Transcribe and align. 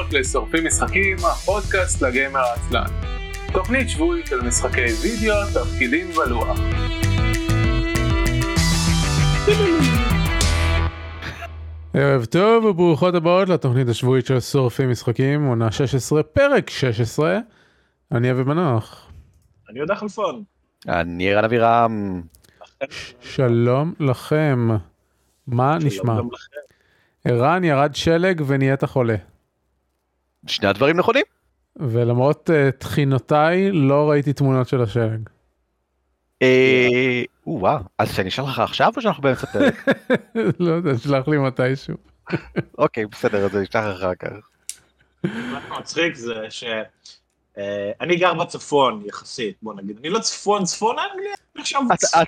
הבאות 0.00 0.12
לשורפים 0.12 0.66
משחקים, 0.66 1.16
הפודקאסט 1.16 2.02
לגיימר 2.02 2.40
העצלן. 2.40 2.86
תוכנית 3.52 3.88
שבועית 3.88 4.26
של 4.26 4.40
משחקי 4.40 4.86
וידאו, 5.02 5.34
תפקידים 5.54 6.06
ולוח. 6.10 6.58
ערב 11.94 12.24
טוב 12.24 12.64
וברוכות 12.64 13.14
הבאות 13.14 13.48
לתוכנית 13.48 13.88
השבועית 13.88 14.26
של 14.26 14.40
שורפים 14.40 14.90
משחקים, 14.90 15.44
עונה 15.44 15.72
16, 15.72 16.22
פרק 16.22 16.70
16. 16.70 17.38
אני 18.12 18.30
אבי 18.30 18.42
מנוח. 18.42 19.10
אני 19.70 19.78
יודע 19.80 19.94
חלפון. 19.94 20.42
אני 20.88 21.32
ערן 21.32 21.44
אבירם. 21.44 22.22
שלום 23.20 23.94
לכם. 24.00 24.68
מה 25.46 25.78
נשמע? 25.78 26.20
ערן 27.24 27.64
ירד 27.64 27.94
שלג 27.94 28.42
ונהיית 28.46 28.84
חולה. 28.84 29.16
שני 30.46 30.68
הדברים 30.68 30.96
נכונים. 30.96 31.24
ולמרות 31.76 32.50
uh, 32.50 32.72
תחינותיי 32.78 33.72
לא 33.72 34.10
ראיתי 34.10 34.32
תמונות 34.32 34.68
של 34.68 34.82
השלג. 34.82 35.28
אה, 36.42 37.22
וואו, 37.46 37.78
אז 37.98 38.14
שאני 38.14 38.28
אשלח 38.28 38.48
לך 38.48 38.58
עכשיו 38.58 38.92
או 38.96 39.02
שאנחנו 39.02 39.22
באמצע 39.22 39.46
פרק? 39.46 39.86
לא 40.60 40.72
יודע, 40.72 40.98
שלח 40.98 41.28
לי 41.28 41.38
מתישהו. 41.38 41.94
אוקיי, 42.78 43.06
בסדר, 43.06 43.44
אז 43.44 43.56
אני 43.56 43.64
אשלח 43.64 43.84
לך 43.84 43.96
אחר 43.96 44.14
כך. 44.14 44.28
מה 45.24 45.78
מצחיק 45.80 46.14
זה 46.14 46.34
שאני 46.50 48.16
גר 48.16 48.34
בצפון 48.34 49.02
יחסית, 49.06 49.56
בוא 49.62 49.74
נגיד, 49.74 49.96
אני 50.00 50.08
לא 50.08 50.18
צפון 50.18 50.64
צפון 50.64 50.96
אנגליה, 50.98 51.34
אני 51.54 51.62
עכשיו 51.62 51.82
צפון. 51.98 52.22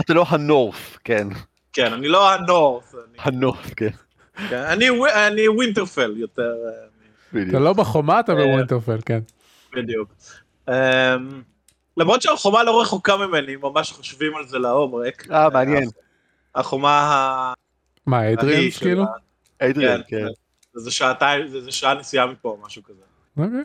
אתה 0.00 0.14
לא 0.14 0.24
הנורף, 0.28 0.98
כן. 1.04 1.28
כן, 1.72 1.92
אני 1.92 2.08
לא 2.08 2.30
הנורף. 2.30 2.94
הנורף, 3.18 3.74
כן. 3.74 3.90
כן. 4.48 4.62
אני 5.26 5.48
ווינטרפל 5.48 6.14
יותר. 6.16 6.52
אתה 7.30 7.58
לא 7.58 7.72
בחומה, 7.72 8.20
אתה 8.20 8.34
בווינטרפל, 8.34 8.98
כן. 9.06 9.20
בדיוק. 9.72 10.14
למרות 11.96 12.22
שהחומה 12.22 12.62
לא 12.62 12.80
רחוקה 12.80 13.16
ממני, 13.16 13.56
ממש 13.56 13.92
חושבים 13.92 14.36
על 14.36 14.46
זה 14.46 14.58
לעומק. 14.58 15.30
אה, 15.30 15.50
מעניין. 15.50 15.88
החומה 16.54 17.00
ה... 17.00 17.52
מה, 18.06 18.32
אדריאנס 18.32 18.78
כאילו? 18.78 19.04
אדריאנס, 19.58 20.04
כן. 20.08 20.26
כן. 20.26 20.26
זה 20.74 20.90
שעתיים, 20.90 21.48
זה 21.48 21.72
שעה 21.72 21.94
נסיעה 21.94 22.26
מפה, 22.26 22.58
משהו 22.62 22.82
כזה. 22.82 23.02
אוקיי. 23.36 23.64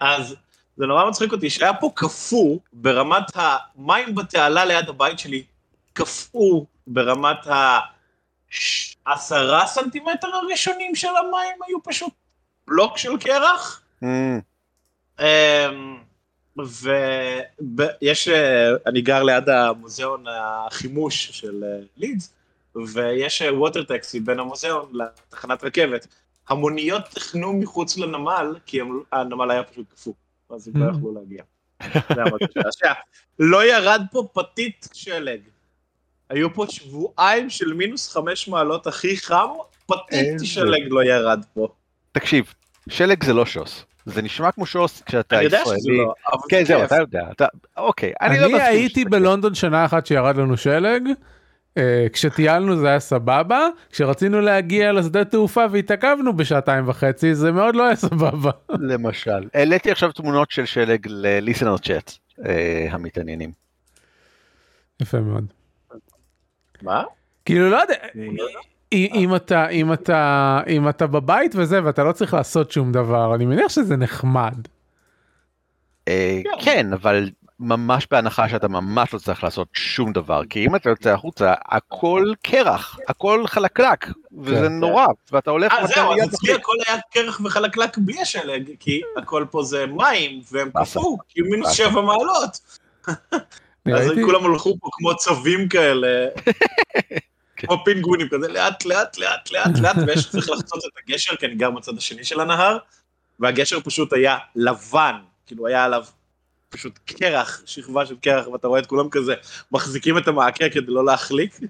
אז 0.00 0.36
זה 0.76 0.86
נורא 0.86 1.08
מצחיק 1.08 1.32
אותי 1.32 1.50
שהיה 1.50 1.74
פה 1.74 1.90
קפוא 1.94 2.58
ברמת 2.72 3.24
המים 3.34 4.14
בתעלה 4.14 4.64
ליד 4.64 4.88
הבית 4.88 5.18
שלי, 5.18 5.42
קפאו 5.92 6.66
ברמת 6.86 7.46
העשרה 9.06 9.66
סנטימטר 9.66 10.28
הראשונים 10.28 10.94
של 10.94 11.08
המים 11.08 11.62
היו 11.68 11.82
פשוט 11.84 12.12
בלוק 12.66 12.98
של 12.98 13.16
קרח. 13.16 13.82
ויש, 18.00 18.28
אני 18.86 19.00
גר 19.00 19.22
ליד 19.22 19.48
המוזיאון 19.48 20.24
החימוש 20.28 21.30
של 21.30 21.64
לידס, 21.96 22.32
ויש 22.74 23.42
ווטר 23.42 23.84
טקסי 23.84 24.20
בין 24.20 24.40
המוזיאון 24.40 24.92
לתחנת 24.94 25.64
רכבת. 25.64 26.06
המוניות 26.48 27.02
תכנו 27.10 27.52
מחוץ 27.52 27.98
לנמל, 27.98 28.54
כי 28.66 28.80
הנמל 29.12 29.50
היה 29.50 29.62
פשוט 29.62 29.92
קפוא, 29.92 30.12
אז 30.50 30.68
הם 30.68 30.82
לא 30.82 30.90
יכלו 30.90 31.14
להגיע. 31.14 31.42
לא 33.38 33.64
ירד 33.64 34.02
פה 34.12 34.28
פתית 34.32 34.88
שלג. 34.92 35.40
היו 36.30 36.54
פה 36.54 36.64
שבועיים 36.68 37.50
של 37.50 37.72
מינוס 37.72 38.12
חמש 38.12 38.48
מעלות 38.48 38.86
הכי 38.86 39.16
חם, 39.16 39.48
פתית 39.86 40.40
שלג 40.44 40.82
לא 40.88 41.04
ירד 41.04 41.44
פה. 41.54 41.68
תקשיב, 42.12 42.54
שלג 42.88 43.24
זה 43.24 43.32
לא 43.32 43.46
שוס. 43.46 43.84
זה 44.06 44.22
נשמע 44.22 44.52
כמו 44.52 44.66
שוס 44.66 45.02
כשאתה 45.06 45.42
ישראלי. 45.42 45.56
אני 45.56 45.64
יודע 45.64 45.78
שזה 45.78 45.92
לא, 45.92 46.14
אבל 46.32 46.42
כן, 46.48 46.64
זהו, 46.64 46.84
אתה 46.84 46.96
יודע. 46.96 47.24
אוקיי, 47.76 48.12
אני 48.20 48.38
לא 48.38 48.46
מסכים. 48.46 48.60
אני 48.60 48.64
הייתי 48.64 49.04
בלונדון 49.04 49.54
שנה 49.54 49.84
אחת 49.84 50.06
שירד 50.06 50.36
לנו 50.36 50.56
שלג. 50.56 51.02
כשטיילנו 52.12 52.76
זה 52.76 52.88
היה 52.88 53.00
סבבה, 53.00 53.68
כשרצינו 53.90 54.40
להגיע 54.40 54.92
לשדה 54.92 55.24
תעופה 55.24 55.64
והתעכבנו 55.70 56.36
בשעתיים 56.36 56.88
וחצי 56.88 57.34
זה 57.34 57.52
מאוד 57.52 57.76
לא 57.76 57.86
היה 57.86 57.96
סבבה. 57.96 58.50
למשל, 58.90 59.48
העליתי 59.54 59.90
עכשיו 59.90 60.12
תמונות 60.12 60.50
של 60.50 60.66
שלג 60.66 61.06
לליסנר 61.08 61.78
צ'אט 61.78 62.12
המתעניינים. 62.90 63.52
יפה 65.02 65.20
מאוד. 65.20 65.59
מה? 66.82 67.04
כאילו 67.44 67.70
לא 67.70 67.76
יודע, 67.76 67.94
אם 68.92 69.34
אתה 69.36 69.68
אם 69.68 69.92
אתה 69.92 70.60
אם 70.68 70.88
אתה 70.88 71.06
בבית 71.06 71.52
וזה 71.54 71.84
ואתה 71.84 72.04
לא 72.04 72.12
צריך 72.12 72.34
לעשות 72.34 72.70
שום 72.70 72.92
דבר 72.92 73.34
אני 73.34 73.46
מניח 73.46 73.68
שזה 73.68 73.96
נחמד. 73.96 74.56
כן 76.60 76.92
אבל 76.92 77.30
ממש 77.60 78.06
בהנחה 78.10 78.48
שאתה 78.48 78.68
ממש 78.68 79.14
לא 79.14 79.18
צריך 79.18 79.44
לעשות 79.44 79.68
שום 79.72 80.12
דבר 80.12 80.42
כי 80.50 80.66
אם 80.66 80.76
אתה 80.76 80.90
יוצא 80.90 81.10
החוצה 81.10 81.54
הכל 81.66 82.32
קרח 82.42 82.98
הכל 83.08 83.46
חלקלק 83.46 84.06
וזה 84.38 84.68
נורא 84.68 85.06
ואתה 85.32 85.50
הולך. 85.50 85.72
זהו 85.94 86.12
אז 86.12 86.34
אצלי 86.34 86.54
הכל 86.54 86.72
היה 86.86 86.98
קרח 87.10 87.40
וחלקלק 87.44 87.98
בלי 87.98 88.20
השלג 88.20 88.70
כי 88.80 89.00
הכל 89.16 89.44
פה 89.50 89.62
זה 89.62 89.86
מים 89.86 90.40
והם 90.52 90.70
קפאו 90.80 91.18
כי 91.28 91.42
מינוס 91.42 91.72
שבע 91.72 92.00
מעלות. 92.00 92.78
אז 93.86 94.10
כולם 94.24 94.46
הלכו 94.46 94.76
פה 94.80 94.88
כמו 94.92 95.16
צווים 95.16 95.68
כאלה. 95.68 96.26
כמו 97.56 97.84
פינגווינים 97.84 98.28
כזה 98.28 98.48
לאט 98.48 98.84
לאט 98.84 99.18
לאט 99.18 99.50
לאט 99.50 99.78
לאט 99.78 99.96
ויש 100.06 100.30
צריך 100.30 100.50
לחצות 100.50 100.84
את 100.84 101.02
הגשר 101.04 101.36
כי 101.36 101.46
אני 101.46 101.54
גר 101.54 101.70
בצד 101.70 101.96
השני 101.96 102.24
של 102.24 102.40
הנהר 102.40 102.78
והגשר 103.40 103.80
פשוט 103.80 104.12
היה 104.12 104.38
לבן 104.56 105.14
כאילו 105.46 105.66
היה 105.66 105.84
עליו 105.84 106.04
פשוט 106.68 106.98
קרח 107.06 107.62
שכבה 107.66 108.06
של 108.06 108.16
קרח 108.16 108.48
ואתה 108.48 108.68
רואה 108.68 108.80
את 108.80 108.86
כולם 108.86 109.08
כזה 109.10 109.34
מחזיקים 109.72 110.18
את 110.18 110.28
המעקה 110.28 110.68
כדי 110.68 110.92
לא 110.92 111.04
להחליק. 111.04 111.60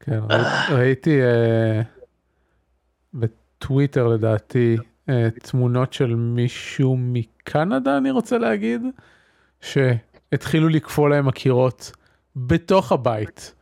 כן 0.00 0.20
ראיתי 0.70 1.20
בטוויטר 3.14 4.06
לדעתי 4.06 4.76
תמונות 5.42 5.92
של 5.92 6.14
מישהו 6.14 6.96
מקנדה 6.98 7.98
אני 7.98 8.10
רוצה 8.10 8.38
להגיד 8.38 8.82
שהתחילו 9.66 10.68
לקפוא 10.68 11.08
להם 11.08 11.28
הקירות 11.28 11.92
בתוך 12.36 12.92
הבית. 12.92 13.54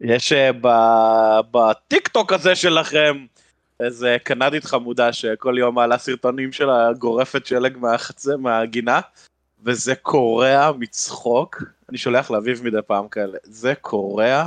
יש 0.00 0.32
בטיק 1.50 2.08
טוק 2.08 2.32
הזה 2.32 2.54
שלכם 2.54 3.26
איזה 3.80 4.16
קנדית 4.24 4.64
חמודה 4.64 5.12
שכל 5.12 5.54
יום 5.58 5.74
מעלה 5.74 5.98
סרטונים 5.98 6.52
שלה 6.52 6.70
גורפת 6.70 7.46
שלג 7.46 7.78
מהחצר, 7.78 8.36
מהגינה, 8.36 9.00
וזה 9.64 9.94
קורע 9.94 10.72
מצחוק. 10.78 11.62
אני 11.88 11.98
שולח 11.98 12.30
לאביב 12.30 12.64
מדי 12.64 12.82
פעם 12.86 13.08
כאלה, 13.08 13.38
זה 13.42 13.74
קורע. 13.80 14.46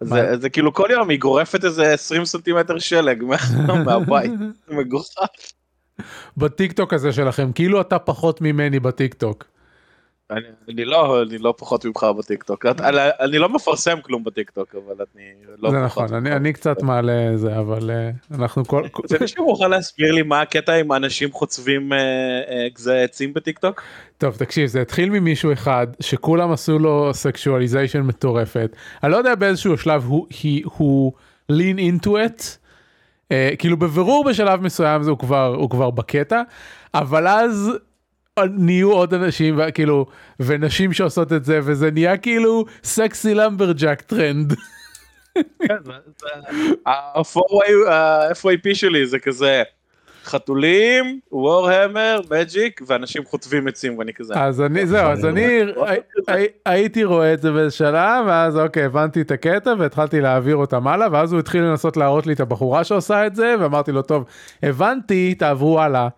זה, 0.00 0.36
זה 0.40 0.50
כאילו 0.50 0.74
כל 0.74 0.88
יום 0.90 1.10
היא 1.10 1.20
גורפת 1.20 1.64
איזה 1.64 1.92
20 1.92 2.24
סנטימטר 2.24 2.78
שלג 2.78 3.24
מהבית, 3.86 4.32
מגוחך. 4.68 5.26
בטיק 6.36 6.72
טוק 6.72 6.94
הזה 6.94 7.12
שלכם, 7.12 7.52
כאילו 7.52 7.80
אתה 7.80 7.98
פחות 7.98 8.40
ממני 8.40 8.80
בטיק 8.80 9.14
טוק. 9.14 9.44
אני, 10.30 10.40
אני 10.68 10.84
לא 10.84 11.22
אני 11.22 11.38
לא 11.38 11.54
פחות 11.58 11.84
ממך 11.84 12.06
בטיקטוק 12.18 12.66
אני, 12.66 12.96
אני 13.20 13.38
לא 13.38 13.48
מפרסם 13.48 13.98
כלום 14.02 14.24
בטיקטוק 14.24 14.74
אבל 14.74 14.94
אני 15.14 15.24
לא 15.58 15.70
זה 15.70 15.84
נכון 15.84 16.14
אני, 16.14 16.32
אני 16.32 16.52
קצת 16.52 16.82
מעלה 16.82 17.36
זה 17.36 17.58
אבל 17.58 17.90
uh, 17.90 18.36
אנחנו 18.36 18.64
כל 18.64 18.82
זה 19.04 19.16
מישהו 19.20 19.44
מוכן 19.44 19.70
להסביר 19.70 20.12
לי 20.12 20.22
מה 20.22 20.40
הקטע 20.40 20.74
עם 20.74 20.92
אנשים 20.92 21.32
חוטבים 21.32 21.92
גזי 22.74 22.90
uh, 22.90 22.94
uh, 22.94 23.04
עצים 23.04 23.34
בטיקטוק. 23.34 23.82
טוב 24.18 24.36
תקשיב 24.36 24.66
זה 24.66 24.82
התחיל 24.82 25.10
ממישהו 25.10 25.52
אחד 25.52 25.86
שכולם 26.00 26.52
עשו 26.52 26.78
לו 26.78 27.14
sexualization 27.14 28.00
מטורפת 28.00 28.76
אני 29.02 29.12
לא 29.12 29.16
יודע 29.16 29.34
באיזשהו 29.34 29.78
שלב 29.78 30.04
הוא 30.04 30.26
הוא 30.64 31.12
lean 31.52 31.78
into 31.78 32.08
it. 32.08 32.67
Uh, 33.32 33.56
כאילו 33.58 33.76
בבירור 33.76 34.24
בשלב 34.24 34.60
מסוים 34.60 35.02
זה 35.02 35.10
הוא 35.10 35.18
כבר 35.18 35.54
הוא 35.58 35.70
כבר 35.70 35.90
בקטע 35.90 36.42
אבל 36.94 37.28
אז 37.28 37.70
נהיו 38.46 38.92
עוד 38.92 39.14
אנשים 39.14 39.58
כאילו 39.74 40.06
ונשים 40.40 40.92
שעושות 40.92 41.32
את 41.32 41.44
זה 41.44 41.60
וזה 41.62 41.90
נהיה 41.90 42.16
כאילו 42.16 42.64
סקסי 42.84 43.34
lumberjack 43.34 44.00
trend. 44.02 44.54
ה-FYP 46.86 48.74
שלי 48.74 49.06
זה 49.06 49.18
כזה 49.18 49.62
חתולים, 50.28 51.20
וורהמר, 51.32 52.20
מג'יק 52.30 52.80
ואנשים 52.86 53.24
חוטבים 53.24 53.68
עצים 53.68 53.98
ואני 53.98 54.12
כזה. 54.14 54.34
אז 54.36 54.60
אני 54.60 54.86
זהו 54.86 55.10
אז 55.10 55.24
אני 55.24 55.60
הייתי 56.66 57.04
רואה 57.04 57.32
את 57.32 57.42
זה 57.42 57.52
בשלב 57.52 58.26
ואז 58.26 58.56
אוקיי 58.58 58.84
הבנתי 58.84 59.20
את 59.20 59.30
הקטע 59.30 59.74
והתחלתי 59.78 60.20
להעביר 60.20 60.56
אותם 60.56 60.88
הלאה 60.88 61.08
ואז 61.12 61.32
הוא 61.32 61.40
התחיל 61.40 61.62
לנסות 61.62 61.96
להראות 61.96 62.26
לי 62.26 62.32
את 62.32 62.40
הבחורה 62.40 62.84
שעושה 62.84 63.26
את 63.26 63.36
זה 63.36 63.54
ואמרתי 63.60 63.92
לו 63.92 64.02
טוב 64.02 64.24
הבנתי 64.62 65.34
תעברו 65.34 65.80
הלאה. 65.80 66.08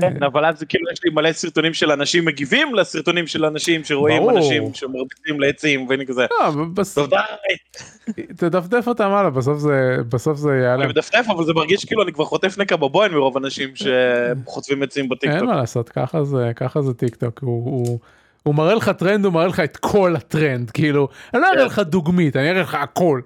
כן, 0.00 0.22
אבל 0.22 0.44
אז 0.44 0.64
כאילו 0.68 0.84
יש 0.92 1.04
לי 1.04 1.10
מלא 1.10 1.32
סרטונים 1.32 1.74
של 1.74 1.90
אנשים 1.90 2.24
מגיבים 2.24 2.74
לסרטונים 2.74 3.26
של 3.26 3.44
אנשים 3.44 3.84
שרואים 3.84 4.30
אנשים 4.30 4.74
שמרביצים 4.74 5.40
לעצים 5.40 5.86
ואני 5.88 6.06
כזה. 6.06 6.26
תדפדף 8.36 8.88
אותם 8.88 9.10
הלאה 9.10 9.30
בסוף 9.30 9.58
זה 9.58 9.96
בסוף 10.08 10.38
זה 10.38 10.50
יעלה. 10.50 10.84
אני 10.84 10.92
מדפדף 10.92 11.26
אבל 11.28 11.44
זה 11.44 11.52
מרגיש 11.52 11.84
כאילו 11.84 12.02
אני 12.02 12.12
כבר 12.12 12.24
חוטף 12.24 12.58
נקע 12.58 12.76
בבוהן 12.76 13.12
מרוב 13.12 13.36
אנשים 13.36 13.70
שחוטבים 13.74 14.82
עצים 14.82 15.08
בטיקטוק. 15.08 15.38
אין 15.38 15.46
מה 15.46 15.56
לעשות 15.56 15.88
ככה 15.88 16.24
זה 16.24 16.52
ככה 16.56 16.82
זה 16.82 16.94
טיקטוק 16.94 17.40
הוא 18.42 18.54
מראה 18.54 18.74
לך 18.74 18.88
טרנד 18.88 19.24
הוא 19.24 19.32
מראה 19.32 19.46
לך 19.46 19.60
את 19.60 19.76
כל 19.76 20.16
הטרנד 20.16 20.70
כאילו 20.70 21.08
אני 21.34 21.42
לא 21.42 21.46
אראה 21.46 21.58
כן. 21.58 21.66
לך 21.66 21.78
דוגמית 21.78 22.36
אני 22.36 22.50
אראה 22.50 22.60
לך 22.60 22.74
הכל. 22.74 23.20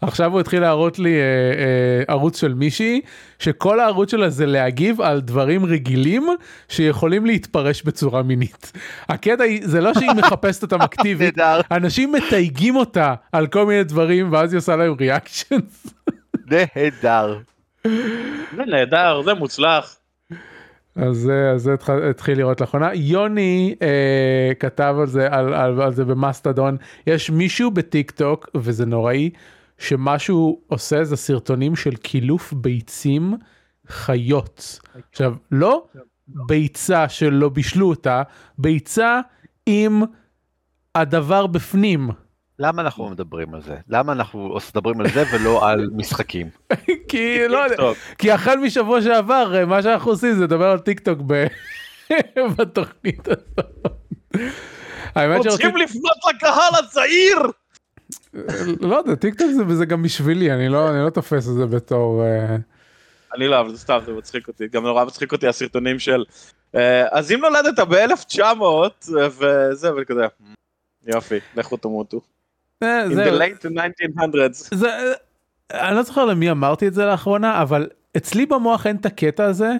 עכשיו 0.00 0.32
הוא 0.32 0.40
התחיל 0.40 0.60
להראות 0.60 0.98
לי 0.98 1.14
אה, 1.14 1.20
אה, 1.20 2.02
ערוץ 2.08 2.40
של 2.40 2.54
מישהי 2.54 3.00
שכל 3.38 3.80
הערוץ 3.80 4.10
שלה 4.10 4.30
זה 4.30 4.46
להגיב 4.46 5.00
על 5.00 5.20
דברים 5.20 5.64
רגילים 5.64 6.28
שיכולים 6.68 7.26
להתפרש 7.26 7.82
בצורה 7.82 8.22
מינית. 8.22 8.72
הקטע 9.08 9.44
היא 9.44 9.60
זה 9.64 9.80
לא 9.80 9.94
שהיא 9.94 10.10
מחפשת 10.20 10.62
אותם 10.62 10.82
אקטיבית 10.82 11.38
אנשים 11.70 12.12
מתייגים 12.12 12.76
אותה 12.76 13.14
על 13.32 13.46
כל 13.46 13.66
מיני 13.66 13.84
דברים 13.84 14.32
ואז 14.32 14.52
היא 14.52 14.58
עושה 14.58 14.76
להם 14.76 14.94
ריאקשנס. 15.00 15.86
נהדר. 16.50 17.38
זה 18.56 18.64
נהדר 18.66 19.22
זה 19.24 19.34
מוצלח. 19.34 19.96
אז 20.96 21.30
זה 21.56 21.74
התחיל 22.10 22.38
לראות 22.38 22.60
לאחרונה 22.60 22.94
יוני 22.94 23.74
אה, 23.82 24.52
כתב 24.60 24.96
על 25.00 25.06
זה 25.06 25.28
על, 25.30 25.54
על, 25.54 25.82
על 25.82 25.94
זה 25.94 26.04
במאסטדון 26.04 26.76
יש 27.06 27.30
מישהו 27.30 27.70
בטיק 27.70 28.10
טוק 28.10 28.48
וזה 28.54 28.86
נוראי 28.86 29.30
שמה 29.78 30.18
שהוא 30.18 30.60
עושה 30.66 31.04
זה 31.04 31.16
סרטונים 31.16 31.76
של 31.76 31.96
קילוף 31.96 32.52
ביצים 32.52 33.34
חיות. 33.88 34.80
עכשיו, 35.10 35.34
לא 35.50 35.86
ביצה 36.28 37.08
שלא 37.08 37.48
בישלו 37.48 37.88
אותה, 37.88 38.22
ביצה 38.58 39.20
עם 39.66 40.02
הדבר 40.94 41.46
בפנים. 41.46 42.10
למה 42.58 42.82
אנחנו 42.82 43.10
מדברים 43.10 43.54
על 43.54 43.62
זה? 43.62 43.76
למה 43.88 44.12
אנחנו 44.12 44.58
מדברים 44.70 45.00
על 45.00 45.08
זה 45.08 45.24
ולא 45.32 45.68
על 45.68 45.90
משחקים? 45.92 46.50
כי 47.08 47.48
לא 47.48 47.58
יודע, 47.58 47.76
כי 48.18 48.32
החל 48.32 48.56
משבוע 48.56 49.02
שעבר 49.02 49.66
מה 49.66 49.82
שאנחנו 49.82 50.10
עושים 50.10 50.34
זה 50.34 50.44
לדבר 50.44 50.70
על 50.70 50.78
טיק 50.78 51.00
טוק 51.00 51.18
בתוכנית 52.56 53.28
הזאת. 53.28 53.86
צריכים 55.48 55.76
לפנות 55.76 56.16
לקהל 56.34 56.84
הצעיר. 56.84 57.38
לא 58.80 58.96
יודע, 58.96 59.14
טיק 59.14 59.34
טוק 59.34 59.50
זה, 59.50 59.62
וזה 59.66 59.86
גם 59.86 60.02
בשבילי, 60.02 60.52
אני 60.52 60.68
לא, 60.68 60.90
אני 60.90 61.04
לא 61.04 61.10
תופס 61.10 61.48
את 61.48 61.54
זה 61.54 61.66
בתור... 61.66 62.24
אה, 62.24 62.56
אני 63.34 63.48
לא, 63.48 63.60
אבל 63.60 63.70
זה 63.70 63.78
סתם, 63.78 63.98
זה 64.06 64.12
מצחיק 64.12 64.48
אותי, 64.48 64.68
גם 64.68 64.82
נורא 64.82 65.04
מצחיק 65.04 65.32
אותי 65.32 65.48
הסרטונים 65.48 65.98
של... 65.98 66.24
אה, 66.74 67.06
אז 67.10 67.32
אם 67.32 67.40
נולדת 67.40 67.78
ב-1900 67.78 69.10
וזה, 69.10 69.90
וכזה, 69.96 70.26
יופי, 71.06 71.38
לכו 71.56 71.76
תמותו. 71.76 72.20
אה, 72.82 73.06
In 73.06 73.10
the 73.10 73.40
late 73.40 73.66
1900s. 73.66 74.76
זה, 74.76 74.88
אני 75.72 75.96
לא 75.96 76.02
זוכר 76.02 76.24
למי 76.24 76.50
אמרתי 76.50 76.88
את 76.88 76.94
זה 76.94 77.04
לאחרונה, 77.04 77.62
אבל 77.62 77.88
אצלי 78.16 78.46
במוח 78.46 78.86
אין 78.86 78.96
את 78.96 79.06
הקטע 79.06 79.44
הזה 79.44 79.72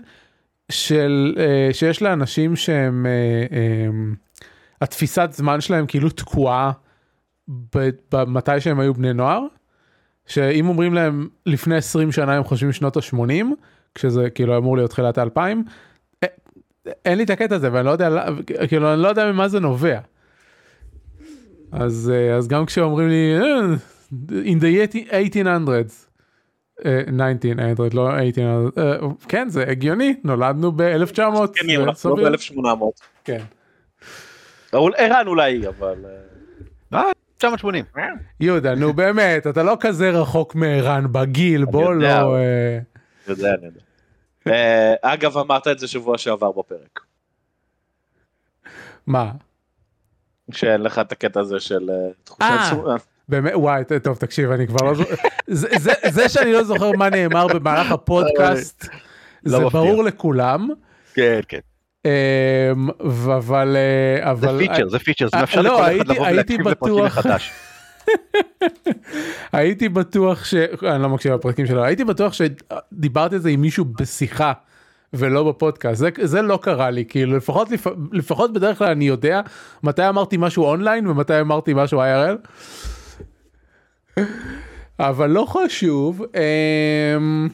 של 0.71 1.37
שיש 1.73 2.03
לאנשים 2.03 2.57
שהם, 2.57 3.07
התפיסת 4.81 5.29
זמן 5.33 5.61
שלהם 5.61 5.87
כאילו 5.87 6.11
תקועה. 6.11 6.73
מתי 8.27 8.61
שהם 8.61 8.81
היו 8.81 8.95
בני 8.95 9.13
נוער, 9.13 9.43
שאם 10.27 10.69
אומרים 10.69 10.95
להם 10.95 11.29
לפני 11.47 11.77
20 11.77 12.13
שנה 12.13 12.35
הם 12.35 12.45
חושבים 12.45 12.73
שנות 12.73 12.97
ה-80, 12.97 13.45
כשזה 13.95 14.31
כאילו 14.31 14.57
אמור 14.57 14.77
להיות 14.77 14.91
תחילת 14.91 15.19
ה-2000, 15.19 15.41
אין 17.05 17.19
לי 17.19 17.25
את 17.25 17.31
הקטע 17.31 17.55
הזה 17.55 17.73
ואני 17.73 17.87
לא 17.87 17.91
יודע, 17.91 18.25
כאילו 18.69 18.93
אני 18.95 19.03
לא 19.03 19.09
יודע 19.09 19.33
ממה 19.33 19.49
זה 19.49 19.61
נובע. 19.61 19.99
אז, 21.73 22.13
אז 22.37 22.49
גם 22.49 22.67
כשאומרים 22.67 23.09
לי 23.09 23.39
in 24.31 24.61
the 24.61 24.95
1800s, 25.35 26.09
1900 26.87 27.95
לא 27.95 28.19
1800 28.19 29.25
כן 29.29 29.49
זה 29.49 29.65
הגיוני 29.69 30.15
נולדנו 30.25 30.73
ב-1900 30.73 31.19
כן, 31.55 31.67
לא 32.05 32.15
ב-1800 32.15 32.85
כן. 33.25 33.43
ערן 34.73 35.27
אולי 35.27 35.69
אבל. 35.69 36.05
980. 37.39 37.85
יהודה 38.41 38.75
נו 38.75 38.93
באמת 38.93 39.47
אתה 39.47 39.63
לא 39.63 39.77
כזה 39.81 40.11
רחוק 40.11 40.55
מערן 40.55 41.13
בגיל 41.13 41.65
בוא 41.65 41.95
לא. 41.95 42.37
אה, 42.37 42.79
יודע, 43.29 43.55
אני 43.55 43.67
יודע. 43.67 43.81
אה, 44.47 44.95
אגב 45.03 45.39
אמרת 45.39 45.69
את 45.69 45.79
זה 45.79 45.89
שבוע 45.89 46.19
שעבר 46.19 46.53
בפרק. 46.53 47.01
מה? 49.07 49.33
שאין 50.51 50.81
לך 50.81 50.99
את 50.99 51.13
הקטע 51.13 51.41
הזה 51.41 51.61
של 51.61 51.91
אה, 51.91 52.11
תחושת 52.25 52.45
באמת 53.29 53.53
וואי 53.55 53.83
טוב 54.03 54.17
תקשיב 54.17 54.51
אני 54.51 54.67
כבר 54.67 54.87
לא 54.87 54.95
זוכר 54.95 55.15
זה 56.11 56.29
שאני 56.29 56.53
לא 56.53 56.63
זוכר 56.63 56.93
מה 56.93 57.11
נאמר 57.11 57.47
במהלך 57.47 57.93
הפודקאסט 57.93 58.89
לא 59.45 59.59
זה 59.59 59.65
ברור 59.73 60.05
לכולם. 60.05 60.69
כן 61.15 61.41
כן. 61.49 61.59
אמ, 62.09 62.89
אבל 63.37 63.77
אבל 64.21 64.53
זה 64.53 64.59
פיצ'ר 64.59 64.89
זה 64.89 64.99
פיצ'ר 64.99 65.29
זה 65.29 65.37
מאפשר 65.37 65.61
לכל 65.61 65.83
אחד 65.83 66.09
לבוא 66.09 66.29
ולהקשיב 66.29 66.69
לפרקים 66.69 67.05
מחדש. 67.05 67.53
הייתי 69.53 69.89
בטוח 69.89 70.45
ש... 70.45 70.55
אני 70.55 71.03
לא 71.03 71.09
מקשיב 71.09 71.33
לפרקים 71.33 71.67
שלו, 71.67 71.85
הייתי 71.85 72.05
בטוח 72.05 72.33
שדיברתי 72.33 73.35
על 73.35 73.41
זה 73.41 73.49
עם 73.49 73.61
מישהו 73.61 73.85
בשיחה 73.85 74.53
ולא 75.13 75.49
בפודקאסט, 75.49 75.99
זה, 75.99 76.09
זה 76.23 76.43
לא 76.43 76.59
קרה 76.63 76.91
לי, 76.91 77.05
כאילו 77.05 77.37
לפחות, 77.37 77.69
לפחות 78.13 78.53
בדרך 78.53 78.79
כלל 78.79 78.91
אני 78.91 79.05
יודע 79.05 79.41
מתי 79.83 80.09
אמרתי 80.09 80.37
משהו 80.37 80.65
אונליין 80.65 81.07
ומתי 81.07 81.41
אמרתי 81.41 81.73
משהו 81.75 82.03
IRL. 82.03 82.37
אבל 85.01 85.31
לא 85.31 85.47
חשוב. 85.49 86.23
אמ... 86.23 87.49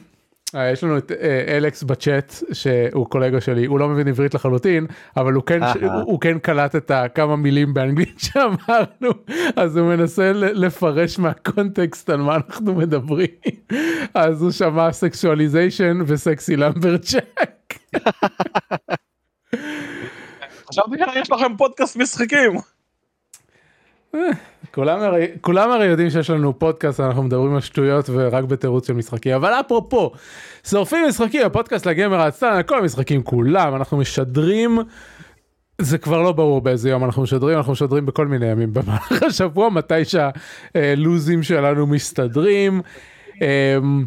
אה, 0.55 0.71
יש 0.71 0.83
לנו 0.83 0.97
את 0.97 1.11
אה, 1.11 1.57
אלכס 1.57 1.83
בצ'אט 1.83 2.33
שהוא 2.53 3.05
קולגה 3.09 3.41
שלי 3.41 3.65
הוא 3.65 3.79
לא 3.79 3.89
מבין 3.89 4.07
עברית 4.07 4.33
לחלוטין 4.33 4.87
אבל 5.17 5.33
הוא 5.33 5.43
כן 5.43 5.59
הוא 6.05 6.19
כן 6.19 6.39
קלט 6.39 6.75
את 6.75 6.91
הכמה 6.91 7.35
מילים 7.35 7.73
באנגלית 7.73 8.19
שאמרנו 8.25 9.11
אז 9.55 9.77
הוא 9.77 9.87
מנסה 9.87 10.31
לפרש 10.33 11.19
מהקונטקסט 11.19 12.09
על 12.09 12.21
מה 12.21 12.35
אנחנו 12.35 12.75
מדברים 12.75 13.27
אז 14.13 14.41
הוא 14.41 14.51
שמע 14.51 14.91
sexualization 14.91 15.97
ו 16.07 16.17
sexy 16.17 16.55
lumberjack. 16.55 17.73
חשבתי 20.69 20.95
שיש 21.13 21.31
לכם 21.31 21.57
פודקאסט 21.57 21.97
משחקים. 21.97 22.51
כולם 24.75 25.01
הרי, 25.01 25.27
כולם 25.41 25.71
הרי 25.71 25.85
יודעים 25.85 26.09
שיש 26.09 26.29
לנו 26.29 26.59
פודקאסט 26.59 26.99
אנחנו 26.99 27.23
מדברים 27.23 27.55
על 27.55 27.61
שטויות 27.61 28.09
ורק 28.09 28.43
בתירוץ 28.43 28.87
של 28.87 28.93
משחקים 28.93 29.33
אבל 29.33 29.49
אפרופו 29.49 30.11
שורפים 30.69 31.07
משחקים 31.07 31.45
הפודקאסט 31.45 31.85
לגמר 31.85 32.19
העצלן 32.19 32.61
כל 32.65 32.79
המשחקים 32.79 33.23
כולם 33.23 33.75
אנחנו 33.75 33.97
משדרים 33.97 34.79
זה 35.81 35.97
כבר 35.97 36.21
לא 36.21 36.31
ברור 36.31 36.61
באיזה 36.61 36.89
יום 36.89 37.03
אנחנו 37.03 37.23
משדרים 37.23 37.57
אנחנו 37.57 37.71
משדרים 37.71 38.05
בכל 38.05 38.27
מיני 38.27 38.45
ימים 38.45 38.73
במהלך 38.73 39.23
השבוע 39.23 39.69
מתי 39.69 40.01
שהלוזים 40.05 41.43
שלנו 41.43 41.87
מסתדרים. 41.87 42.81
אמ, 43.41 44.05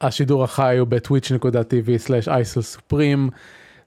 השידור 0.00 0.44
החי 0.44 0.76
הוא 0.78 0.88
בטוויץ'.tv/isl 0.88 2.80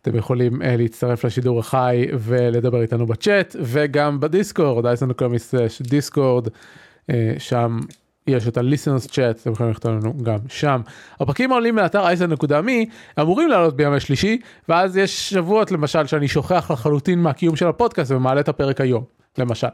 אתם 0.02 0.16
יכולים 0.16 0.62
uh, 0.62 0.66
להצטרף 0.66 1.26
לשידור 1.26 1.60
החי 1.60 2.08
ולדבר 2.20 2.82
איתנו 2.82 3.06
בצ'אט 3.06 3.56
וגם 3.60 4.20
בדיסקורד, 4.20 4.86
אייסנו 4.86 5.14
קומיס 5.14 5.54
דיסקורד, 5.82 6.48
uh, 6.48 7.12
שם 7.38 7.80
יש 8.28 8.48
את 8.48 8.58
ה-listeners 8.58 9.08
chat, 9.08 9.42
אתם 9.42 9.52
יכולים 9.52 9.72
לכתוב 9.72 9.92
לנו 9.92 10.14
גם 10.24 10.38
שם. 10.48 10.82
הפרקים 11.20 11.52
העולים 11.52 11.76
מאתר 11.76 12.08
אייסן.מי 12.08 12.86
אמורים 13.22 13.50
לעלות 13.50 13.76
בימי 13.76 13.96
השלישי, 13.96 14.40
ואז 14.70 14.98
יש 14.98 15.30
שבועות 15.30 15.72
למשל 15.72 16.08
שאני 16.08 16.28
שוכח 16.28 16.72
לחלוטין 16.72 17.20
מהקיום 17.20 17.56
של 17.56 17.68
הפודקאסט 17.68 18.12
ומעלה 18.12 18.42
את 18.42 18.50
הפרק 18.50 18.82
היום, 18.82 19.04
למשל. 19.38 19.68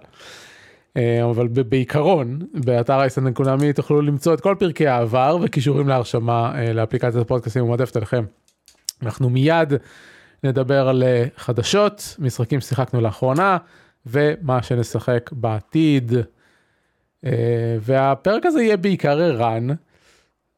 אבל 1.24 1.48
בעיקרון 1.48 2.40
באתר 2.54 3.00
אייסן.מי 3.02 3.74
תוכלו 3.74 4.02
למצוא 4.02 4.34
את 4.34 4.42
כל 4.42 4.56
פרקי 4.60 4.88
העבר 4.88 5.38
וכישורים 5.42 5.88
להרשמה 5.88 6.54
לאפליקציית 6.74 7.16
הפודקאסטים 7.16 7.64
ומועדפת 7.64 7.96
עליכם. 7.96 8.24
אנחנו 9.04 9.30
מיד 9.30 9.74
נדבר 10.44 10.88
על 10.88 11.04
אה, 11.04 11.26
חדשות, 11.38 12.16
משחקים 12.20 12.62
ששיחקנו 12.62 13.02
לאחרונה 13.02 13.58
ומה 14.06 14.64
שנשחק 14.64 15.30
בעתיד. 15.32 16.14
אה, 17.26 17.78
והפרק 17.82 18.46
הזה 18.46 18.62
יהיה 18.62 18.78
בעיקר 18.78 19.20
ערן, 19.20 19.68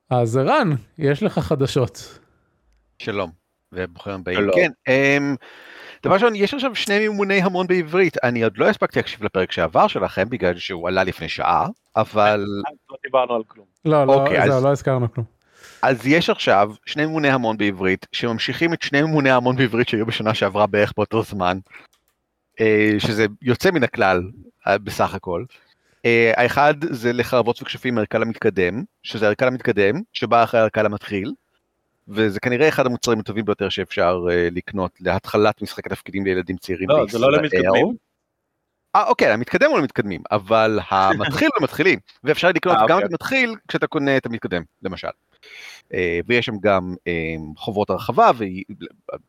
אז 0.10 0.38
ערן, 0.38 0.70
יש 0.98 1.24
לך 1.24 1.40
חדשות. 1.40 2.20
שלום, 3.00 3.32
וברוכים 3.72 4.14
הבאים. 4.14 4.50
כן, 4.56 4.72
um, 4.90 5.38
דבר 6.04 6.14
ראשון, 6.14 6.36
יש 6.36 6.54
עכשיו 6.54 6.76
שני 6.76 7.00
מימוני 7.00 7.42
המון 7.42 7.68
בעברית, 7.68 8.18
אני 8.24 8.44
עוד 8.44 8.58
לא 8.58 8.70
הספקתי 8.70 9.00
להקשיב 9.00 9.24
לפרק 9.24 9.52
שעבר 9.52 9.88
שלכם 9.88 10.30
בגלל 10.30 10.58
שהוא 10.58 10.88
עלה 10.88 11.04
לפני 11.04 11.30
שעה, 11.30 11.68
אבל... 11.96 12.46
לא 12.90 12.98
דיברנו 13.04 13.36
על 13.36 13.44
כלום. 13.48 13.66
לא, 13.86 14.08
לא, 14.08 14.14
אוקיי, 14.14 14.52
זהו. 14.52 14.64
לא 14.64 14.70
הזכרנו 14.70 15.14
כלום. 15.14 15.37
אז 15.82 16.08
יש 16.08 16.30
עכשיו 16.30 16.72
שני 16.86 17.06
ממוני 17.06 17.30
המון 17.30 17.58
בעברית 17.58 18.06
שממשיכים 18.12 18.74
את 18.74 18.82
שני 18.82 19.02
ממוני 19.02 19.32
המון 19.32 19.56
בעברית 19.56 19.90
שהיו 19.90 20.06
בשנה 20.06 20.34
שעברה 20.34 20.68
בערך 20.68 20.94
באותו 20.98 21.24
זמן, 21.24 21.58
אה, 22.62 22.96
שזה 23.00 23.26
יוצא 23.42 23.72
מן 23.72 23.84
הכלל 23.84 24.24
אה, 24.68 24.78
בסך 24.78 25.14
הכל. 25.14 25.44
אה, 26.06 26.32
האחד 26.36 26.74
זה 26.90 27.14
לחרבות 27.14 27.62
וכשפים 27.62 27.98
ערכה 27.98 28.18
למתקדם, 28.18 28.84
שזה 29.04 29.28
ערכה 29.28 29.46
למתקדם, 29.46 30.02
שבא 30.14 30.44
אחרי 30.44 30.60
ערכה 30.60 30.84
למתחיל, 30.84 31.34
וזה 32.08 32.40
כנראה 32.40 32.70
אחד 32.70 32.86
המוצרים 32.86 33.20
הטובים 33.20 33.46
ביותר 33.46 33.70
שאפשר 33.70 34.26
לקנות 34.52 34.92
להתחלת 35.00 35.62
משחק 35.62 35.88
התפקידים 35.88 36.26
לילדים 36.26 36.58
צעירים 36.58 36.90
לא, 36.90 37.06
זה 37.10 37.20
לא 37.20 37.32
למתקדמים. 37.32 38.07
אה 38.98 39.08
אוקיי, 39.08 39.32
המתקדם 39.32 39.70
הוא 39.70 39.80
למתקדמים, 39.80 40.22
אבל 40.32 40.80
המתחיל 40.90 41.50
למתחילים, 41.60 42.00
ואפשר 42.24 42.48
לקנות 42.50 42.78
גם 42.78 42.82
אוקיי. 42.82 42.98
את 42.98 43.04
המתחיל 43.12 43.56
כשאתה 43.68 43.88
קונה 43.88 44.18
את 44.18 44.26
המתקדם, 44.26 44.62
למשל. 44.84 45.08
אה, 45.94 46.20
ויש 46.28 46.46
שם 46.46 46.58
גם 46.62 46.96
אה, 47.08 47.36
חובות 47.58 47.90
הרחבה 47.90 48.32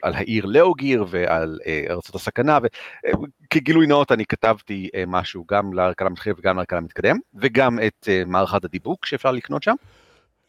על 0.03 0.15
העיר 0.15 0.47
לאוגיר 0.47 1.05
ועל 1.09 1.59
אה, 1.67 1.85
ארצות 1.91 2.15
הסכנה 2.15 2.59
וכגילוי 2.63 3.87
נאות 3.87 4.13
אני 4.13 4.27
כתבתי 4.27 4.89
משהו 5.07 5.45
גם 5.51 5.73
לערכה 5.73 6.07
המתחיל 6.07 6.33
וגם 6.39 6.57
לערכה 6.57 6.77
המתקדם 6.77 7.17
וגם 7.35 7.79
את 7.87 8.09
מערכת 8.27 8.65
הדיבוק 8.65 9.07
שאפשר 9.07 9.31
לקנות 9.31 9.63
שם. 9.63 9.75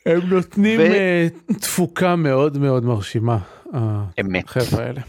הם 0.06 0.20
נותנים 0.30 0.80
ו... 0.80 1.54
תפוקה 1.54 2.16
מאוד 2.16 2.58
מאוד 2.58 2.86
מרשימה. 2.86 3.38
אמת. 4.20 4.44
החבר'ה 4.46 4.86
האלה. 4.86 5.02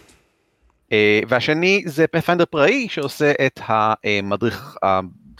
והשני 1.28 1.82
זה 1.86 2.06
פאת'פיינדר 2.06 2.44
פראי 2.44 2.88
שעושה 2.88 3.32
את 3.46 3.60
המדריך 3.66 4.76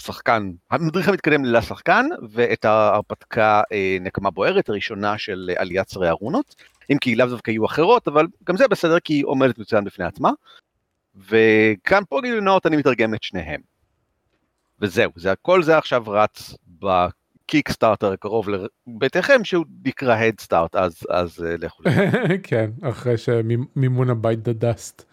שחקן, 0.01 0.51
המדריך 0.71 1.09
המתקדם 1.09 1.45
לשחקן, 1.45 2.07
ואת 2.31 2.65
ההרפתקה 2.65 3.63
אה, 3.73 3.97
נקמה 4.01 4.31
בוערת, 4.31 4.69
הראשונה 4.69 5.19
של 5.19 5.51
עליית 5.57 5.89
שרי 5.89 6.09
ארונות, 6.09 6.55
אם 6.93 6.99
כי 6.99 7.15
לאו 7.15 7.27
דווקא 7.27 7.51
יהיו 7.51 7.67
אחרות, 7.67 8.09
אבל 8.09 8.27
גם 8.45 8.57
זה 8.57 8.69
בסדר 8.69 9.01
כי 9.01 9.13
היא 9.13 9.25
עומדת 9.27 9.59
מצוין 9.59 9.85
בפני 9.85 10.05
עצמה. 10.05 10.31
וכאן 11.29 12.03
פה 12.09 12.21
גילוי 12.23 12.41
נאות 12.41 12.67
אני 12.67 12.77
מתרגם 12.77 13.15
את 13.15 13.23
שניהם. 13.23 13.61
וזהו, 14.81 15.11
זה 15.17 15.33
הכל 15.33 15.63
זה 15.63 15.79
עכשיו 15.79 16.05
רץ 16.07 16.55
בקיקסטארטר 16.81 18.13
הקרוב 18.13 18.47
לביתכם 18.49 19.45
שהוא 19.45 19.65
נקרא 19.85 20.15
הדסטארט 20.15 20.77
אז 20.77 20.97
אז 21.11 21.47
לכו. 21.59 21.83
כן 22.43 22.71
אחרי 22.83 23.19
שמימון 23.19 24.11
הבית 24.11 24.43
דה 24.43 24.53
דאסט. 24.53 25.03
אה, 25.03 25.10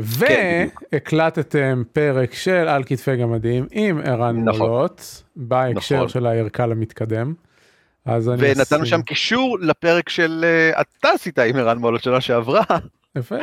והקלטתם 0.00 1.82
פרק 1.92 2.34
של 2.34 2.68
על 2.68 2.84
כתפי 2.84 3.16
גמדים 3.16 3.66
עם 3.70 4.00
ערן 4.04 4.44
נכון. 4.44 4.60
מולות 4.60 5.22
בהקשר 5.36 5.96
נכון. 5.96 6.08
של 6.08 6.26
הערכה 6.26 6.66
למתקדם. 6.66 7.34
ונתנו. 8.06 8.86
שם 8.86 9.02
קישור 9.02 9.58
לפרק 9.60 10.08
של 10.08 10.44
uh, 10.74 10.80
אתה 10.80 11.08
עשית 11.14 11.38
עם 11.38 11.56
ערן 11.56 11.78
מולות 11.78 12.02
שנה 12.02 12.20
שעברה. 12.20 12.62
יפה. 13.16 13.36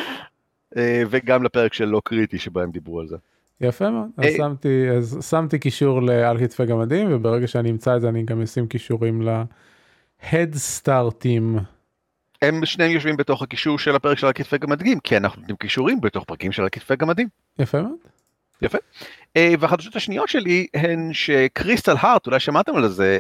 uh, 0.73 0.77
וגם 1.09 1.43
לפרק 1.43 1.73
של 1.73 1.85
לא 1.85 2.01
קריטי 2.03 2.37
שבהם 2.37 2.71
דיברו 2.71 2.99
על 2.99 3.07
זה. 3.07 3.15
יפה 3.61 3.89
מאוד, 3.89 4.07
אז 4.17 4.25
שמתי, 4.37 4.89
אז 4.97 5.27
שמתי 5.29 5.59
קישור 5.59 6.01
לעל 6.01 6.37
כתפי 6.39 6.65
גמדים 6.65 7.07
וברגע 7.11 7.47
שאני 7.47 7.69
אמצא 7.69 7.95
את 7.95 8.01
זה 8.01 8.09
אני 8.09 8.23
גם 8.23 8.41
אשים 8.41 8.67
קישורים 8.67 9.21
להדסטארטים. 10.31 11.57
הם 12.41 12.65
שניהם 12.65 12.91
יושבים 12.91 13.17
בתוך 13.17 13.41
הקישור 13.41 13.79
של 13.79 13.95
הפרק 13.95 14.17
של 14.17 14.27
הכתפי 14.27 14.57
גמדים, 14.57 14.99
כי 14.99 15.17
אנחנו 15.17 15.39
נותנים 15.39 15.57
קישורים 15.57 16.01
בתוך 16.01 16.23
פרקים 16.23 16.51
של 16.51 16.65
הכתפי 16.65 16.95
גמדים. 16.95 17.27
יפה 17.59 17.81
מאוד. 17.81 17.95
יפה. 18.61 18.77
Uh, 19.37 19.39
והחדשות 19.59 19.95
השניות 19.95 20.29
שלי 20.29 20.67
הן 20.73 21.09
שקריסטל 21.13 21.95
הארט, 21.99 22.27
אולי 22.27 22.39
שמעתם 22.39 22.75
על 22.75 22.87
זה, 22.87 23.17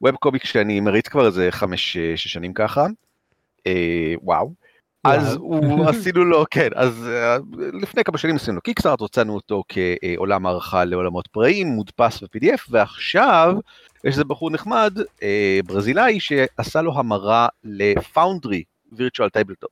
ווב 0.00 0.14
uh, 0.14 0.18
קומיק 0.18 0.44
שאני 0.44 0.80
מריץ 0.80 1.08
כבר 1.08 1.26
איזה 1.26 1.48
חמש, 1.50 1.96
שש 1.96 2.32
שנים 2.32 2.52
ככה. 2.54 2.86
וואו. 4.22 4.52
אז 5.04 5.34
הוא 5.34 5.86
עשינו 5.90 6.24
לו, 6.24 6.44
כן, 6.50 6.68
אז 6.74 7.10
לפני 7.72 8.04
כמה 8.04 8.18
שנים 8.18 8.36
עשינו 8.36 8.60
קיקסארט, 8.60 9.00
הוצאנו 9.00 9.34
אותו 9.34 9.62
כעולם 9.68 10.46
הערכה 10.46 10.84
לעולמות 10.84 11.26
פראיים, 11.26 11.66
מודפס 11.66 12.22
ב-PDF, 12.22 12.60
ועכשיו 12.70 13.54
יש 14.06 14.12
איזה 14.12 14.24
בחור 14.24 14.50
נחמד, 14.50 14.98
אה, 15.22 15.60
ברזילאי, 15.66 16.20
שעשה 16.20 16.82
לו 16.82 16.98
המרה 16.98 17.48
ל 17.64 17.76
Foundry 17.76 18.64
virtual 18.92 19.28
tabletop, 19.28 19.70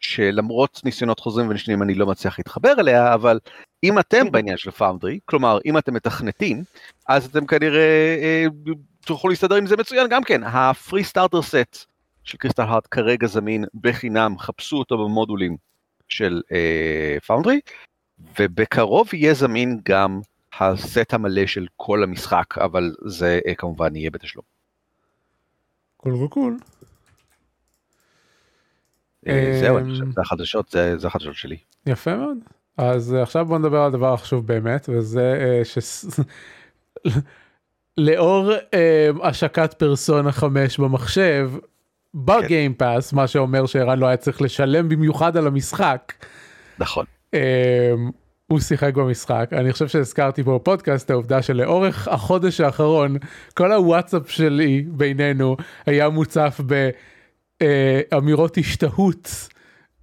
שלמרות 0.00 0.80
ניסיונות 0.84 1.20
חוזרים 1.20 1.48
ונשנים 1.48 1.82
אני 1.82 1.94
לא 1.94 2.06
מצליח 2.06 2.38
להתחבר 2.38 2.72
אליה, 2.78 3.14
אבל 3.14 3.38
אם 3.84 3.98
אתם 3.98 4.30
בעניין 4.30 4.56
של 4.56 4.70
Foundry, 4.70 5.18
כלומר 5.24 5.58
אם 5.66 5.78
אתם 5.78 5.94
מתכנתים, 5.94 6.64
אז 7.08 7.26
אתם 7.26 7.46
כנראה 7.46 8.16
אה, 8.22 8.46
תוכלו 9.06 9.30
להסתדר 9.30 9.54
עם 9.54 9.66
זה 9.66 9.76
מצוין 9.76 10.06
גם 10.10 10.24
כן, 10.24 10.44
ה 10.44 10.56
free 10.56 11.04
starter 11.04 11.42
set 11.42 11.84
של 12.24 12.38
Crystal 12.38 12.62
Heart 12.62 12.88
כרגע 12.90 13.26
זמין 13.26 13.64
בחינם, 13.80 14.38
חפשו 14.38 14.76
אותו 14.76 14.98
במודולים 14.98 15.56
של 16.08 16.40
Foundry, 17.26 17.54
אה, 17.54 18.24
ובקרוב 18.40 19.08
יהיה 19.12 19.34
זמין 19.34 19.80
גם 19.84 20.20
הסט 20.58 21.14
המלא 21.14 21.46
של 21.46 21.66
כל 21.76 22.02
המשחק, 22.02 22.58
אבל 22.58 22.94
זה 23.04 23.40
אה, 23.46 23.54
כמובן 23.54 23.96
יהיה 23.96 24.10
בתשלום. 24.10 24.44
קול 25.96 26.14
וקול. 26.14 26.56
אה, 29.28 29.58
זהו, 29.60 29.78
זה 30.14 30.20
החדשות, 30.20 30.74
זה 30.96 31.06
החדשות 31.06 31.34
שלי. 31.34 31.56
יפה 31.86 32.16
מאוד. 32.16 32.38
אז 32.76 33.16
עכשיו 33.22 33.46
בוא 33.46 33.58
נדבר 33.58 33.78
על 33.78 33.86
הדבר 33.86 34.12
החשוב 34.14 34.46
באמת, 34.46 34.88
וזה 34.92 35.60
ש... 35.64 35.78
לאור 37.98 38.52
השקת 39.22 39.74
פרסונה 39.74 40.32
5 40.32 40.78
במחשב, 40.78 41.50
בגיימפאס, 42.14 43.12
מה 43.12 43.26
שאומר 43.26 43.66
שערן 43.66 43.98
לא 43.98 44.06
היה 44.06 44.16
צריך 44.16 44.42
לשלם 44.42 44.88
במיוחד 44.88 45.36
על 45.36 45.46
המשחק. 45.46 46.12
נכון. 46.78 47.04
הוא 48.50 48.60
שיחק 48.60 48.94
במשחק 48.94 49.50
אני 49.52 49.72
חושב 49.72 49.88
שהזכרתי 49.88 50.42
פה 50.42 50.54
בפודקאסט 50.54 51.10
העובדה 51.10 51.42
שלאורך 51.42 52.08
החודש 52.08 52.60
האחרון 52.60 53.16
כל 53.54 53.72
הוואטסאפ 53.72 54.30
שלי 54.30 54.84
בינינו 54.88 55.56
היה 55.86 56.08
מוצף 56.08 56.60
באמירות 57.60 58.58
השתהות. 58.58 59.48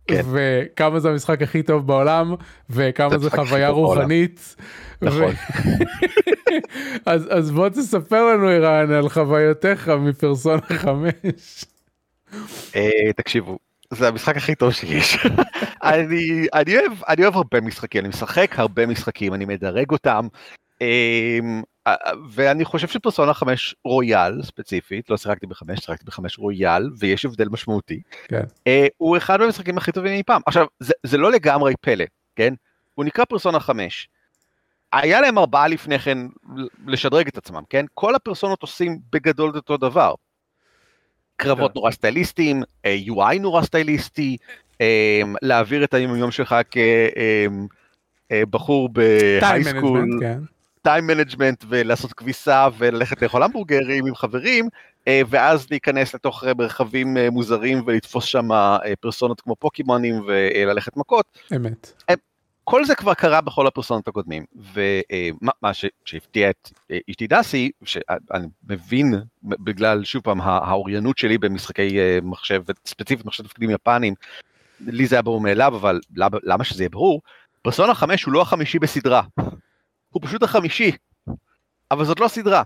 כן. 0.08 0.22
וכמה 0.32 1.00
זה 1.00 1.10
המשחק 1.10 1.42
הכי 1.42 1.64
טוב 1.64 1.88
בעולם 1.88 2.36
וכמה 2.70 3.18
זה 3.18 3.30
חוויה 3.30 3.70
רוחנית. 3.70 4.56
נכון. 5.02 5.34
ו... 5.34 5.70
אז, 7.12 7.28
אז 7.30 7.52
בוא 7.52 7.70
תספר 7.70 8.34
לנו 8.34 8.48
ערן 8.48 8.92
על 8.92 9.10
חוויותיך 9.10 9.90
מפרסונה 9.90 10.62
5. 10.62 11.12
אה, 12.76 13.14
תקשיבו 13.16 13.67
זה 13.94 14.08
המשחק 14.08 14.38
הכי 14.38 14.56
טוב 14.56 14.72
שיש. 14.72 15.18
אני, 15.84 16.48
אני, 16.54 16.78
אוהב, 16.78 16.92
אני 17.08 17.24
אוהב 17.24 17.36
הרבה 17.36 17.62
משחקים, 17.62 18.02
אני 18.02 18.10
משחק 18.10 18.60
הרבה 18.60 18.86
משחקים, 18.86 19.34
אני 19.34 19.46
מדרג 19.46 19.92
אותם, 19.92 20.28
אמ, 20.82 21.62
ואני 22.30 22.66
חושב 22.66 22.88
שפרסונה 22.88 23.34
5 23.34 23.76
רויאל 23.86 24.44
ספציפית, 24.44 25.10
לא 25.10 25.18
שיחקתי 25.18 25.48
בחמש, 25.48 25.80
שיחקתי 25.80 26.06
בחמש 26.06 26.40
רויאל, 26.40 26.90
ויש 27.00 27.26
הבדל 27.26 27.48
משמעותי, 27.50 28.02
כן. 28.28 28.44
אה, 28.68 28.88
הוא 28.98 29.18
אחד 29.18 29.40
מהמשחקים 29.40 29.78
הכי 29.78 29.92
טובים 29.92 30.14
אי 30.14 30.24
פעם. 30.24 30.42
עכשיו, 30.46 30.66
זה, 30.80 30.94
זה 31.04 31.18
לא 31.18 31.32
לגמרי 31.32 31.74
פלא, 31.82 32.06
כן? 32.36 32.54
הוא 32.96 33.06
נקרא 33.06 33.26
פרסונה 33.26 33.60
5. 33.60 34.10
היה 34.94 35.22
להם 35.22 35.38
ארבעה 35.38 35.68
לפני 35.68 36.00
כן 36.00 36.18
לשדרג 36.88 37.28
את 37.28 37.38
עצמם, 37.38 37.62
כן? 37.70 37.86
כל 37.94 38.16
הפרסונות 38.16 38.62
עושים 38.62 39.00
בגדול 39.12 39.50
את 39.50 39.56
אותו 39.56 39.78
דבר. 39.78 40.14
קרבות 41.38 41.72
כן. 41.72 41.80
נורא 41.80 41.92
סטייליסטיים, 41.92 42.64
אה, 42.86 42.98
UI 43.08 43.40
נורא 43.40 43.62
סטייליסטי, 43.62 44.38
אה, 44.82 45.22
להעביר 45.42 45.84
את 45.84 45.94
היום 45.94 46.16
יום 46.16 46.32
שלך 46.32 46.56
כבחור 48.30 48.90
ב 48.90 49.01
high 49.01 49.44
school, 49.44 50.20
time 50.82 51.08
management 51.08 51.64
ולעשות 51.70 52.14
כביסה 52.14 52.68
וללכת 52.78 53.22
לאכול 53.22 53.44
המבורגרים 53.44 54.06
עם 54.06 54.16
חברים, 54.16 54.70
אה, 55.08 55.22
ואז 55.30 55.68
להיכנס 55.72 56.16
לתוך 56.16 56.44
מרחבים 56.58 57.18
מוזרים 57.32 57.84
ולתפוס 57.86 58.26
שם 58.26 58.48
פרסונות 59.00 59.42
כמו 59.42 59.56
פוקימונים 59.56 60.22
וללכת 60.28 60.98
מכות. 60.98 61.26
אמת. 61.56 62.04
כל 62.70 62.86
זה 62.86 62.96
כבר 62.96 63.14
קרה 63.14 63.42
בכל 63.42 63.68
הפרסונות 63.68 64.08
הקודמים, 64.08 64.46
ומה 64.74 65.72
שהפתיע 66.06 66.50
את 66.50 66.70
אשתי 67.10 67.28
דסי, 67.28 67.72
שאני 67.84 68.48
מבין 68.70 69.14
בגלל, 69.44 70.04
שוב 70.04 70.22
פעם, 70.24 70.42
האוריינות 70.42 71.18
שלי 71.18 71.38
במשחקי 71.38 72.00
אה, 72.00 72.20
מחשב, 72.24 72.64
ספציפית 72.86 73.26
מחשב 73.26 73.44
תפקידים 73.44 73.70
יפנים, 73.70 74.14
לי 74.80 75.08
זה 75.08 75.16
היה 75.16 75.22
ברור 75.22 75.42
מאליו, 75.42 75.76
אבל 75.76 76.00
למה 76.44 76.64
שזה 76.64 76.84
יהיה 76.84 76.90
ברור? 76.90 77.22
פרסונה 77.62 77.94
5 77.94 78.24
הוא 78.24 78.34
לא 78.34 78.42
החמישי 78.42 78.80
בסדרה, 78.80 79.22
הוא 80.10 80.22
פשוט 80.22 80.44
החמישי, 80.44 80.92
אבל 81.92 82.06
זאת 82.06 82.20
לא 82.20 82.28
סדרה. 82.28 82.64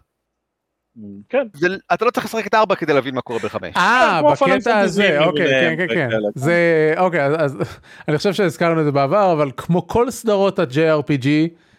כן. 1.30 1.48
זה, 1.54 1.68
אתה 1.94 2.06
לא 2.06 2.12
צריך 2.12 2.26
לשחק 2.26 2.48
את 2.48 2.54
ארבע 2.54 2.76
כדי 2.76 2.94
להבין 2.94 3.16
מה 3.16 3.22
קורה 3.22 3.40
בחמש. 3.40 3.76
אה, 3.78 4.22
בקטע 4.32 4.80
הזה, 4.80 5.20
אוקיי, 5.24 5.48
כן, 5.50 5.76
כן, 5.78 5.88
כן. 5.88 6.10
זה, 6.36 6.94
אוקיי, 6.98 7.26
אז 7.26 7.58
אני 8.08 8.18
חושב 8.18 8.34
שהזכרנו 8.34 8.80
את 8.80 8.86
זה 8.86 8.92
בעבר, 8.92 9.34
אבל 9.34 9.52
כמו 9.58 9.88
כל 9.88 10.12
סדרות 10.12 10.60
ה-JRPG, 10.60 11.28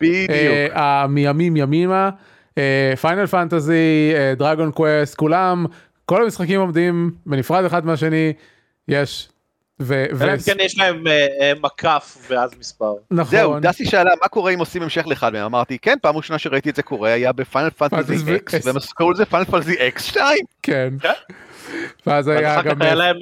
בדיוק. 0.01 0.31
אה, 0.77 1.07
מימים 1.07 1.57
ימימה, 1.57 2.11
Final 3.01 3.27
Fantasy, 3.27 4.13
Dragon 4.37 4.71
Quest, 4.73 5.15
כולם, 5.15 5.67
כל 6.05 6.25
המשחקים 6.25 6.61
עומדים 6.61 7.11
בנפרד 7.27 7.65
אחד 7.65 7.87
מהשני, 7.87 8.33
יש. 8.89 9.32
ו- 9.83 10.05
אלא 10.23 10.33
אם 10.33 10.39
כן 10.47 10.57
יש 10.61 10.79
להם 10.79 11.07
אה, 11.07 11.27
אה, 11.41 11.53
מקף 11.63 12.27
ואז 12.31 12.51
מספר. 12.59 12.95
נכון. 13.11 13.31
זהו, 13.31 13.61
דסי 13.61 13.87
שאלה 13.87 14.11
מה 14.23 14.29
קורה 14.29 14.53
אם 14.53 14.59
עושים 14.59 14.83
המשך 14.83 15.07
לאחד 15.07 15.33
מהם, 15.33 15.45
אמרתי 15.45 15.79
כן, 15.79 15.97
פעם 16.03 16.17
ראשונה 16.17 16.39
שראיתי 16.39 16.71
את 16.71 16.77
זה 16.77 16.83
קורה 16.83 17.13
היה 17.13 17.33
ב 17.33 17.39
Final 17.39 17.71
Fantasy 17.71 18.37
X, 18.37 18.67
והם 18.67 18.77
קראו 18.97 19.11
לזה 19.11 19.25
Final 19.25 19.45
Fantasy 19.45 19.89
X 19.89 20.05
2. 20.05 20.39
כן. 20.63 20.95
ואז 22.07 22.29
היה 22.29 22.63
גם... 22.63 22.83
היה 22.83 22.95
להם 22.95 23.17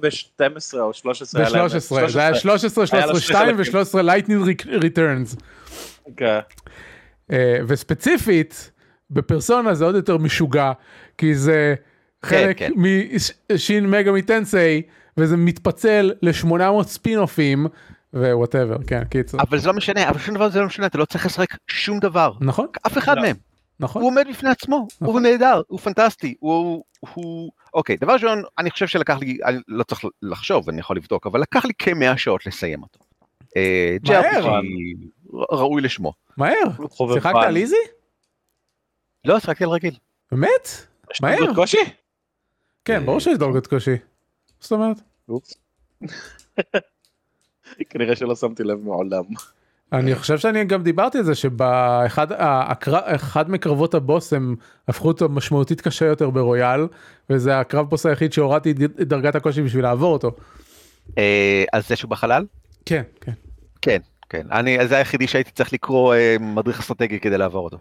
ב-12 0.00 0.78
או 0.78 0.94
13. 0.94 1.44
ב-13, 1.44 2.08
זה 2.08 2.20
היה 2.20 2.34
13, 2.34 2.86
13, 2.86 3.20
2 3.20 3.56
ו-13 3.58 4.02
Lightning 4.02 4.62
Returns. 4.66 5.36
וספציפית, 7.68 8.70
בפרסונה 9.10 9.74
זה 9.74 9.84
עוד 9.84 9.94
יותר 9.94 10.16
משוגע, 10.16 10.72
כי 11.18 11.34
זה 11.34 11.74
כן, 12.22 12.28
חלק 12.28 12.58
כן. 12.58 12.72
מ 13.52 13.60
Shin 13.60 13.90
Megami 13.90 14.12
Tensei, 14.12 14.82
וזה 15.16 15.36
מתפצל 15.36 16.12
ל-800 16.22 16.82
ספינופים. 16.82 17.66
whatever, 18.14 18.76
כן, 18.86 19.04
קיצור. 19.04 19.40
אבל 19.40 19.58
זה 19.58 19.68
לא 19.68 19.74
משנה, 19.74 20.08
אבל 20.08 20.18
שום 20.18 20.34
דבר 20.34 20.50
זה 20.50 20.60
לא 20.60 20.66
משנה, 20.66 20.86
אתה 20.86 20.98
לא 20.98 21.04
צריך 21.04 21.26
לשחק 21.26 21.56
שום 21.68 21.98
דבר. 21.98 22.32
נכון. 22.40 22.66
אף 22.86 22.98
אחד 22.98 23.16
לא. 23.16 23.22
מהם. 23.22 23.36
נכון. 23.80 24.02
הוא 24.02 24.10
עומד 24.10 24.26
בפני 24.30 24.50
עצמו, 24.50 24.86
נכון. 25.00 25.06
הוא 25.06 25.20
נהדר, 25.20 25.62
הוא 25.68 25.78
פנטסטי, 25.78 26.34
הוא, 26.40 26.84
הוא... 27.00 27.52
אוקיי, 27.74 27.96
דבר 27.96 28.12
ראשון, 28.12 28.42
אני 28.58 28.70
חושב 28.70 28.86
שלקח 28.86 29.18
לי, 29.20 29.38
אני 29.44 29.58
לא 29.68 29.82
צריך 29.82 30.04
לחשוב, 30.22 30.68
אני 30.68 30.80
יכול 30.80 30.96
לבדוק, 30.96 31.26
אבל 31.26 31.40
לקח 31.40 31.64
לי 31.64 31.72
כמאה 31.78 32.16
שעות 32.16 32.46
לסיים 32.46 32.82
אותו. 32.82 32.98
אה, 33.56 33.96
מהר. 34.08 34.60
ראוי 35.32 35.82
לשמו. 35.82 36.12
מהר. 36.36 36.54
שיחקת 37.14 37.34
על 37.46 37.56
איזי? 37.56 37.76
לא, 39.24 39.38
שיחקתי 39.38 39.64
על 39.64 39.70
רגיל. 39.70 39.94
באמת? 40.32 40.68
מהר. 41.22 41.32
יש 41.32 41.40
דרגות 41.40 41.56
קושי? 41.56 41.78
כן, 42.84 43.06
ברור 43.06 43.20
שיש 43.20 43.38
דרגות 43.38 43.66
קושי. 43.66 43.96
זאת 44.60 44.72
אומרת? 44.72 44.96
כנראה 47.90 48.16
שלא 48.16 48.36
שמתי 48.36 48.64
לב 48.64 48.78
מעולם. 48.84 49.24
אני 49.92 50.14
חושב 50.14 50.38
שאני 50.38 50.64
גם 50.64 50.82
דיברתי 50.82 51.18
על 51.18 51.24
זה 51.24 51.34
שבאחד 51.34 52.26
מקרבות 53.50 53.94
הבוס 53.94 54.32
הם 54.32 54.56
הפכו 54.88 55.08
אותו 55.08 55.28
משמעותית 55.28 55.80
קשה 55.80 56.06
יותר 56.06 56.30
ברויאל 56.30 56.86
וזה 57.30 57.60
הקרב 57.60 57.90
בוס 57.90 58.06
היחיד 58.06 58.32
שהורדתי 58.32 58.70
את 58.70 59.08
דרגת 59.08 59.34
הקושי 59.34 59.62
בשביל 59.62 59.84
לעבור 59.84 60.12
אותו. 60.12 60.30
אה, 61.18 61.64
אז 61.72 61.88
זה 61.88 61.96
שהוא 61.96 62.10
בחלל? 62.10 62.46
כן 62.86 63.02
כן. 63.20 63.32
כן 63.82 63.98
כן 64.28 64.46
אני 64.52 64.88
זה 64.88 64.96
היחידי 64.96 65.26
שהייתי 65.26 65.50
צריך 65.50 65.72
לקרוא 65.72 66.14
אה, 66.14 66.36
מדריך 66.40 66.80
אסטרטגי 66.80 67.20
כדי 67.20 67.38
לעבור 67.38 67.64
אותו. 67.64 67.78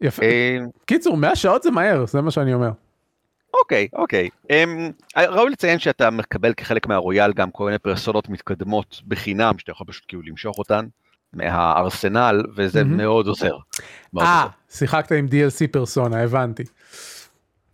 יפה. 0.00 0.22
אה, 0.22 0.58
קיצור 0.86 1.16
100 1.16 1.36
שעות 1.36 1.62
זה 1.62 1.70
מהר 1.70 2.06
זה 2.06 2.20
מה 2.20 2.30
שאני 2.30 2.54
אומר. 2.54 2.70
אוקיי, 3.60 3.88
אוקיי. 3.92 4.28
Um, 4.46 5.18
ראוי 5.18 5.50
לציין 5.50 5.78
שאתה 5.78 6.10
מקבל 6.10 6.52
כחלק 6.54 6.86
מהרויאל 6.86 7.32
גם 7.32 7.50
כל 7.50 7.64
מיני 7.64 7.78
פרסונות 7.78 8.28
מתקדמות 8.28 9.00
בחינם, 9.08 9.58
שאתה 9.58 9.70
יכול 9.70 9.86
פשוט 9.86 10.04
כאילו 10.08 10.22
למשוך 10.22 10.58
אותן 10.58 10.86
מהארסנל, 11.32 12.42
וזה 12.56 12.80
mm-hmm. 12.80 12.84
מאוד 12.84 13.26
עוזר. 13.26 13.56
אה, 14.18 14.46
שיחקת 14.70 15.12
עם 15.12 15.26
DLC 15.26 15.66
פרסונה, 15.72 16.22
הבנתי. 16.22 16.62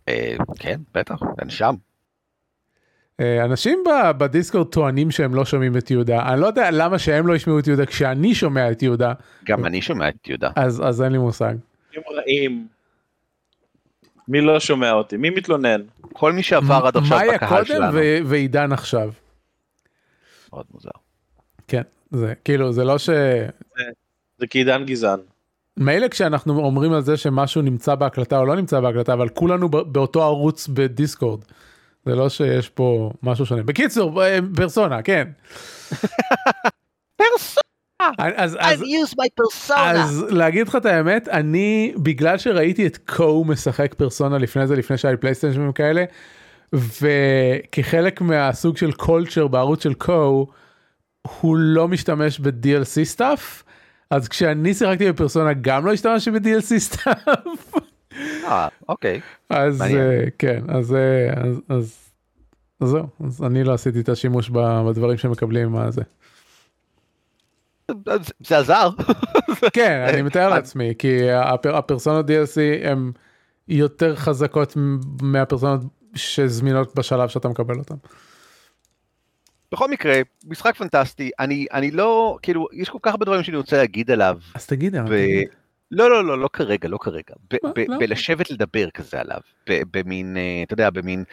Uh, 0.09 0.11
כן, 0.59 0.79
בטח, 0.93 1.15
אני 1.41 1.51
שם. 1.51 1.75
Uh, 3.21 3.45
אנשים 3.45 3.83
בדיסקורד 4.17 4.67
טוענים 4.67 5.11
שהם 5.11 5.35
לא 5.35 5.45
שומעים 5.45 5.77
את 5.77 5.91
יהודה, 5.91 6.33
אני 6.33 6.41
לא 6.41 6.47
יודע 6.47 6.71
למה 6.71 6.99
שהם 6.99 7.27
לא 7.27 7.35
ישמעו 7.35 7.59
את 7.59 7.67
יהודה 7.67 7.85
כשאני 7.85 8.35
שומע 8.35 8.71
את 8.71 8.83
יהודה. 8.83 9.13
גם 9.45 9.65
אני 9.65 9.81
שומע 9.81 10.09
את 10.09 10.27
יהודה. 10.27 10.49
אז, 10.55 10.81
אז 10.85 11.01
אין 11.01 11.11
לי 11.11 11.17
מושג. 11.17 11.53
רעים. 12.15 12.72
מי 14.27 14.41
לא 14.41 14.59
שומע 14.59 14.91
אותי? 14.91 15.17
מי 15.17 15.29
מתלונן? 15.29 15.81
כל 16.13 16.33
מי 16.33 16.43
שעבר 16.43 16.81
עד 16.87 16.97
עכשיו 16.97 17.19
בקהל 17.35 17.65
שלנו. 17.65 17.93
מאיה 17.93 18.19
קודם 18.19 18.29
ועידן 18.29 18.71
עכשיו. 18.71 19.11
מאוד 20.53 20.65
מוזר. 20.73 20.89
כן, 21.67 21.81
זה 22.11 22.33
כאילו 22.45 22.73
זה 22.73 22.83
לא 22.83 22.97
ש... 22.97 23.09
זה, 23.09 23.83
זה 24.37 24.47
כי 24.47 24.57
עידן 24.57 24.85
גזען. 24.85 25.19
מילא 25.77 26.07
כשאנחנו 26.07 26.59
אומרים 26.59 26.93
על 26.93 27.01
זה 27.01 27.17
שמשהו 27.17 27.61
נמצא 27.61 27.95
בהקלטה 27.95 28.37
או 28.39 28.45
לא 28.45 28.55
נמצא 28.55 28.79
בהקלטה 28.79 29.13
אבל 29.13 29.29
כולנו 29.29 29.69
באותו 29.69 30.23
ערוץ 30.23 30.67
בדיסקורד. 30.67 31.41
זה 32.05 32.15
לא 32.15 32.29
שיש 32.29 32.69
פה 32.69 33.11
משהו 33.23 33.45
שונה. 33.45 33.63
בקיצור, 33.63 34.21
פרסונה, 34.55 35.01
כן. 35.01 35.27
פרסונה. 38.17 38.35
אז, 38.35 38.57
אז, 38.59 38.81
used 38.81 39.13
my 39.13 39.43
persona. 39.43 39.79
אז 39.79 40.25
להגיד 40.29 40.67
לך 40.67 40.75
את 40.75 40.85
האמת, 40.85 41.27
אני, 41.27 41.93
בגלל 41.97 42.37
שראיתי 42.37 42.87
את 42.87 42.97
קו 42.97 43.43
משחק 43.47 43.93
פרסונה 43.93 44.37
לפני 44.37 44.67
זה, 44.67 44.75
לפני 44.75 44.97
שהיה 44.97 45.11
לי 45.11 45.17
פלייסטיישן 45.17 45.67
וכאלה, 45.67 46.03
וכחלק 46.73 48.21
מהסוג 48.21 48.77
של 48.77 48.91
קולצ'ר 48.91 49.47
בערוץ 49.47 49.83
של 49.83 49.93
קו, 49.93 50.47
הוא 51.41 51.57
לא 51.57 51.87
משתמש 51.87 52.39
ב-DLC 52.39 53.03
stuff, 53.03 53.63
אז 54.09 54.27
כשאני 54.27 54.73
שיחקתי 54.73 55.11
בפרסונה 55.11 55.53
גם 55.53 55.85
לא 55.85 55.93
השתמשתי 55.93 56.31
ב-DLC 56.31 56.77
stuff. 56.77 57.73
אה, 58.43 58.67
אוקיי. 58.89 59.21
אז 59.49 59.81
uh, 59.81 59.85
כן, 60.39 60.63
אז, 60.67 60.91
uh, 60.91 61.39
אז, 61.39 61.61
אז, 61.69 62.09
אז 62.81 62.89
זהו, 62.89 63.07
אז 63.25 63.43
אני 63.43 63.63
לא 63.63 63.73
עשיתי 63.73 63.99
את 63.99 64.09
השימוש 64.09 64.49
בדברים 64.49 65.17
שמקבלים 65.17 65.71
מה 65.71 65.91
זה. 65.91 66.01
זה 68.39 68.57
עזר. 68.57 68.89
כן, 69.73 70.05
אני 70.09 70.21
מתאר 70.27 70.49
לעצמי, 70.49 70.93
כי 70.99 71.31
הפרסונות 71.73 72.25
DLC 72.29 72.87
הן 72.87 73.11
יותר 73.67 74.15
חזקות 74.15 74.77
מהפרסונות 75.21 75.81
שזמינות 76.15 76.95
בשלב 76.95 77.29
שאתה 77.29 77.47
מקבל 77.47 77.75
אותן. 77.75 77.95
בכל 79.71 79.91
מקרה, 79.91 80.21
משחק 80.47 80.75
פנטסטי, 80.75 81.29
אני, 81.39 81.65
אני 81.73 81.91
לא, 81.91 82.37
כאילו, 82.41 82.67
יש 82.73 82.89
כל 82.89 82.97
כך 83.01 83.11
הרבה 83.11 83.25
דברים 83.25 83.43
שאני 83.43 83.57
רוצה 83.57 83.77
להגיד 83.77 84.11
עליו. 84.11 84.37
אז 84.55 84.67
תגיד, 84.67 84.95
ו... 85.09 85.15
לא, 85.93 86.09
לא, 86.09 86.25
לא, 86.25 86.39
לא 86.39 86.49
כרגע, 86.53 86.89
לא 86.89 86.97
כרגע. 87.01 87.33
לא. 87.63 87.97
בלשבת 87.99 88.51
לדבר 88.51 88.89
כזה 88.89 89.21
עליו, 89.21 89.39
במין, 89.69 90.37
אה, 90.37 90.63
אתה 90.65 90.73
יודע, 90.73 90.89
במין 90.89 91.23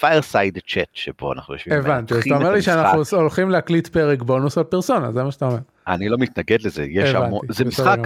fireside 0.00 0.58
chat 0.66 0.90
שבו 0.92 1.32
אנחנו 1.32 1.54
יושבים. 1.54 1.78
הבנתי, 1.78 2.14
אז 2.14 2.22
אתה 2.26 2.34
אומר 2.36 2.52
לי 2.52 2.62
שאנחנו 2.62 3.02
הולכים 3.12 3.50
להקליט 3.50 3.88
פרק 3.88 4.22
בונוס 4.22 4.58
על 4.58 4.64
פרסונה, 4.64 5.12
זה 5.12 5.24
מה 5.24 5.32
שאתה 5.32 5.44
אומר. 5.44 5.58
אני 5.86 6.08
לא 6.08 6.18
מתנגד 6.18 6.62
לזה, 6.62 6.84
יש 6.84 7.14
המון, 7.14 7.40
זה 7.48 7.64
משחק 7.64 7.98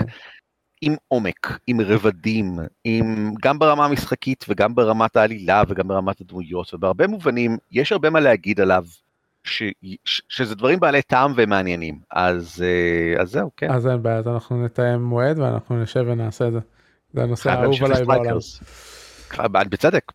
עם 0.81 0.95
עומק, 1.09 1.59
עם 1.67 1.81
רבדים, 1.81 2.59
עם, 2.85 3.35
גם 3.43 3.59
ברמה 3.59 3.85
המשחקית 3.85 4.45
וגם 4.49 4.75
ברמת 4.75 5.17
העלילה 5.17 5.63
וגם 5.69 5.89
ברמת 5.89 6.21
הדמויות, 6.21 6.75
ובהרבה 6.75 7.07
מובנים 7.07 7.57
יש 7.73 7.93
הרבה 7.93 8.11
מה 8.11 8.21
להגיד 8.21 8.61
עליו. 8.61 8.85
ש, 9.47 9.63
ש, 10.05 10.23
שזה 10.29 10.55
דברים 10.55 10.81
בעלי 10.81 11.03
טעם 11.03 11.33
ומעניינים 11.37 11.99
אז 12.11 12.65
אה, 12.67 13.23
אז 13.23 13.31
זהו 13.31 13.51
כן 13.57 13.71
אז 13.71 13.87
אין 13.87 14.03
בעיה 14.03 14.19
אז 14.19 14.29
אנחנו 14.29 14.65
נתאם 14.65 15.03
מועד 15.03 15.39
ואנחנו 15.39 15.83
נשב 15.83 16.05
ונעשה 16.09 16.49
את 16.49 16.53
זה. 16.53 16.59
זה 17.15 17.23
הנושא 17.23 17.51
האהוב 17.51 17.85
עליי 17.85 18.05
בעולם. 18.05 18.39
בצדק. 19.71 20.13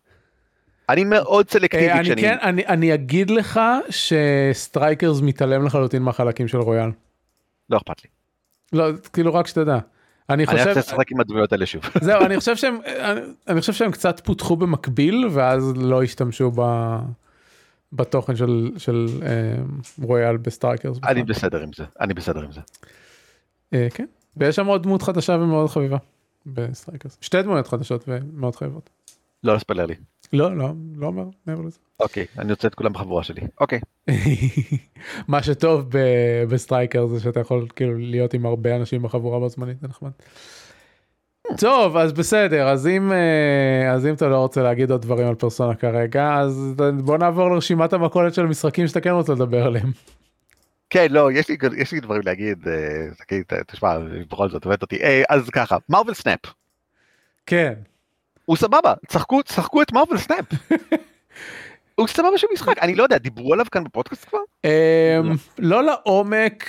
אני 0.88 1.04
מאוד 1.04 1.50
סלקטיבי 1.50 1.90
אה, 1.90 2.02
כשאני... 2.02 2.22
כן, 2.22 2.36
אני, 2.42 2.66
אני 2.66 2.94
אגיד 2.94 3.30
לך 3.30 3.60
ש 3.90 4.16
Strikers 4.16 5.20
מתעלם 5.20 5.66
לחלוטין 5.66 6.02
מהחלקים 6.02 6.48
של 6.48 6.58
רויאל. 6.58 6.90
לא 7.70 7.76
אכפת 7.76 8.04
לי. 8.04 8.10
לא, 8.72 8.84
כאילו 9.12 9.34
רק 9.34 9.46
שתדע. 9.46 9.78
אני 10.30 10.46
חושב... 10.46 10.58
אני 10.58 10.68
רוצה 10.68 10.80
לשחק 10.80 11.12
עם 11.12 11.20
הדמויות 11.20 11.52
האלה 11.52 11.66
שוב. 11.66 11.82
זהו, 12.00 12.20
אני 12.20 12.38
חושב 12.38 12.56
שהם, 12.56 12.78
אני, 12.86 13.20
אני 13.48 13.60
חושב 13.60 13.72
שהם 13.72 13.90
קצת 13.90 14.20
פותחו 14.24 14.56
במקביל 14.56 15.28
ואז 15.32 15.72
לא 15.76 16.02
השתמשו 16.02 16.50
ב... 16.54 16.60
בתוכן 17.92 18.36
של, 18.36 18.70
של 18.78 19.06
אה, 19.22 19.62
Royal 20.02 20.36
ב 20.36 20.42
Strikers. 20.42 20.98
אני 21.04 21.22
בסדר 21.22 21.62
עם 21.62 21.72
זה, 21.76 21.84
אני 22.00 22.14
בסדר 22.14 22.40
עם 22.40 22.52
זה. 22.52 22.60
אה, 23.74 23.88
כן, 23.94 24.06
ויש 24.36 24.56
שם 24.56 24.66
עוד 24.66 24.82
דמות 24.82 25.02
חדשה 25.02 25.32
ומאוד 25.32 25.70
חביבה 25.70 25.96
ב 26.46 26.53
Strikers. 26.53 27.18
שתי 27.20 27.42
דמויות 27.42 27.66
חדשות 27.66 28.04
ומאוד 28.08 28.56
חביבות. 28.56 28.90
לא 29.44 29.54
לספלר 29.54 29.86
לי. 29.86 29.94
לא, 30.32 30.56
לא, 30.56 30.68
לא 30.96 31.06
אומר 31.06 31.24
מעבר 31.46 31.62
לזה. 31.62 31.78
אוקיי, 32.00 32.26
אני 32.38 32.52
רוצה 32.52 32.68
את 32.68 32.74
כולם 32.74 32.92
בחבורה 32.92 33.22
שלי. 33.22 33.42
אוקיי. 33.60 33.80
מה 35.28 35.42
שטוב 35.42 35.90
ב 36.48 36.54
Strikers 36.54 37.06
זה 37.06 37.20
שאתה 37.20 37.40
יכול 37.40 37.66
כאילו 37.76 37.98
להיות 37.98 38.34
עם 38.34 38.46
הרבה 38.46 38.76
אנשים 38.76 39.02
בחבורה 39.02 39.38
בו 39.38 39.48
זמנית, 39.48 39.80
זה 39.80 39.88
נחמד. 39.88 40.10
טוב 41.58 41.96
אז 41.96 42.12
בסדר 42.12 42.68
אז 42.68 42.86
אם 42.86 43.12
אה, 43.12 43.92
אז 43.92 44.06
אם 44.06 44.14
אתה 44.14 44.28
לא 44.28 44.36
רוצה 44.36 44.62
להגיד 44.62 44.90
עוד 44.90 45.02
דברים 45.02 45.28
על 45.28 45.34
פרסונה 45.34 45.74
כרגע 45.74 46.34
אז 46.38 46.74
בוא 47.04 47.18
נעבור 47.18 47.50
לרשימת 47.50 47.92
המכולת 47.92 48.34
של 48.34 48.42
המשחקים 48.42 48.86
שאתה 48.86 49.00
כן 49.00 49.10
רוצה 49.10 49.32
לדבר 49.32 49.66
עליהם. 49.66 49.90
כן 50.90 51.06
לא 51.10 51.32
יש 51.32 51.48
לי 51.48 51.56
יש 51.76 51.92
לי 51.92 52.00
דברים 52.00 52.22
להגיד 52.24 52.68
אה, 52.68 53.60
תשמע 53.66 53.98
בכל 54.30 54.48
זאת 54.48 54.66
הבאת 54.66 54.82
אותי 54.82 55.02
אה, 55.02 55.22
אז 55.28 55.50
ככה 55.50 55.76
Marvel 55.88 56.14
Snap. 56.14 56.40
כן. 57.46 57.74
הוא 58.50 58.56
סבבה 58.56 58.94
שחקו 59.06 59.42
שחקו 59.42 59.82
את 59.82 59.92
Marvel 59.92 60.18
Snap. 60.18 60.44
הוא 61.98 62.06
סבבה 62.06 62.38
של 62.38 62.46
משחק 62.52 62.78
אני 62.82 62.94
לא 62.94 63.02
יודע 63.02 63.18
דיברו 63.18 63.52
עליו 63.52 63.66
כאן 63.72 63.84
בפודקאסט 63.84 64.28
כבר? 64.28 64.38
אמ, 64.64 64.70
לא 65.58 65.84
לעומק 65.84 66.64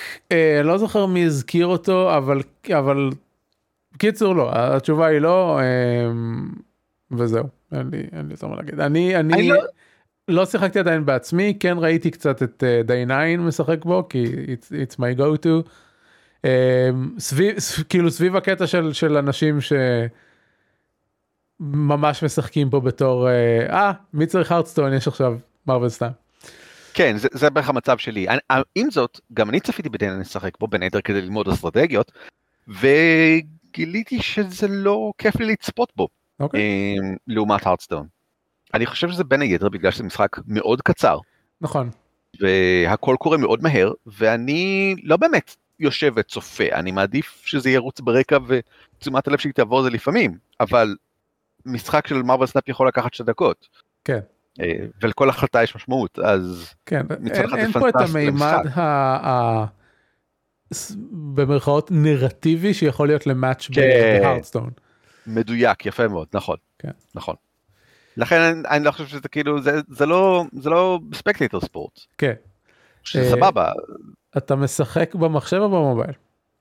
לא 0.63 0.77
זוכר 0.77 1.05
מי 1.05 1.25
הזכיר 1.25 1.67
אותו 1.67 2.17
אבל 2.17 2.41
אבל 2.77 3.09
קיצור 3.97 4.35
לא, 4.35 4.49
התשובה 4.53 5.05
היא 5.07 5.19
לא, 5.19 5.59
וזהו, 7.11 7.43
אין 7.71 7.89
לי, 7.91 8.03
יותר 8.31 8.47
מה 8.47 8.55
להגיד. 8.55 8.79
אני, 8.79 9.49
לא... 9.49 9.55
לא 10.27 10.45
שיחקתי 10.45 10.79
עדיין 10.79 11.05
בעצמי, 11.05 11.57
כן 11.59 11.77
ראיתי 11.77 12.11
קצת 12.11 12.43
את 12.43 12.63
דיי 12.85 13.03
uh, 13.03 13.07
9 13.07 13.37
משחק 13.37 13.85
בו, 13.85 14.07
כי 14.09 14.25
it's, 14.25 14.67
it's 14.67 14.95
my 14.95 15.19
go 15.19 15.43
to. 15.43 15.69
Um, 16.41 16.45
סביב, 17.19 17.55
כאילו 17.89 18.11
סביב 18.11 18.35
הקטע 18.35 18.67
של, 18.67 18.93
של 18.93 19.17
אנשים 19.17 19.61
שממש 21.61 22.23
משחקים 22.23 22.69
פה 22.69 22.79
בתור, 22.79 23.29
אה, 23.29 23.91
uh, 23.91 23.93
מי 24.13 24.25
צריך 24.25 24.51
הרדסטון, 24.51 24.93
יש 24.93 25.07
עכשיו 25.07 25.33
מרוויל 25.67 25.89
סטאם. 25.89 26.09
כן, 26.93 27.17
זה, 27.17 27.27
זה 27.31 27.49
בערך 27.49 27.69
המצב 27.69 27.97
שלי. 27.97 28.29
אני, 28.29 28.39
עם 28.75 28.91
זאת, 28.91 29.19
גם 29.33 29.49
אני 29.49 29.59
צפיתי 29.59 29.89
בדיין 29.89 30.19
לשחק 30.19 30.59
בו, 30.59 30.67
בין 30.67 30.83
היתר 30.83 31.01
כדי 31.01 31.21
ללמוד 31.21 31.47
אסטרטגיות, 31.47 32.11
וגיליתי 32.67 34.21
שזה 34.21 34.67
לא 34.67 35.11
כיף 35.17 35.35
לי 35.35 35.45
לצפות 35.45 35.91
בו, 35.95 36.03
okay. 36.03 36.43
אוקיי. 36.43 36.95
um, 36.99 37.17
לעומת 37.27 37.65
Hearthstone. 37.65 38.07
אני 38.73 38.85
חושב 38.85 39.11
שזה 39.11 39.23
בין 39.23 39.41
היתר 39.41 39.69
בגלל 39.69 39.91
שזה 39.91 40.03
משחק 40.03 40.37
מאוד 40.47 40.81
קצר. 40.81 41.17
נכון. 41.61 41.89
והכל 42.39 43.15
קורה 43.19 43.37
מאוד 43.37 43.63
מהר, 43.63 43.91
ואני 44.05 44.95
לא 45.03 45.17
באמת 45.17 45.55
יושב 45.79 46.13
וצופה, 46.15 46.63
אני 46.73 46.91
מעדיף 46.91 47.41
שזה 47.45 47.69
ירוץ 47.69 47.99
ברקע 47.99 48.37
ותשומת 48.47 49.27
הלב 49.27 49.39
שלי 49.39 49.51
תעבור 49.51 49.83
זה 49.83 49.89
לפעמים, 49.89 50.37
אבל 50.59 50.95
משחק 51.65 52.07
של 52.07 52.21
Marvel 52.21 52.47
Snap 52.47 52.69
יכול 52.69 52.87
לקחת 52.87 53.13
שתי 53.13 53.23
דקות. 53.23 53.67
כן. 54.05 54.19
אה, 54.61 54.73
ולכל 55.01 55.29
החלטה 55.29 55.63
יש 55.63 55.75
משמעות, 55.75 56.19
אז 56.19 56.73
כן, 56.85 57.05
אין, 57.33 57.55
אין 57.55 57.71
פה 57.71 57.89
את 57.89 57.95
המימד 57.95 58.63
ה... 58.75 58.81
ה... 59.27 59.65
במרכאות 61.11 61.91
נרטיבי 61.91 62.73
שיכול 62.73 63.07
להיות 63.07 63.27
למאץ' 63.27 63.67
כן. 63.73 63.81
בהארדסטון. 64.21 64.69
מדויק, 65.27 65.85
יפה 65.85 66.07
מאוד, 66.07 66.27
נכון. 66.33 66.57
כן. 66.79 66.91
נכון. 67.15 67.35
לכן 68.17 68.39
אני, 68.39 68.67
אני 68.69 68.85
לא 68.85 68.91
חושב 68.91 69.07
שזה 69.07 69.29
כאילו, 69.29 69.61
זה, 69.61 69.79
זה 69.87 70.05
לא, 70.05 70.45
זה 70.53 70.69
לא 70.69 70.99
ספקטייטר 71.13 71.59
ספורט. 71.59 71.99
כן. 72.17 72.33
שזה 73.03 73.27
uh, 73.27 73.35
סבבה. 73.35 73.71
אתה 74.37 74.55
משחק 74.55 75.15
במחשב 75.15 75.57
או 75.57 75.69
במובייל? 75.69 76.13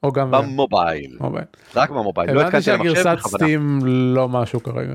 או 0.02 0.12
גם... 0.12 0.30
במובייל. 0.30 1.16
מובייל. 1.20 1.44
רק 1.76 1.90
במובייל. 1.90 2.30
לא 2.30 2.40
הבנתי 2.40 2.62
שהגרסת 2.62 3.16
סטים 3.26 3.78
לא 3.84 4.28
משהו 4.28 4.62
כרגע. 4.62 4.94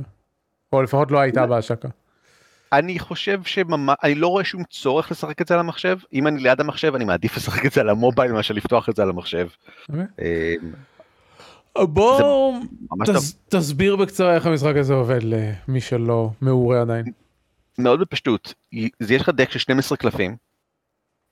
או 0.73 0.81
לפחות 0.81 1.11
לא 1.11 1.19
הייתה 1.19 1.47
בהשקה. 1.47 1.87
אני 2.73 2.99
חושב 2.99 3.43
שממש, 3.43 3.95
אני 4.03 4.15
לא 4.15 4.27
רואה 4.27 4.43
שום 4.43 4.63
צורך 4.63 5.11
לשחק 5.11 5.41
את 5.41 5.47
זה 5.47 5.53
על 5.53 5.59
המחשב. 5.59 5.97
אם 6.13 6.27
אני 6.27 6.39
ליד 6.39 6.59
המחשב, 6.59 6.95
אני 6.95 7.05
מעדיף 7.05 7.35
לשחק 7.37 7.65
את 7.65 7.71
זה 7.71 7.81
על 7.81 7.89
המובייל 7.89 8.31
מאשר 8.31 8.53
לפתוח 8.53 8.89
את 8.89 8.95
זה 8.95 9.01
על 9.01 9.09
המחשב. 9.09 9.47
אוקיי. 9.89 10.05
אמ, 10.21 10.71
בוא 11.87 12.53
תס, 13.05 13.37
תסביר 13.49 13.95
בקצרה 13.95 14.35
איך 14.35 14.45
המשחק 14.45 14.75
הזה 14.75 14.93
עובד 14.93 15.19
למי 15.23 15.81
שלא 15.81 16.29
מעורה 16.41 16.81
עדיין. 16.81 17.05
מאוד 17.77 17.99
בפשטות, 17.99 18.53
יש 18.71 19.21
לך 19.21 19.29
דק 19.29 19.51
של 19.51 19.59
12 19.59 19.97
קלפים, 19.97 20.35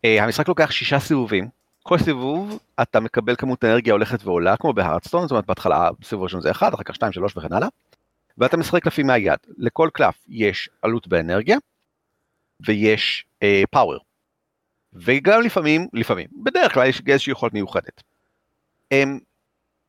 אה, 0.05 0.23
המשחק 0.23 0.47
לוקח 0.47 0.71
שישה 0.71 0.99
סיבובים, 0.99 1.47
כל 1.83 1.97
סיבוב 1.97 2.59
אתה 2.81 2.99
מקבל 2.99 3.35
כמות 3.35 3.63
אנרגיה 3.63 3.93
הולכת 3.93 4.23
ועולה 4.23 4.57
כמו 4.57 4.73
בהארדסטון, 4.73 5.21
זאת 5.21 5.31
אומרת 5.31 5.45
בהתחלה 5.45 5.89
סיבוב 6.03 6.23
ראשון 6.23 6.41
זה 6.41 6.51
1, 6.51 6.73
אחר 6.73 6.83
כך 6.83 6.95
2, 6.95 7.11
3 7.11 7.37
וכן 7.37 7.53
הלאה, 7.53 7.67
ואתה 8.37 8.57
משחק 8.57 8.83
קלפים 8.83 9.07
מהיד, 9.07 9.39
לכל 9.57 9.89
קלף 9.93 10.25
יש 10.27 10.69
עלות 10.81 11.07
באנרגיה 11.07 11.57
ויש 12.67 13.25
פאוור, 13.71 13.97
uh, 13.97 13.99
וגם 14.93 15.41
לפעמים, 15.41 15.87
לפעמים, 15.93 16.27
בדרך 16.43 16.73
כלל 16.73 16.87
יש 16.87 17.01
איזושהי 17.07 17.31
יכולת 17.31 17.53
מיוחדת. 17.53 18.03
Um, 18.93 19.19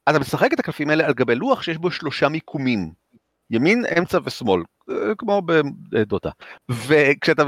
אתה 0.09 0.19
משחק 0.19 0.53
את 0.53 0.59
הקלפים 0.59 0.91
האלה 0.91 1.07
על 1.07 1.13
גבי 1.13 1.35
לוח 1.35 1.63
שיש 1.63 1.77
בו 1.77 1.91
שלושה 1.91 2.29
מיקומים, 2.29 2.93
ימין, 3.51 3.85
אמצע 3.99 4.19
ושמאל, 4.25 4.63
אה, 4.91 5.15
כמו 5.19 5.43
בדוטה. 5.91 6.31
וכשאתה 6.69 7.43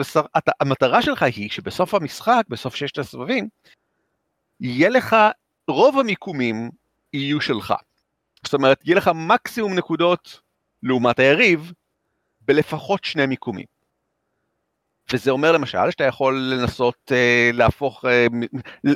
המטרה 0.61 1.03
שלך 1.03 1.23
היא 1.23 1.51
שבסוף 1.51 1.95
המשחק, 1.95 2.43
בסוף 2.49 2.75
ששת 2.75 2.99
הסבבים, 2.99 3.49
יהיה 4.61 4.89
לך, 4.89 5.17
רוב 5.69 5.99
המיקומים 5.99 6.71
יהיו 7.13 7.41
שלך. 7.41 7.75
זאת 8.45 8.55
אומרת, 8.55 8.81
יהיה 8.85 8.97
לך 8.97 9.11
מקסימום 9.15 9.75
נקודות 9.75 10.41
לעומת 10.83 11.19
היריב, 11.19 11.73
בלפחות 12.41 13.05
שני 13.05 13.27
מיקומים. 13.27 13.76
וזה 15.13 15.31
אומר 15.31 15.53
למשל 15.53 15.91
שאתה 15.91 16.05
יכול 16.05 16.39
לנסות 16.39 17.13
אה, 17.13 17.51
להפוך, 17.53 18.05
אה, 18.05 18.27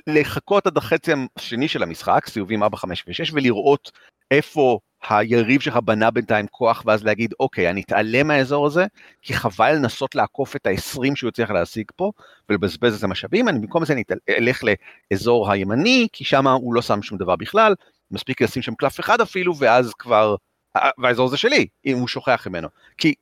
לחכות 0.07 0.67
עד 0.67 0.77
החצי 0.77 1.13
השני 1.37 1.69
של 1.69 1.83
המשחק, 1.83 2.27
סיבובים 2.29 2.63
4, 2.63 2.77
5 2.77 3.05
ו-6, 3.09 3.31
ולראות 3.33 3.91
איפה 4.31 4.79
היריב 5.09 5.61
שלך 5.61 5.77
בנה 5.77 6.11
בינתיים 6.11 6.47
כוח, 6.47 6.83
ואז 6.87 7.05
להגיד, 7.05 7.35
אוקיי, 7.41 7.71
אני 7.71 7.81
אתעלם 7.81 8.29
מהאזור 8.29 8.67
הזה, 8.67 8.87
כי 9.23 9.35
חבל 9.35 9.73
לנסות 9.73 10.15
לעקוף 10.15 10.57
את 10.57 10.67
ה-20 10.67 11.15
שהוא 11.15 11.29
הצליח 11.29 11.51
להשיג 11.51 11.85
פה, 11.97 12.13
ולבזבז 12.49 12.99
את 12.99 13.05
המשאבים, 13.05 13.49
אני 13.49 13.59
במקום 13.59 13.85
זה 13.85 13.93
אני 13.93 14.03
אלך 14.29 14.63
לאזור 15.11 15.53
הימני, 15.53 16.09
כי 16.13 16.25
שם 16.25 16.47
הוא 16.47 16.75
לא 16.75 16.83
שם 16.83 17.03
שום 17.03 17.19
דבר 17.19 17.37
בכלל, 17.37 17.75
מספיק 18.11 18.43
לשים 18.43 18.63
שם 18.63 18.75
קלף 18.75 19.01
אחד 19.01 19.21
אפילו, 19.21 19.57
ואז 19.57 19.93
כבר, 19.99 20.37
והאזור 20.99 21.27
הזה 21.27 21.37
שלי, 21.37 21.67
אם 21.87 21.99
הוא 21.99 22.09
שוכח 22.09 22.47
ממנו. 22.47 22.69
כי 22.99 23.15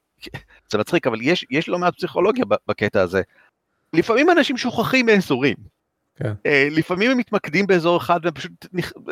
זה 0.70 0.78
מצחיק, 0.78 1.06
אבל 1.06 1.18
יש, 1.22 1.44
יש 1.50 1.68
לא 1.68 1.78
מעט 1.78 1.94
פסיכולוגיה 1.96 2.44
בקטע 2.68 3.02
הזה. 3.02 3.22
לפעמים 3.92 4.30
אנשים 4.30 4.56
שוכחים 4.56 5.06
מאזורים. 5.06 5.56
כן. 6.18 6.32
Uh, 6.32 6.50
לפעמים 6.70 7.10
הם 7.10 7.18
מתמקדים 7.18 7.66
באזור 7.66 7.96
אחד 7.96 8.20
והם 8.22 8.34
פשוט, 8.34 8.66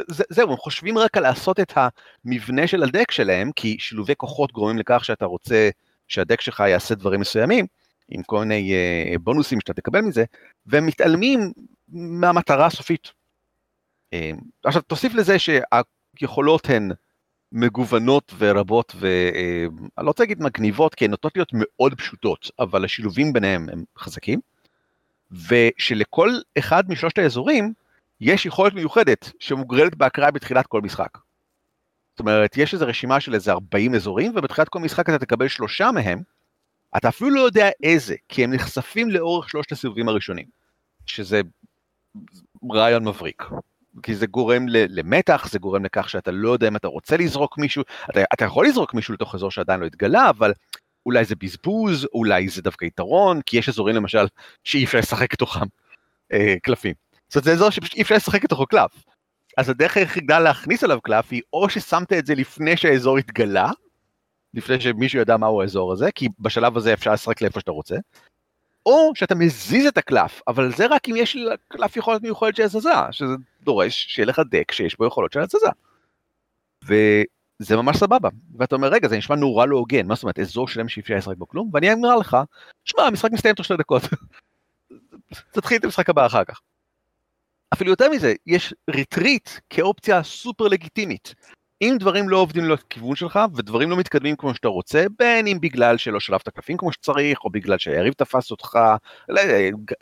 זה, 0.09 0.25
זהו, 0.31 0.51
הם 0.51 0.57
חושבים 0.57 0.99
רק 0.99 1.17
על 1.17 1.23
לעשות 1.23 1.61
את 1.61 1.73
המבנה 1.77 2.67
של 2.67 2.83
הדק 2.83 3.11
שלהם, 3.11 3.51
כי 3.57 3.77
שילובי 3.79 4.15
כוחות 4.17 4.53
גורמים 4.53 4.79
לכך 4.79 5.05
שאתה 5.05 5.25
רוצה 5.25 5.71
שהדק 6.09 6.41
שלך 6.41 6.63
יעשה 6.69 6.95
דברים 6.95 7.21
מסוימים, 7.21 7.67
עם 8.09 8.23
כל 8.23 8.39
מיני 8.39 8.73
uh, 8.73 9.19
בונוסים 9.19 9.61
שאתה 9.61 9.75
תקבל 9.75 10.01
מזה, 10.01 10.25
והם 10.67 10.87
מתעלמים 10.87 11.53
מהמטרה 11.89 12.67
הסופית. 12.67 13.13
Uh, 14.15 14.17
עכשיו 14.65 14.83
תוסיף 14.83 15.15
לזה 15.15 15.37
שהיכולות 15.39 16.71
הן 16.71 16.91
מגוונות 17.53 18.33
ורבות 18.39 18.95
ואני 18.99 19.69
לא 19.99 20.07
רוצה 20.07 20.23
להגיד 20.23 20.43
מגניבות 20.43 20.95
כי 20.95 21.05
הן 21.05 21.11
נוטות 21.11 21.37
להיות 21.37 21.51
מאוד 21.53 21.95
פשוטות 21.95 22.51
אבל 22.59 22.85
השילובים 22.85 23.33
ביניהם 23.33 23.69
הם 23.73 23.85
חזקים 23.99 24.41
ושלכל 25.31 26.31
אחד 26.59 26.85
משלושת 26.89 27.19
האזורים 27.19 27.73
יש 28.21 28.47
יכולת 28.47 28.75
מיוחדת 28.75 29.33
שמוגרלת 29.41 29.95
באקראי 29.95 30.33
בתחילת 30.33 30.67
כל 30.67 30.81
משחק. 30.81 31.19
זאת 32.13 32.21
אומרת 32.21 32.57
יש 32.57 32.75
איזו 32.75 32.87
רשימה 32.87 33.21
של 33.21 33.35
איזה 33.35 33.53
40 33.53 33.95
אזורים 33.95 34.33
ובתחילת 34.37 34.69
כל 34.69 34.79
משחק 34.79 35.09
אתה 35.09 35.19
תקבל 35.19 35.49
שלושה 35.49 35.91
מהם 35.91 36.23
אתה 36.97 37.09
אפילו 37.09 37.31
לא 37.31 37.41
יודע 37.41 37.69
איזה 37.83 38.15
כי 38.29 38.45
הם 38.45 38.53
נחשפים 38.55 39.11
לאורך 39.11 39.51
שלושת 39.51 39.73
הסיבובים 39.73 40.09
הראשונים 40.09 40.47
שזה 41.07 41.41
רעיון 42.73 43.09
מבריק. 43.09 43.43
כי 44.03 44.15
זה 44.15 44.27
גורם 44.27 44.67
למתח, 44.69 45.49
זה 45.51 45.59
גורם 45.59 45.85
לכך 45.85 46.09
שאתה 46.09 46.31
לא 46.31 46.51
יודע 46.51 46.69
אם 46.69 46.77
אתה 46.77 46.89
רוצה 46.89 47.17
לזרוק 47.17 47.59
מישהו, 47.59 47.83
אתה, 48.11 48.21
אתה 48.35 48.45
יכול 48.45 48.67
לזרוק 48.67 48.95
מישהו 48.95 49.15
לתוך 49.15 49.35
אזור 49.35 49.51
שעדיין 49.51 49.81
לא 49.81 49.87
התגלה, 49.87 50.31
אבל 50.31 50.53
אולי 51.07 51.25
זה 51.25 51.35
בזבוז, 51.37 52.07
אולי 52.15 52.49
זה 52.49 52.63
דווקא 52.63 52.85
יתרון, 52.85 53.41
כי 53.43 53.59
יש 53.59 53.69
אזורים 53.69 53.97
למשל 53.97 54.27
שאי 54.65 54.85
אפשר 54.85 54.99
לשחק 54.99 55.33
לתוכם 55.33 55.67
אה, 56.33 56.55
קלפים. 56.63 56.95
זאת 57.29 57.37
אומרת 57.37 57.45
זה 57.45 57.53
אזור 57.53 57.71
שפשוט 57.71 57.95
אי 57.95 58.03
אפשר 58.03 58.15
לשחק 58.15 58.45
לתוכו 58.45 58.67
קלף. 58.67 59.05
אז 59.57 59.69
הדרך 59.69 59.97
היחידה 59.97 60.39
להכניס 60.39 60.85
עליו 60.85 61.01
קלף 61.01 61.29
היא 61.31 61.43
או 61.53 61.69
ששמת 61.69 62.13
את 62.13 62.27
זה 62.27 62.35
לפני 62.35 62.77
שהאזור 62.77 63.19
התגלה, 63.19 63.71
לפני 64.55 64.81
שמישהו 64.81 65.21
ידע 65.21 65.37
מהו 65.37 65.63
האזור 65.63 65.93
הזה, 65.93 66.13
כי 66.15 66.29
בשלב 66.39 66.77
הזה 66.77 66.93
אפשר 66.93 67.13
לשחק 67.13 67.43
לאיפה 67.43 67.61
שאתה 67.61 67.71
רוצה, 67.71 67.97
או 68.87 69.13
שאתה 69.15 69.35
מזיז 69.35 69.87
את 69.87 69.99
הקלף, 69.99 70.43
אבל 70.49 70.73
זה 70.73 70.87
רק 70.87 71.09
אם 71.09 71.17
יש 71.17 71.37
לקלף 71.37 71.97
יכולת 71.97 72.23
מיוחדת 72.23 72.57
של 72.57 72.63
הזזה, 72.63 72.91
שזה 73.11 73.35
דורש 73.63 74.07
שיהיה 74.09 74.27
לך 74.27 74.41
deck 74.51 74.73
שיש 74.73 74.99
בו 74.99 75.07
יכולות 75.07 75.33
של 75.33 75.41
הזזה. 75.41 75.69
וזה 76.85 77.77
ממש 77.77 77.97
סבבה. 77.97 78.29
ואתה 78.59 78.75
אומר, 78.77 78.89
רגע, 78.89 79.09
זה 79.09 79.17
נשמע 79.17 79.37
נורא 79.37 79.67
לא 79.67 79.77
הוגן, 79.77 80.07
מה 80.07 80.15
זאת 80.15 80.23
אומרת, 80.23 80.39
אזור 80.39 80.69
שלם 80.69 80.89
שאי 80.89 81.03
אפשר 81.03 81.15
לשחק 81.15 81.37
בו 81.37 81.49
כלום? 81.49 81.71
ואני 81.73 81.93
אומר 81.93 82.17
לך, 82.17 82.37
שמע, 82.85 83.03
המשחק 83.03 83.31
מסתיים 83.33 83.55
תוך 83.55 83.65
שתי 83.65 83.77
דקות. 83.77 84.03
תתחיל 85.55 85.79
את 85.79 85.85
המשחק 85.85 86.11
הבא 86.11 86.27
אחר 86.27 86.45
כך. 86.45 86.61
אפילו 87.75 87.91
יותר 87.91 88.11
מזה, 88.11 88.35
יש 88.47 88.75
retreat 88.91 89.49
כאופציה 89.71 90.23
סופר 90.23 90.65
לגיטימית. 90.65 91.35
אם 91.83 91.97
דברים 92.01 92.29
לא 92.29 92.37
עובדים 92.37 92.65
לכיוון 92.65 93.17
שלך 93.17 93.41
ודברים 93.55 93.91
לא 93.91 93.97
מתקדמים 93.97 94.37
כמו 94.37 94.55
שאתה 94.55 94.69
רוצה, 94.69 95.07
בין 95.19 95.47
אם 95.47 95.59
בגלל 95.61 95.97
שלא 95.97 96.21
שלפת 96.21 96.49
קלפים 96.49 96.77
כמו 96.77 96.93
שצריך, 96.93 97.45
או 97.45 97.51
בגלל 97.51 97.79
שהיריב 97.79 98.13
תפס 98.13 98.51
אותך, 98.51 98.79
לא, 99.29 99.43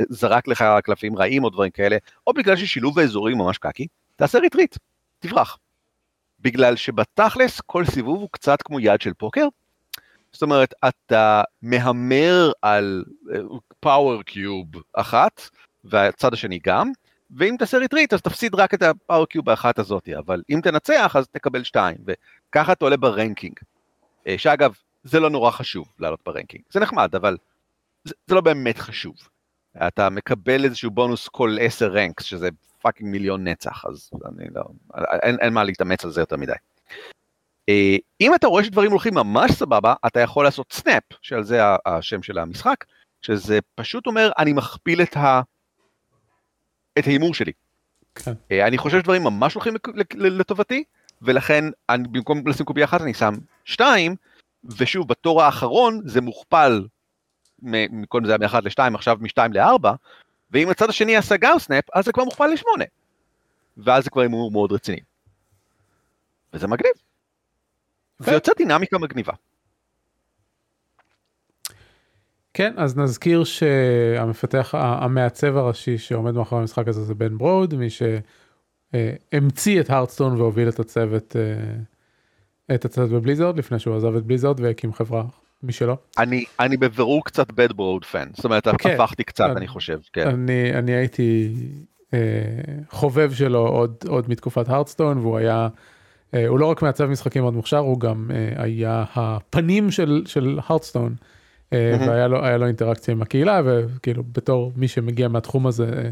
זרק 0.08 0.48
לך 0.48 0.64
קלפים 0.84 1.16
רעים 1.16 1.44
או 1.44 1.50
דברים 1.50 1.70
כאלה, 1.70 1.96
או 2.26 2.32
בגלל 2.32 2.56
ששילוב 2.56 2.98
האזורים 2.98 3.38
ממש 3.38 3.58
קקי, 3.58 3.86
תעשה 4.16 4.38
retreat, 4.38 4.76
תברח. 5.18 5.58
בגלל 6.40 6.76
שבתכלס 6.76 7.60
כל 7.60 7.84
סיבוב 7.84 8.20
הוא 8.20 8.28
קצת 8.32 8.62
כמו 8.62 8.80
יד 8.80 9.00
של 9.00 9.12
פוקר, 9.14 9.46
זאת 10.32 10.42
אומרת, 10.42 10.74
אתה 10.88 11.42
מהמר 11.62 12.52
על 12.62 13.04
power 13.80 14.20
uh, 14.20 14.22
cube 14.22 14.66
אחת, 14.92 15.48
והצד 15.84 16.32
השני 16.32 16.58
גם, 16.66 16.92
ואם 17.30 17.56
תעשה 17.58 17.78
retreat 17.78 18.12
אז 18.12 18.22
תפסיד 18.22 18.54
רק 18.54 18.74
את 18.74 18.82
ה 18.82 18.89
power 18.89 19.26
cube 19.26 19.44
באחת 19.44 19.78
הזאתי, 19.78 20.16
אבל 20.16 20.42
אם 20.50 20.60
תנצח 20.62 21.16
אז 21.16 21.28
תקבל 21.28 21.64
שתיים, 21.64 21.96
וככה 22.06 22.72
אתה 22.72 22.84
עולה 22.84 22.96
ב 22.96 23.03
ranking. 23.03 23.54
אה, 24.26 24.38
שאגב, 24.38 24.74
זה 25.04 25.20
לא 25.20 25.30
נורא 25.30 25.50
חשוב 25.50 25.86
לעלות 25.98 26.20
ב 26.26 26.30
ranking, 26.30 26.62
זה 26.70 26.80
נחמד, 26.80 27.14
אבל 27.14 27.36
זה, 28.04 28.14
זה 28.26 28.34
לא 28.34 28.40
באמת 28.40 28.78
חשוב. 28.78 29.14
אתה 29.86 30.10
מקבל 30.10 30.64
איזשהו 30.64 30.90
בונוס 30.90 31.28
כל 31.28 31.56
10 31.60 31.92
ranks, 31.92 32.24
שזה 32.24 32.48
fucking 32.82 33.10
מיליון 33.10 33.48
נצח, 33.48 33.84
אז 33.84 34.10
אני 34.26 34.44
לא, 34.54 34.62
אין, 35.22 35.36
אין 35.40 35.52
מה 35.52 35.64
להתאמץ 35.64 36.04
על 36.04 36.10
זה 36.10 36.20
יותר 36.20 36.36
מדי. 36.36 36.52
אה, 37.68 37.96
אם 38.20 38.34
אתה 38.34 38.46
רואה 38.46 38.64
שדברים 38.64 38.90
הולכים 38.90 39.14
ממש 39.14 39.52
סבבה, 39.52 39.94
אתה 40.06 40.20
יכול 40.20 40.44
לעשות 40.44 40.72
snap, 40.72 41.02
שעל 41.22 41.44
זה 41.44 41.60
השם 41.86 42.22
של 42.22 42.38
המשחק, 42.38 42.84
שזה 43.22 43.58
פשוט 43.74 44.06
אומר, 44.06 44.30
אני 44.38 44.52
מכפיל 44.52 45.02
את, 45.02 45.16
ה... 45.16 45.40
את 46.98 47.06
ההימור 47.06 47.34
שלי. 47.34 47.52
כן. 48.14 48.32
אה, 48.50 48.66
אני 48.66 48.78
חושב 48.78 48.98
שדברים 49.00 49.22
ממש 49.22 49.54
הולכים 49.54 49.74
לטובתי, 50.14 50.84
ולכן 51.22 51.64
אני, 51.88 52.08
במקום 52.08 52.48
לשים 52.48 52.66
קובייה 52.66 52.84
אחת 52.86 53.00
אני 53.00 53.14
שם 53.14 53.34
שתיים, 53.64 54.16
ושוב, 54.64 55.08
בתור 55.08 55.42
האחרון 55.42 56.00
זה 56.04 56.20
מוכפל, 56.20 56.86
קודם 58.08 58.26
זה 58.26 58.36
היה 58.40 58.48
מ-1 58.48 58.60
ל-2, 58.62 58.94
עכשיו 58.94 59.18
מ-2 59.20 59.42
ל-4, 59.52 59.88
ואם 60.50 60.70
הצד 60.70 60.88
השני 60.88 61.16
עשה 61.16 61.36
גם 61.36 61.58
סנאפ, 61.58 61.84
אז 61.94 62.04
זה 62.04 62.12
כבר 62.12 62.24
מוכפל 62.24 62.46
ל-8. 62.46 62.82
ואז 63.76 64.04
זה 64.04 64.10
כבר 64.10 64.22
הימור 64.22 64.50
מאוד 64.50 64.72
רציני. 64.72 65.00
וזה 66.52 66.66
מגניב. 66.66 66.92
זה 68.18 68.32
יוצא 68.32 68.52
דינמיקה 68.56 68.98
מגניבה. 68.98 69.32
כן, 72.54 72.72
אז 72.76 72.96
נזכיר 72.96 73.44
שהמפתח, 73.44 74.74
המעצב 74.78 75.56
הראשי 75.56 75.98
שעומד 75.98 76.34
מאחורי 76.34 76.60
המשחק 76.60 76.88
הזה 76.88 77.04
זה 77.04 77.14
בן 77.14 77.38
ברוד, 77.38 77.74
מי 77.74 77.88
שהמציא 77.90 79.80
את 79.80 79.90
הארדסטון 79.90 80.40
והוביל 80.40 80.68
את 80.68 80.80
הצוות, 80.80 81.36
אה, 81.36 82.74
את 82.74 82.84
הצוות 82.84 83.10
בבליזרד 83.10 83.58
לפני 83.58 83.78
שהוא 83.78 83.96
עזב 83.96 84.16
את 84.16 84.24
בליזרד 84.24 84.60
והקים 84.60 84.92
חברה 84.92 85.24
משלו. 85.62 85.96
אני, 86.18 86.44
אני 86.60 86.76
בבירור 86.76 87.24
קצת 87.24 87.52
בן 87.52 87.68
ברוד 87.76 88.04
פן, 88.04 88.28
זאת 88.34 88.44
אומרת 88.44 88.68
כן, 88.78 88.90
הפכתי 88.90 89.24
קצת 89.24 89.44
אני, 89.44 89.56
אני 89.56 89.68
חושב, 89.68 89.98
כן. 90.12 90.28
אני, 90.28 90.74
אני 90.74 90.92
הייתי 90.92 91.54
אה, 92.14 92.18
חובב 92.90 93.32
שלו 93.32 93.66
עוד, 93.66 93.94
עוד 94.08 94.30
מתקופת 94.30 94.68
הארדסטון 94.68 95.18
והוא 95.18 95.38
היה, 95.38 95.68
אה, 96.34 96.46
הוא 96.46 96.58
לא 96.58 96.66
רק 96.66 96.82
מעצב 96.82 97.06
משחקים 97.06 97.42
מאוד 97.42 97.54
מוכשר, 97.54 97.78
הוא 97.78 98.00
גם 98.00 98.30
אה, 98.34 98.62
היה 98.62 99.04
הפנים 99.14 99.90
של, 99.90 100.22
של 100.26 100.58
הארדסטון. 100.66 101.14
אה, 101.74 102.06
והיה 102.08 102.28
לו, 102.28 102.58
לו 102.58 102.66
אינטראקציה 102.66 103.14
עם 103.14 103.22
הקהילה 103.22 103.60
וכאילו 103.64 104.22
בתור 104.32 104.72
מי 104.76 104.88
שמגיע 104.88 105.28
מהתחום 105.28 105.66
הזה 105.66 105.84
אה, 105.84 106.08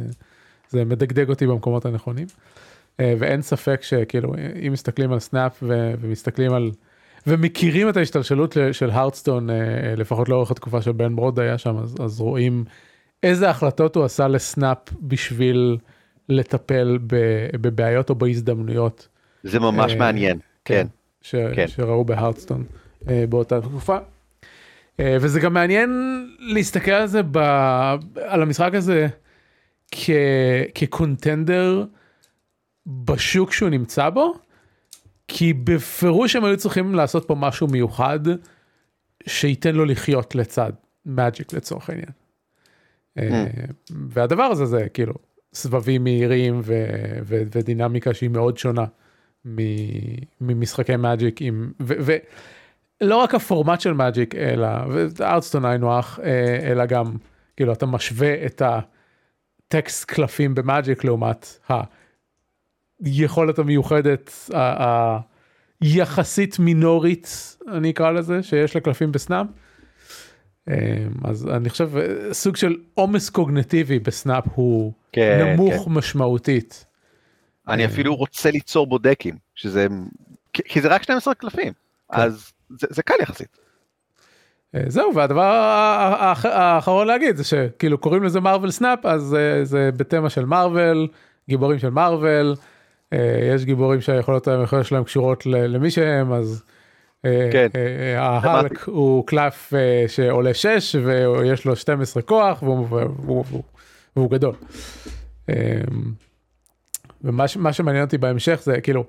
זה 0.68 0.84
מדגדג 0.84 1.28
אותי 1.28 1.46
במקומות 1.46 1.86
הנכונים. 1.86 2.26
אה, 3.00 3.14
ואין 3.18 3.42
ספק 3.42 3.82
שכאילו 3.82 4.34
אם 4.66 4.72
מסתכלים 4.72 5.12
על 5.12 5.18
Snap 5.18 5.62
ומסתכלים 6.00 6.52
על 6.52 6.70
ומכירים 7.26 7.88
את 7.88 7.96
ההשתלשלות 7.96 8.56
של 8.72 8.90
Hearthstone 8.90 9.48
לפחות 9.96 10.28
לאורך 10.28 10.50
התקופה 10.50 10.82
שבן 10.82 11.16
ברוד 11.16 11.40
היה 11.40 11.58
שם 11.58 11.76
אז, 11.78 11.96
אז 12.00 12.20
רואים 12.20 12.64
איזה 13.22 13.50
החלטות 13.50 13.96
הוא 13.96 14.04
עשה 14.04 14.28
ל 14.28 14.38
Snap 14.38 14.78
בשביל 15.02 15.78
לטפל 16.28 16.98
בבעיות 17.52 18.10
או 18.10 18.14
בהזדמנויות. 18.14 19.08
זה 19.42 19.60
ממש 19.60 19.94
מעניין, 19.94 20.38
כן. 20.64 20.74
כן. 20.74 20.86
ש, 21.22 21.34
כן. 21.54 21.68
שראו 21.68 22.04
בהרדסטון 22.04 22.64
באותה 23.28 23.60
תקופה. 23.60 23.98
אה, 25.00 25.16
וזה 25.20 25.40
גם 25.40 25.54
מעניין 25.54 25.90
להסתכל 26.38 26.90
על 26.90 27.06
זה, 27.06 27.20
ב... 27.30 27.38
על 28.16 28.42
המשחק 28.42 28.74
הזה 28.74 29.08
כ... 29.90 30.10
כקונטנדר 30.74 31.84
בשוק 32.86 33.52
שהוא 33.52 33.68
נמצא 33.68 34.10
בו, 34.10 34.34
כי 35.28 35.52
בפירוש 35.52 36.36
הם 36.36 36.44
היו 36.44 36.56
צריכים 36.56 36.94
לעשות 36.94 37.28
פה 37.28 37.34
משהו 37.34 37.66
מיוחד 37.66 38.20
שייתן 39.26 39.74
לו 39.74 39.84
לחיות 39.84 40.34
לצד 40.34 40.72
מאג'יק 41.06 41.52
לצורך 41.52 41.90
העניין. 41.90 42.10
אה, 43.18 43.46
mm. 43.46 43.92
והדבר 44.08 44.42
הזה 44.42 44.66
זה 44.66 44.88
כאילו 44.94 45.14
סבבים 45.54 46.04
מהירים 46.04 46.60
ו... 46.64 46.84
ו... 47.22 47.42
ודינמיקה 47.54 48.14
שהיא 48.14 48.30
מאוד 48.30 48.58
שונה 48.58 48.84
ממשחקי 50.40 50.96
Magic 50.96 51.42
עם... 51.42 51.72
ו... 51.80 51.94
ו... 52.00 52.16
לא 53.02 53.16
רק 53.16 53.34
הפורמט 53.34 53.80
של 53.80 53.92
Magic 53.92 54.34
אלא 54.34 54.68
ו 54.90 54.96
Hearthstone 54.96 55.64
היינו 55.64 55.98
הך 55.98 56.20
אה, 56.22 56.70
אלא 56.70 56.86
גם 56.86 57.16
כאילו 57.56 57.72
אתה 57.72 57.86
משווה 57.86 58.46
את 58.46 58.62
הטקסט 59.68 60.04
קלפים 60.04 60.54
ב 60.54 60.62
Magic 60.62 61.04
לעומת 61.04 61.58
היכולת 63.04 63.58
המיוחדת 63.58 64.50
היחסית 65.80 66.58
מינורית 66.58 67.56
אני 67.72 67.90
אקרא 67.90 68.10
לזה 68.10 68.42
שיש 68.42 68.76
לקלפים 68.76 69.12
ב 69.12 69.18
Snap. 69.18 69.46
אה, 70.68 70.74
אז 71.24 71.48
אני 71.48 71.70
חושב 71.70 71.90
סוג 72.32 72.56
של 72.56 72.76
עומס 72.94 73.30
קוגניטיבי 73.30 73.98
ב 73.98 74.07
Snap 74.07 74.44
הוא 74.54 74.92
כן, 75.12 75.54
נמוך 75.56 75.84
כן. 75.84 75.90
משמעותית. 75.90 76.86
אני 77.68 77.84
אפילו 77.84 78.14
רוצה 78.14 78.50
ליצור 78.50 78.86
בו 78.86 78.98
דקים 78.98 79.36
שזה 79.54 79.86
כי 80.52 80.80
זה 80.80 80.88
רק 80.88 81.02
12 81.02 81.34
קלפים 81.34 81.72
כן. 82.12 82.20
אז 82.20 82.52
זה, 82.78 82.86
זה 82.90 83.02
קל 83.02 83.14
יחסית. 83.20 83.58
אה, 84.74 84.82
זהו 84.86 85.14
והדבר 85.14 85.42
האחרון 86.44 87.06
להגיד 87.06 87.36
זה 87.36 87.44
שכאילו 87.44 87.98
קוראים 87.98 88.22
לזה 88.22 88.40
Marvel 88.40 88.70
Snap 88.70 89.06
אז 89.06 89.36
אה, 89.38 89.64
זה 89.64 89.90
בתמה 89.96 90.30
של 90.30 90.44
Marvel 90.44 91.08
גיבורים 91.48 91.78
של 91.78 91.90
Marvel 91.90 92.54
אה, 93.12 93.50
יש 93.54 93.64
גיבורים 93.64 94.00
שהיכולות 94.00 94.48
שלהם 94.82 95.04
קשורות 95.04 95.46
למי 95.46 95.90
שהם 95.90 96.32
אז 96.32 96.62
כן, 97.52 97.68
ההלק 98.16 98.82
הוא 98.84 99.26
קלף 99.26 99.72
שעולה 100.06 100.54
6 100.54 100.94
ויש 100.94 101.64
לו 101.64 101.76
12 101.76 102.22
כוח 102.22 102.62
והוא, 102.62 102.86
והוא, 102.90 103.44
והוא, 103.50 103.62
והוא 104.16 104.30
גדול. 104.30 104.54
ומה 107.24 107.72
שמעניין 107.72 108.04
אותי 108.04 108.18
בהמשך 108.18 108.60
זה 108.62 108.80
כאילו 108.80 109.04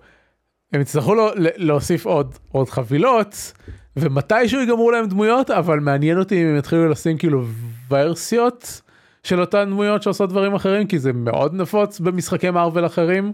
הם 0.74 0.82
יצטרכו 0.82 1.16
להוסיף 1.36 2.06
עוד, 2.06 2.36
עוד 2.52 2.70
חבילות, 2.70 3.54
ומתישהו 3.98 4.62
יגמרו 4.62 4.92
להם 4.92 5.08
דמויות, 5.08 5.50
אבל 5.50 5.80
מעניין 5.80 6.20
אותי 6.20 6.44
אם 6.44 6.48
הם 6.48 6.58
יתחילו 6.58 6.90
לשים 6.90 7.18
כאילו 7.18 7.46
ורסיות 7.90 8.82
של 9.24 9.42
אותן 9.42 9.70
דמויות 9.70 10.04
שעושות 10.04 10.30
דברים 10.30 10.54
אחרים, 10.54 10.88
כי 10.88 11.00
זה 11.00 11.14
מאוד 11.14 11.54
נפוץ 11.54 12.00
במשחקי 12.00 12.50
מארוול 12.50 12.86
אחרים, 12.86 13.34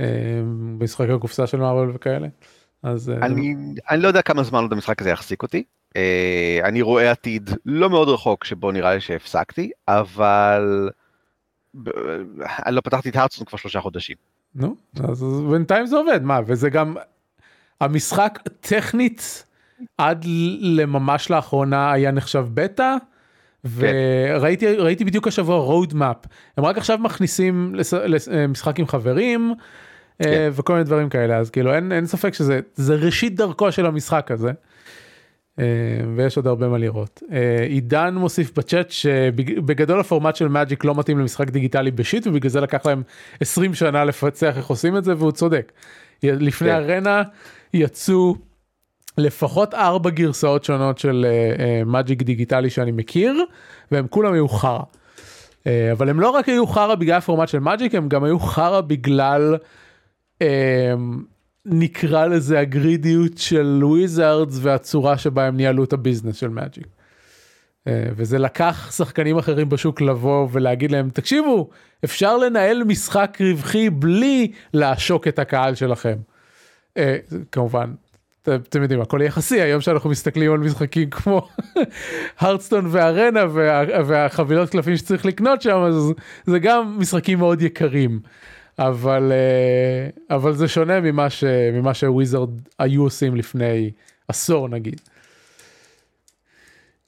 אה, 0.00 0.04
במשחקי 0.78 1.12
הקופסה 1.12 1.46
של 1.46 1.58
מארוול 1.58 1.92
וכאלה. 1.94 2.28
אז 2.82 3.10
אה, 3.10 3.26
אני, 3.26 3.54
אני 3.90 4.02
לא 4.02 4.08
יודע 4.08 4.22
כמה 4.22 4.42
זמן 4.42 4.62
עוד 4.62 4.72
המשחק 4.72 5.00
הזה 5.00 5.10
יחזיק 5.10 5.42
אותי. 5.42 5.62
אה, 5.96 6.60
אני 6.64 6.82
רואה 6.82 7.10
עתיד 7.10 7.50
לא 7.66 7.90
מאוד 7.90 8.08
רחוק 8.08 8.44
שבו 8.44 8.72
נראה 8.72 8.94
לי 8.94 9.00
שהפסקתי, 9.00 9.70
אבל 9.88 10.90
אני 12.66 12.74
לא 12.74 12.80
פתחתי 12.80 13.08
את 13.08 13.16
הארצון 13.16 13.44
כבר 13.44 13.58
שלושה 13.58 13.80
חודשים. 13.80 14.16
נו, 14.58 14.76
אז 15.08 15.24
בינתיים 15.50 15.86
זה 15.86 15.96
עובד, 15.96 16.22
מה, 16.22 16.40
וזה 16.46 16.70
גם, 16.70 16.96
המשחק 17.80 18.38
טכנית 18.60 19.44
עד 19.98 20.24
לממש 20.60 21.30
לאחרונה 21.30 21.92
היה 21.92 22.10
נחשב 22.10 22.46
בטא, 22.54 22.96
וראיתי 23.64 24.66
כן. 24.66 24.82
ראיתי 24.82 25.04
בדיוק 25.04 25.28
השבוע 25.28 25.84
road 25.84 25.92
map, 25.92 26.28
הם 26.56 26.64
רק 26.64 26.78
עכשיו 26.78 26.98
מכניסים 26.98 27.74
למשחק 28.30 28.78
עם 28.78 28.86
חברים, 28.86 29.54
אה, 30.20 30.24
כן. 30.24 30.50
וכל 30.52 30.72
מיני 30.72 30.84
דברים 30.84 31.08
כאלה, 31.08 31.36
אז 31.36 31.50
כאילו 31.50 31.74
אין 31.74 32.06
ספק 32.06 32.34
שזה 32.34 32.94
ראשית 32.94 33.36
דרכו 33.36 33.72
של 33.72 33.86
המשחק 33.86 34.30
הזה. 34.30 34.52
אה, 35.58 35.64
ויש 36.16 36.36
עוד 36.36 36.46
הרבה 36.46 36.68
מה 36.68 36.78
לראות. 36.78 37.22
אה, 37.32 37.64
עידן 37.68 38.14
מוסיף 38.14 38.58
בצ'אט 38.58 38.90
שבגדול 38.90 40.00
הפורמט 40.00 40.36
של 40.36 40.48
מאג'יק 40.48 40.84
לא 40.84 40.94
מתאים 40.94 41.18
למשחק 41.18 41.50
דיגיטלי 41.50 41.90
בשיט 41.90 42.26
ובגלל 42.26 42.50
זה 42.50 42.60
לקח 42.60 42.86
להם 42.86 43.02
20 43.40 43.74
שנה 43.74 44.04
לפצח 44.04 44.56
איך 44.56 44.66
עושים 44.66 44.96
את 44.96 45.04
זה 45.04 45.14
והוא 45.16 45.32
צודק. 45.32 45.72
לפני 46.22 46.68
כן. 46.68 46.74
ארנה 46.74 47.22
יצאו 47.74 48.34
לפחות 49.18 49.74
ארבע 49.74 50.10
גרסאות 50.10 50.64
שונות 50.64 50.98
של 50.98 51.26
Magic 51.86 52.22
דיגיטלי 52.22 52.70
שאני 52.70 52.92
מכיר 52.92 53.44
והם 53.92 54.06
כולם 54.10 54.32
היו 54.32 54.48
חרא. 54.48 54.80
אבל 55.66 56.08
הם 56.08 56.20
לא 56.20 56.30
רק 56.30 56.48
היו 56.48 56.66
חרא 56.66 56.94
בגלל 56.94 57.16
הפורמט 57.16 57.48
של 57.48 57.58
Magic 57.58 57.94
הם 57.94 58.08
גם 58.08 58.24
היו 58.24 58.38
חרא 58.38 58.80
בגלל 58.80 59.56
נקרא 61.70 62.26
לזה 62.26 62.60
הגרידיות 62.60 63.38
של 63.38 63.80
Wizards 63.82 64.58
והצורה 64.62 65.18
שבה 65.18 65.46
הם 65.46 65.56
ניהלו 65.56 65.84
את 65.84 65.92
ה 65.92 65.97
business 65.97 66.36
של 66.36 66.48
Magic. 66.48 66.86
אה, 67.86 68.04
וזה 68.16 68.38
לקח 68.38 68.90
שחקנים 68.96 69.38
אחרים 69.38 69.68
בשוק 69.68 70.00
לבוא 70.00 70.48
ולהגיד 70.52 70.90
להם 70.90 71.10
תקשיבו 71.10 71.68
אפשר 72.04 72.36
לנהל 72.36 72.84
משחק 72.84 73.38
רווחי 73.40 73.90
בלי 73.90 74.52
לעשוק 74.74 75.28
את 75.28 75.38
הקהל 75.38 75.74
שלכם. 75.74 76.16
אה, 76.96 77.16
כמובן 77.52 77.90
אתם 78.54 78.82
יודעים 78.82 79.00
הכל 79.00 79.20
יחסי 79.24 79.60
היום 79.60 79.80
שאנחנו 79.80 80.10
מסתכלים 80.10 80.52
על 80.52 80.58
משחקים 80.58 81.10
כמו 81.10 81.48
הרדסטון 82.40 82.86
וארנה 82.88 83.40
וה, 83.50 83.82
והחבילות 84.06 84.70
קלפים 84.70 84.96
שצריך 84.96 85.26
לקנות 85.26 85.62
שם 85.62 85.76
אז 85.76 86.12
זה 86.46 86.58
גם 86.58 86.96
משחקים 86.98 87.38
מאוד 87.38 87.62
יקרים 87.62 88.20
אבל 88.78 89.32
אה, 89.32 90.36
אבל 90.36 90.52
זה 90.52 90.68
שונה 90.68 91.00
ממה 91.00 91.30
ש, 91.30 91.44
ממה 91.72 91.94
שוויזרד 91.94 92.50
היו 92.78 93.02
עושים 93.02 93.36
לפני 93.36 93.90
עשור 94.28 94.68
נגיד. 94.68 95.00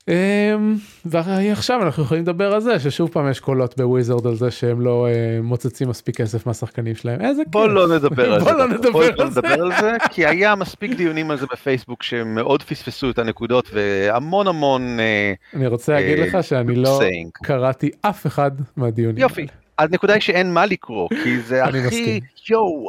אמ, 0.09 0.74
ועכשיו 1.04 1.83
אנחנו 1.83 2.02
יכולים 2.02 2.22
לדבר 2.22 2.54
על 2.54 2.61
זה 2.61 2.80
ששוב 2.80 3.11
פעם 3.12 3.30
יש 3.30 3.40
קולות 3.40 3.76
בוויזרד 3.76 4.26
על 4.26 4.35
זה 4.35 4.50
שהם 4.50 4.80
לא 4.80 5.06
uh, 5.09 5.42
מוצצים 5.42 5.88
מספיק 5.88 6.16
כסף 6.16 6.46
מהשחקנים 6.46 6.94
שלהם. 6.94 7.20
איזה 7.20 7.42
בוא 7.46 7.68
לא 7.68 7.88
נדבר 7.88 8.33
על 8.35 8.40
זה. 8.44 8.44
בוא 8.92 9.04
לא 9.04 9.26
נדבר 9.26 9.62
על 9.62 9.72
זה 9.80 9.92
כי 10.11 10.26
היה 10.26 10.54
מספיק 10.54 10.92
דיונים 10.92 11.30
על 11.30 11.38
זה 11.38 11.46
בפייסבוק 11.52 12.02
שמאוד 12.02 12.62
פספסו 12.62 13.11
את 13.11 13.18
הנקודות 13.18 13.68
והמון 13.72 14.46
המון 14.46 14.98
uh, 14.98 15.56
אני 15.56 15.66
רוצה 15.66 15.92
להגיד 15.92 16.18
לך 16.18 16.44
שאני 16.44 16.74
לא. 16.74 17.00
קראתי 17.33 17.90
אף 18.02 18.26
אחד 18.26 18.50
מהדיונים 18.76 19.18
יופי 19.18 19.46
הנקודה 19.85 20.12
היא 20.14 20.21
שאין 20.23 20.55
מה 20.55 20.66
לקרוא 20.66 21.09
כי 21.23 21.40
זה 21.40 21.64
הכי. 21.64 22.21
יואו 22.51 22.88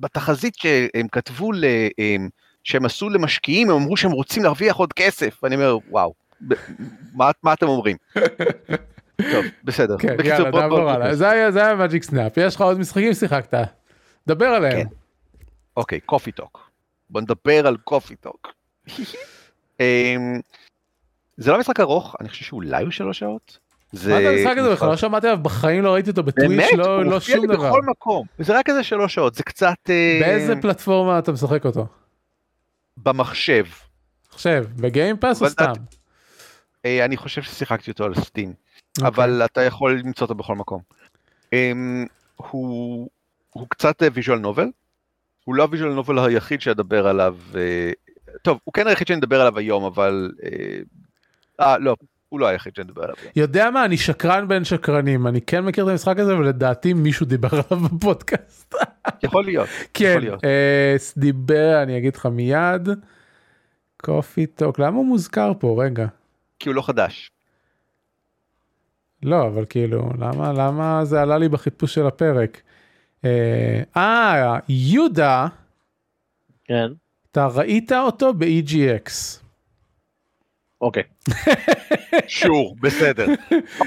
בתחזית 0.00 0.54
שהם 0.56 1.08
כתבו 1.12 1.52
ל- 1.52 1.64
שהם 2.64 2.84
עשו 2.84 3.08
למשקיעים 3.10 3.70
הם 3.70 3.76
אמרו 3.76 3.96
שהם 3.96 4.10
רוצים 4.10 4.42
להרוויח 4.42 4.76
עוד 4.76 4.92
כסף 4.92 5.40
ואני 5.42 5.54
אומר 5.54 5.78
וואו 5.88 6.14
מה 7.14 7.30
מה 7.42 7.52
אתם 7.52 7.68
אומרים. 7.68 7.96
טוב 9.32 9.44
בסדר. 9.64 9.98
כן 9.98 10.16
בקיצור, 10.16 10.28
יאללה 10.38 10.50
בוא- 10.50 10.60
נעבור 10.60 10.90
הלאה 10.90 11.14
זה 11.14 11.30
היה 11.30 11.50
היה 11.54 11.74
Magic 11.74 12.02
Snap 12.02 12.36
יש 12.36 12.54
לך 12.54 12.60
עוד 12.60 12.78
משחקים 12.78 13.14
ששיחקת 13.14 13.54
דבר 14.26 14.46
עליהם 14.46 14.82
כן. 14.88 14.94
אוקיי, 15.76 16.00
Coffee 16.00 16.32
Talk. 16.32 16.70
בוא 17.10 17.20
נדבר 17.20 17.66
על 17.66 17.76
Coffee 17.76 18.16
Talk. 18.16 18.52
אמ, 19.80 20.40
זה 21.36 21.52
לא 21.52 21.58
משחק 21.60 21.80
ארוך, 21.80 22.16
אני 22.20 22.28
חושב 22.28 22.44
שאולי 22.44 22.82
הוא 22.82 22.90
שלוש 22.90 23.18
שעות. 23.18 23.58
מה 23.92 24.00
זה 24.00 24.28
המשחק 24.28 24.58
הזה 24.58 24.72
בכלל 24.72 24.88
לא 24.88 24.96
שמעתי 24.96 25.26
עליו 25.26 25.42
בחיים 25.42 25.82
לא 25.82 25.94
ראיתי 25.94 26.10
אותו 26.10 26.22
ב 26.22 26.26
Twitch 26.26 26.50
באמת, 26.50 26.72
לא 26.72 26.96
הוא 26.96 27.04
לא 27.04 27.14
מופיע 27.14 27.36
שום 27.36 27.46
דבר 27.46 27.68
בכל 27.68 27.82
מקום. 27.82 28.26
זה 28.38 28.58
רק 28.58 28.68
איזה 28.68 28.82
שלוש 28.82 29.14
שעות, 29.14 29.34
זה 29.34 29.42
קצת 29.42 29.76
אה, 29.90 30.18
באיזה 30.20 30.54
פלטפורמה 30.62 31.18
אתה 31.18 31.32
משחק 31.32 31.64
אותו 31.64 31.86
במחשב. 32.96 33.64
עכשיו 34.32 34.64
ב 34.76 34.83
Game 34.83 35.13
Pass 35.13 35.42
או 35.42 35.48
סתם. 35.48 35.72
אה, 36.84 37.04
אני 37.04 37.16
חושב 37.16 37.42
ששיחקתי 37.42 37.90
אותו 37.90 38.04
על 38.04 38.14
Steam, 38.14 38.52
אוקיי. 38.98 39.08
אבל 39.08 39.44
אתה 39.44 39.62
יכול 39.62 39.98
למצוא 39.98 40.24
אותו 40.24 40.34
בכל 40.34 40.56
מקום. 40.56 40.80
אמ, 41.52 42.06
הוא 42.36 43.08
הוא 43.50 43.66
קצת 43.68 44.02
visual 44.14 44.38
novel, 44.38 44.70
הוא 45.44 45.54
לא 45.54 45.62
ה 45.62 45.66
visual 45.66 45.92
novel 45.92 46.18
היחיד 46.18 46.60
שאדבר 46.60 47.06
עליו, 47.06 47.36
אה, 47.54 47.92
טוב, 48.42 48.58
הוא 48.64 48.74
כן 48.74 48.86
היחיד 48.86 49.06
שאני 49.06 49.18
אדבר 49.18 49.40
עליו 49.40 49.58
היום, 49.58 49.84
אבל, 49.84 50.32
אה, 50.44 50.80
אה, 51.60 51.78
לא, 51.78 51.96
הוא 52.30 52.40
לא 52.40 52.46
היחיד 52.46 52.74
שאני 52.74 52.86
אדבר 52.86 53.02
עליו. 53.02 53.14
יודע 53.36 53.70
מה 53.70 53.84
אני 53.84 53.96
שקרן 53.96 54.48
בין 54.48 54.64
שקרנים 54.64 55.26
אני 55.26 55.40
כן 55.40 55.64
מכיר 55.64 55.84
את 55.84 55.90
המשחק 55.90 56.18
הזה 56.18 56.36
ולדעתי 56.36 56.92
מישהו 56.92 57.26
דיבר 57.26 57.48
עליו 57.52 57.88
בפודקאסט. 57.88 58.74
יכול 59.22 59.44
להיות, 59.44 59.68
כן 59.94 60.04
יכול 60.08 60.20
להיות. 60.20 60.44
אה, 60.44 60.96
דיבר 61.16 61.82
אני 61.82 61.98
אגיד 61.98 62.16
לך 62.16 62.26
מיד. 62.26 62.88
קופי 63.96 64.46
טוק 64.46 64.78
למה 64.78 64.96
הוא 64.96 65.06
מוזכר 65.06 65.52
פה 65.58 65.84
רגע. 65.84 66.06
כי 66.58 66.68
הוא 66.68 66.76
לא 66.76 66.82
חדש. 66.82 67.30
לא 69.22 69.46
אבל 69.46 69.64
כאילו 69.68 70.10
למה 70.18 70.52
למה 70.52 71.04
זה 71.04 71.22
עלה 71.22 71.38
לי 71.38 71.48
בחיפוש 71.48 71.94
של 71.94 72.06
הפרק. 72.06 72.60
אה, 73.24 73.82
אה 73.96 74.58
יהודה 74.68 75.46
כן, 76.64 76.86
אתה 77.30 77.46
ראית 77.46 77.92
אותו 77.92 78.34
ב-EGX. 78.34 79.10
אוקיי. 80.80 81.02
שור, 82.26 82.76
בסדר. 82.80 83.26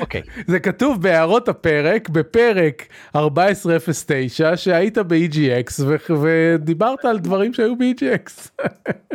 אוקיי, 0.01 0.21
זה 0.47 0.60
כתוב 0.60 1.01
בהערות 1.01 1.49
הפרק 1.49 2.10
בפרק 2.10 2.88
1409 3.15 4.58
שהיית 4.58 4.97
ב-EGX 4.97 5.84
ודיברת 6.21 7.06
על 7.06 7.19
דברים 7.19 7.53
שהיו 7.53 7.75
ב-EGX. 7.75 8.49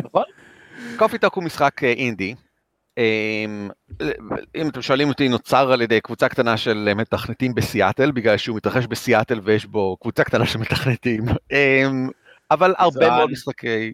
נכון? 0.05 0.25
קופי 0.97 1.19
טוק 1.19 1.35
הוא 1.35 1.45
משחק 1.45 1.85
אה, 1.85 1.93
אינדי. 1.93 2.35
אמ, 2.99 3.71
אם 4.57 4.69
אתם 4.69 4.83
שואלים 4.83 5.09
אותי, 5.09 5.29
נוצר 5.29 5.73
על 5.73 5.83
ידי 5.83 6.01
קבוצה 6.01 6.29
קטנה 6.29 6.57
של 6.57 6.93
מתכנתים 6.97 7.55
בסיאטל, 7.55 8.11
בגלל 8.11 8.37
שהוא 8.37 8.57
מתרחש 8.57 8.87
בסיאטל 8.87 9.41
ויש 9.45 9.67
בו 9.67 9.97
קבוצה 10.01 10.25
קטנה 10.25 10.47
של 10.47 10.59
מתכנתים. 10.59 11.25
אמ, 11.53 12.09
אבל 12.51 12.75
הרבה. 12.79 13.11
מאוד 13.11 13.31
משחקי, 13.31 13.93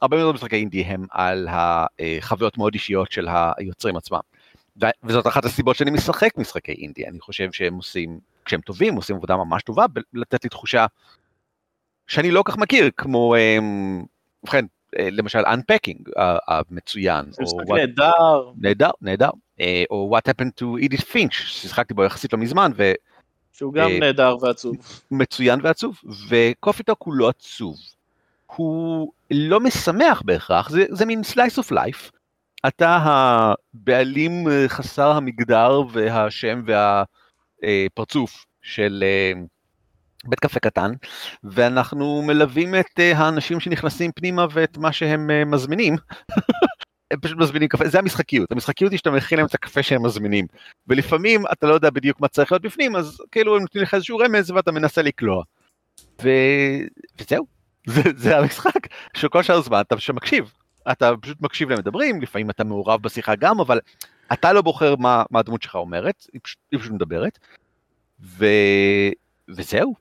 הרבה 0.00 0.16
מאוד 0.16 0.34
משחקי 0.34 0.56
אינדי 0.56 0.82
הם 0.82 1.06
על 1.10 1.48
החוויות 1.50 2.58
מאוד 2.58 2.74
אישיות 2.74 3.12
של 3.12 3.28
היוצרים 3.56 3.96
עצמם. 3.96 4.18
ו- 4.82 4.86
וזאת 5.04 5.26
אחת 5.26 5.44
הסיבות 5.44 5.76
שאני 5.76 5.90
משחק 5.90 6.38
משחקי 6.38 6.72
אינדי, 6.72 7.06
אני 7.06 7.20
חושב 7.20 7.52
שהם 7.52 7.74
עושים, 7.74 8.18
כשהם 8.44 8.60
טובים, 8.60 8.94
עושים 8.94 9.16
עבודה 9.16 9.36
ממש 9.36 9.62
טובה, 9.62 9.84
לתת 10.14 10.44
לי 10.44 10.50
תחושה 10.50 10.86
שאני 12.06 12.30
לא 12.30 12.42
כך 12.46 12.56
מכיר, 12.58 12.90
כמו, 12.96 13.36
אמ, 13.36 14.02
ובכן, 14.42 14.64
אה, 14.98 15.08
למשל 15.10 15.38
Unpacking 15.38 16.10
המצוין, 16.48 17.24
משחק 17.40 17.58
What- 17.68 17.74
נהדר. 17.74 18.50
נהדר, 18.56 18.90
נהדר, 19.00 19.30
אה, 19.60 19.84
או 19.90 20.16
What 20.16 20.30
happened 20.30 20.50
to 20.60 20.84
Edith 20.84 21.02
Finch, 21.04 21.32
ששיחקתי 21.32 21.94
בו 21.94 22.04
יחסית 22.04 22.32
לא 22.32 22.38
מזמן, 22.38 22.72
שהוא 23.52 23.72
גם 23.74 23.90
אה, 23.90 23.98
נהדר 24.00 24.36
ועצוב. 24.40 24.76
ומצוין 25.12 25.60
ועצוב, 25.62 26.00
וקופי 26.28 26.82
טוק 26.82 27.02
הוא 27.02 27.14
לא 27.14 27.28
עצוב, 27.28 27.76
הוא 28.56 29.12
לא 29.32 29.60
משמח 29.60 30.22
בהכרח, 30.24 30.68
זה, 30.68 30.84
זה 30.90 31.06
מין 31.06 31.20
slice 31.32 31.62
of 31.64 31.72
life, 31.72 32.10
אתה 32.66 32.98
הבעלים 33.02 34.48
אה, 34.48 34.68
חסר 34.68 35.10
המגדר 35.10 35.80
והשם 35.92 36.62
והפרצוף 37.62 38.44
של 38.62 39.04
אה, 39.06 39.32
בית 40.24 40.40
קפה 40.40 40.60
קטן, 40.60 40.92
ואנחנו 41.44 42.22
מלווים 42.22 42.74
את 42.74 43.00
אה, 43.00 43.18
האנשים 43.18 43.60
שנכנסים 43.60 44.12
פנימה 44.12 44.46
ואת 44.52 44.76
מה 44.76 44.92
שהם 44.92 45.30
אה, 45.30 45.44
מזמינים. 45.44 45.96
הם 47.10 47.20
פשוט 47.20 47.38
מזמינים 47.38 47.68
קפה, 47.68 47.88
זה 47.88 47.98
המשחקיות, 47.98 48.52
המשחקיות 48.52 48.92
היא 48.92 48.98
שאתה 48.98 49.10
מכין 49.10 49.38
להם 49.38 49.46
את 49.46 49.54
הקפה 49.54 49.82
שהם 49.82 50.06
מזמינים, 50.06 50.46
ולפעמים 50.86 51.42
אתה 51.52 51.66
לא 51.66 51.74
יודע 51.74 51.90
בדיוק 51.90 52.20
מה 52.20 52.28
צריך 52.28 52.52
להיות 52.52 52.62
בפנים, 52.62 52.96
אז 52.96 53.20
כאילו 53.30 53.56
הם 53.56 53.62
נותנים 53.62 53.84
לך 53.84 53.94
איזשהו 53.94 54.18
רמז 54.18 54.50
ואתה 54.50 54.72
מנסה 54.72 55.02
לקלוע. 55.02 55.42
ו... 56.22 56.28
וזהו, 57.20 57.46
זה, 57.86 58.02
זה 58.16 58.38
המשחק, 58.38 58.80
שכל 59.16 59.42
שאר 59.42 59.56
הזמן 59.56 59.80
אתה 59.80 59.96
פשוט 59.96 60.16
מקשיב, 60.16 60.52
אתה 60.92 61.10
פשוט 61.22 61.40
מקשיב 61.40 61.68
להם 61.70 61.78
מדברים, 61.78 62.22
לפעמים 62.22 62.50
אתה 62.50 62.64
מעורב 62.64 63.02
בשיחה 63.02 63.34
גם, 63.34 63.60
אבל 63.60 63.80
אתה 64.32 64.52
לא 64.52 64.62
בוחר 64.62 64.96
מה, 64.96 65.22
מה 65.30 65.38
הדמות 65.38 65.62
שלך 65.62 65.74
אומרת, 65.74 66.26
היא 66.32 66.40
פשוט, 66.44 66.58
היא 66.72 66.80
פשוט 66.80 66.92
מדברת, 66.92 67.38
ו... 68.20 68.46
וזהו, 69.48 69.94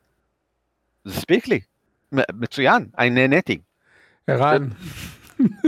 זה 1.05 1.17
הספיק 1.17 1.47
לי, 1.47 1.59
מצוין, 2.33 2.85
אני 2.97 3.09
נהניתי. 3.09 3.57
ערן, 4.27 4.67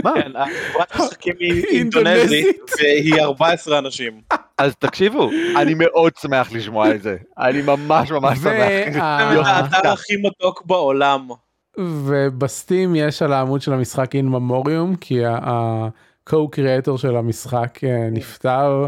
מה? 0.04 0.12
כן, 0.16 0.32
חברת 0.74 0.96
משחקים 0.96 1.34
היא 1.40 1.64
אינדונזית. 1.78 2.58
והיא 2.80 3.22
14 3.22 3.80
אנשים. 3.80 4.22
אז 4.58 4.76
תקשיבו, 4.76 5.30
אני 5.62 5.74
מאוד 5.74 6.14
שמח 6.22 6.52
לשמוע 6.52 6.92
את 6.96 7.02
זה, 7.02 7.18
אני 7.38 7.62
ממש 7.62 8.12
ממש 8.12 8.38
שמח. 8.38 8.96
וה- 8.96 9.44
זה 9.44 9.50
האתר 9.50 9.90
הכי 9.92 10.14
מתוק 10.18 10.64
בעולם. 10.66 11.28
ובסטים 11.78 12.96
יש 12.96 13.22
על 13.22 13.34
העמוד 13.34 13.62
של 13.62 13.74
המשחק 13.74 14.16
in 14.16 14.28
memoriam 14.34 14.98
כי 15.02 15.26
ה-co-creator 15.26 16.98
של 16.98 17.16
המשחק 17.16 17.84
אה, 17.84 18.10
נפטר 18.12 18.88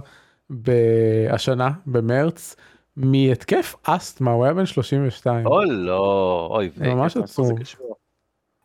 השנה 1.30 1.71
במרץ 1.86 2.56
מהתקף 2.98 3.76
אסתמה 3.84 4.32
הוא 4.32 4.45
היה 4.45 4.54
בן 4.54 4.65
32 4.65 5.45
אוי 5.45 5.65
לא, 5.69 6.48
אוי 6.52 6.69
זה 6.76 6.86
ממש 6.86 7.13
זה 7.17 7.24
עצוב. 7.24 7.60
קשור? 7.60 7.95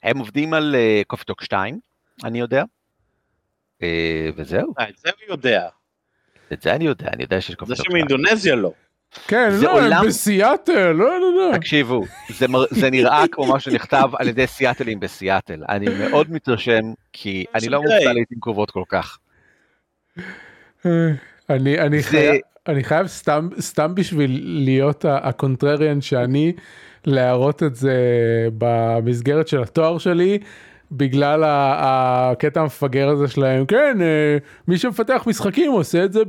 הם 0.02 0.18
עובדים 0.18 0.54
על 0.54 0.76
קופי 1.06 1.24
טוק 1.24 1.42
2, 1.42 1.80
אני 2.24 2.40
יודע. 2.40 2.64
אה, 3.82 4.30
וזהו, 4.36 4.74
אה, 4.78 4.88
את 4.88 4.96
זה 4.96 5.08
הוא 5.08 5.34
יודע. 5.34 5.68
את 6.52 6.62
זה 6.62 6.74
אני 6.74 6.84
יודע, 6.84 7.08
אני 7.12 7.22
יודע 7.22 7.40
שיש 7.40 7.54
קופי 7.54 7.68
זה 7.68 7.76
טוק 7.76 7.86
2. 7.86 8.06
שמאינדונזיה 8.06 8.54
לא. 8.54 8.72
כן 9.28 9.50
זה 9.50 9.64
לא 9.64 9.78
הם 9.78 9.84
עולם- 9.84 10.06
בסיאטל 10.06 10.92
לא 10.92 11.20
לא 11.20 11.50
לא 11.52 11.56
תקשיבו, 11.56 12.04
זה, 12.38 12.48
מר... 12.48 12.64
זה 12.70 12.90
נראה 12.90 13.24
כמו 13.32 13.46
מה 13.46 13.60
שנכתב 13.60 14.08
על 14.18 14.28
ידי 14.28 14.46
סיאטלים 14.46 15.00
בסיאטל. 15.00 15.62
אני 15.68 15.86
מאוד 15.98 16.30
מתרשם, 16.32 16.80
כי 17.12 17.44
אני 17.54 17.68
לא. 17.68 17.80
מופתע 17.82 18.12
לעיתים 18.12 18.38
קרובות 18.40 18.70
כל 18.70 18.82
כך. 18.88 19.18
אני 21.50 21.78
אני 21.80 22.00
זה- 22.00 22.08
חייב 22.08 22.40
אני 22.68 22.84
חייב 22.84 23.06
סתם 23.06 23.48
סתם 23.60 23.94
בשביל 23.94 24.40
להיות 24.44 25.04
ה 25.08 25.17
contrarian 25.17 26.00
שאני 26.00 26.52
להראות 27.06 27.62
את 27.62 27.74
זה 27.74 27.94
במסגרת 28.58 29.48
של 29.48 29.62
התואר 29.62 29.98
שלי 29.98 30.38
בגלל 30.92 31.42
הקטע 31.46 32.60
המפגר 32.60 33.08
הזה 33.08 33.28
שלהם 33.28 33.66
כן 33.66 33.98
אה, 34.00 34.36
מי 34.68 34.78
שמפתח 34.78 35.24
משחקים 35.26 35.72
עושה 35.72 36.04
את 36.04 36.12
זה 36.12 36.22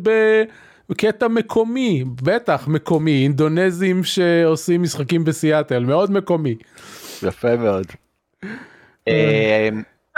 בקטע 0.92 1.28
מקומי 1.28 2.04
בטח 2.24 2.68
מקומי 2.68 3.24
אינדונזים 3.24 4.04
שעושים 4.04 4.82
משחקים 4.82 5.24
בסיאטל 5.24 5.86
מאוד 5.86 6.12
מקומי. 6.12 6.56
יפה 7.24 7.56
מאוד. 7.56 7.86
אה, 9.08 9.70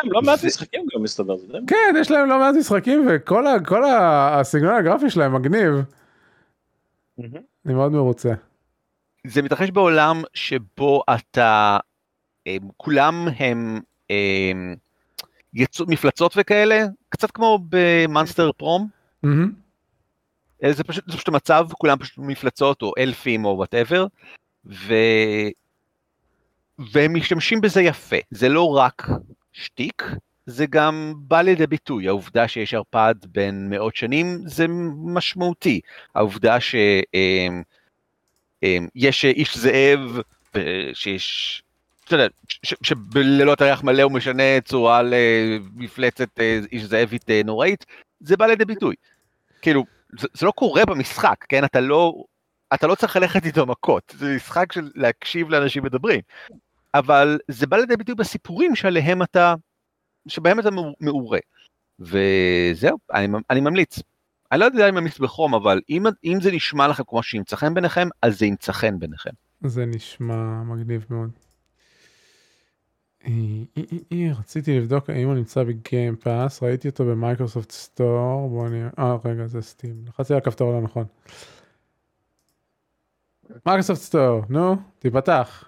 לא 0.03 0.21
מעט 0.21 0.43
משחקים 0.43 0.85
גם 0.95 1.03
מסתבר, 1.03 1.35
כן, 1.67 1.93
יש 1.99 2.11
להם 2.11 2.29
לא 2.29 2.39
מעט 2.39 2.55
משחקים 2.55 3.07
וכל 3.09 3.45
הסגנון 3.85 4.75
הגרפי 4.75 5.09
שלהם 5.09 5.35
מגניב. 5.35 5.73
אני 7.65 7.73
מאוד 7.73 7.91
מרוצה. 7.91 8.33
זה 9.27 9.41
מתרחש 9.41 9.69
בעולם 9.69 10.21
שבו 10.33 11.03
אתה, 11.15 11.77
הם, 12.45 12.61
כולם 12.77 13.27
הם 13.39 13.79
יצאו 15.53 15.85
מפלצות 15.87 16.33
וכאלה, 16.37 16.85
קצת 17.09 17.31
כמו 17.31 17.59
ב 17.69 17.79
Monster 17.79 18.51
Prom. 18.51 18.87
אה, 20.63 20.73
זה 20.73 20.83
פשוט, 20.83 21.03
זה 21.07 21.13
פשוט 21.13 21.27
המצב, 21.27 21.67
כולם 21.77 21.97
פשוט 21.97 22.17
מפלצות 22.17 22.81
או 22.81 22.93
אלפים 22.97 23.45
או 23.45 23.49
whatever, 23.49 24.05
ו... 24.65 24.93
והם 26.91 27.13
משתמשים 27.13 27.61
בזה 27.61 27.81
יפה, 27.81 28.15
זה 28.31 28.49
לא 28.49 28.77
רק 28.77 29.07
שטיק, 29.53 30.03
זה 30.45 30.65
גם 30.65 31.13
בא 31.17 31.41
לידי 31.41 31.67
ביטוי, 31.67 32.07
העובדה 32.07 32.47
שיש 32.47 32.73
ערפד 32.73 33.15
בין 33.25 33.69
מאות 33.69 33.95
שנים 33.95 34.37
זה 34.45 34.65
משמעותי, 35.05 35.81
העובדה 36.15 36.59
שיש 36.59 37.65
איש 39.25 39.57
זאב, 39.57 40.19
שיש, 40.93 41.63
אתה 42.05 42.15
יודע, 42.15 42.27
שבלילות 42.63 43.61
הירח 43.61 43.83
מלא 43.83 44.01
הוא 44.01 44.11
משנה 44.11 44.61
צורה 44.65 45.01
למפלצת 45.03 46.39
אה, 46.39 46.59
איש 46.71 46.83
זאבית 46.83 47.29
נוראית, 47.45 47.85
זה 48.19 48.37
בא 48.37 48.45
לידי 48.45 48.65
ביטוי. 48.65 48.95
כאילו, 49.61 49.85
זה, 50.19 50.27
זה 50.33 50.45
לא 50.45 50.51
קורה 50.51 50.85
במשחק, 50.85 51.45
כן? 51.49 51.65
אתה 51.65 51.79
לא, 51.79 52.13
אתה 52.73 52.87
לא 52.87 52.95
צריך 52.95 53.15
ללכת 53.15 53.45
איתו 53.45 53.65
מכות, 53.65 54.15
זה 54.17 54.35
משחק 54.35 54.71
של 54.71 54.91
להקשיב 54.95 55.49
לאנשים 55.49 55.83
מדברים. 55.83 56.19
אבל 56.93 57.39
זה 57.47 57.67
בא 57.67 57.77
לידי 57.77 57.97
ביטוי 57.97 58.15
בסיפורים 58.15 58.75
שעליהם 58.75 59.23
אתה, 59.23 59.55
שבהם 60.27 60.59
אתה 60.59 60.71
מעו- 60.71 60.93
מעורה. 60.99 61.39
וזהו, 61.99 62.97
אני, 63.13 63.27
אני 63.49 63.61
ממליץ. 63.61 63.99
אני 64.51 64.59
לא 64.59 64.65
יודע 64.65 64.89
אם 64.89 64.95
ממליץ 64.95 65.19
בחום, 65.19 65.55
אבל 65.55 65.81
אם, 65.89 66.03
אם 66.23 66.37
זה 66.41 66.51
נשמע 66.51 66.87
לכם 66.87 67.03
כמו 67.07 67.23
שימצא 67.23 67.55
חן 67.55 67.73
ביניכם, 67.73 68.07
אז 68.21 68.39
זה 68.39 68.45
ימצא 68.45 68.71
חן 68.71 68.99
ביניכם. 68.99 69.29
זה 69.63 69.85
נשמע 69.85 70.63
מגניב 70.63 71.05
מאוד. 71.09 71.29
אה, 73.25 73.31
אה, 73.77 73.83
אה, 74.11 74.31
רציתי 74.39 74.79
לבדוק 74.79 75.09
האם 75.09 75.27
הוא 75.27 75.35
נמצא 75.35 75.63
בגיים 75.63 76.15
פאס, 76.15 76.63
ראיתי 76.63 76.89
אותו 76.89 77.05
במייקרוסופט 77.05 77.71
סטור, 77.71 78.49
בוא 78.49 78.69
נראה, 78.69 78.89
אה 78.99 79.17
רגע 79.25 79.47
זה 79.47 79.61
סטים, 79.61 80.03
לחצתי 80.07 80.33
על 80.33 80.37
הכפתור 80.37 80.71
לא 80.71 80.81
נכון. 80.81 81.05
Microsoft 83.65 84.01
Store, 84.01 84.41
נו, 84.49 84.75
תיפתח. 84.99 85.65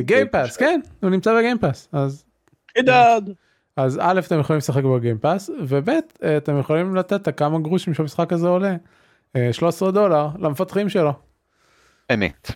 Game 0.00 0.28
Pass, 0.32 0.56
כן, 0.56 0.80
הוא 1.02 1.10
נמצא 1.10 1.38
ב 1.38 1.42
Game 1.42 1.58
Pass, 1.58 1.88
אז 1.92 2.24
חידד. 2.72 3.22
אז 3.76 3.98
א' 4.02 4.20
אתם 4.26 4.40
יכולים 4.40 4.58
לשחק 4.58 4.82
ב 4.84 4.91
Game 4.91 5.18
Pass 5.18 5.50
וב' 5.60 5.90
אתם 6.36 6.58
יכולים 6.58 6.96
לתת 6.96 7.22
את 7.22 7.28
הכמה 7.28 7.58
גרושים 7.58 7.94
שהמשחק 7.94 8.32
הזה 8.32 8.48
עולה. 8.48 8.76
אה, 9.36 9.52
13 9.52 9.90
דולר 9.90 10.28
למפתחים 10.38 10.88
שלו. 10.88 11.12
אמת. 12.14 12.50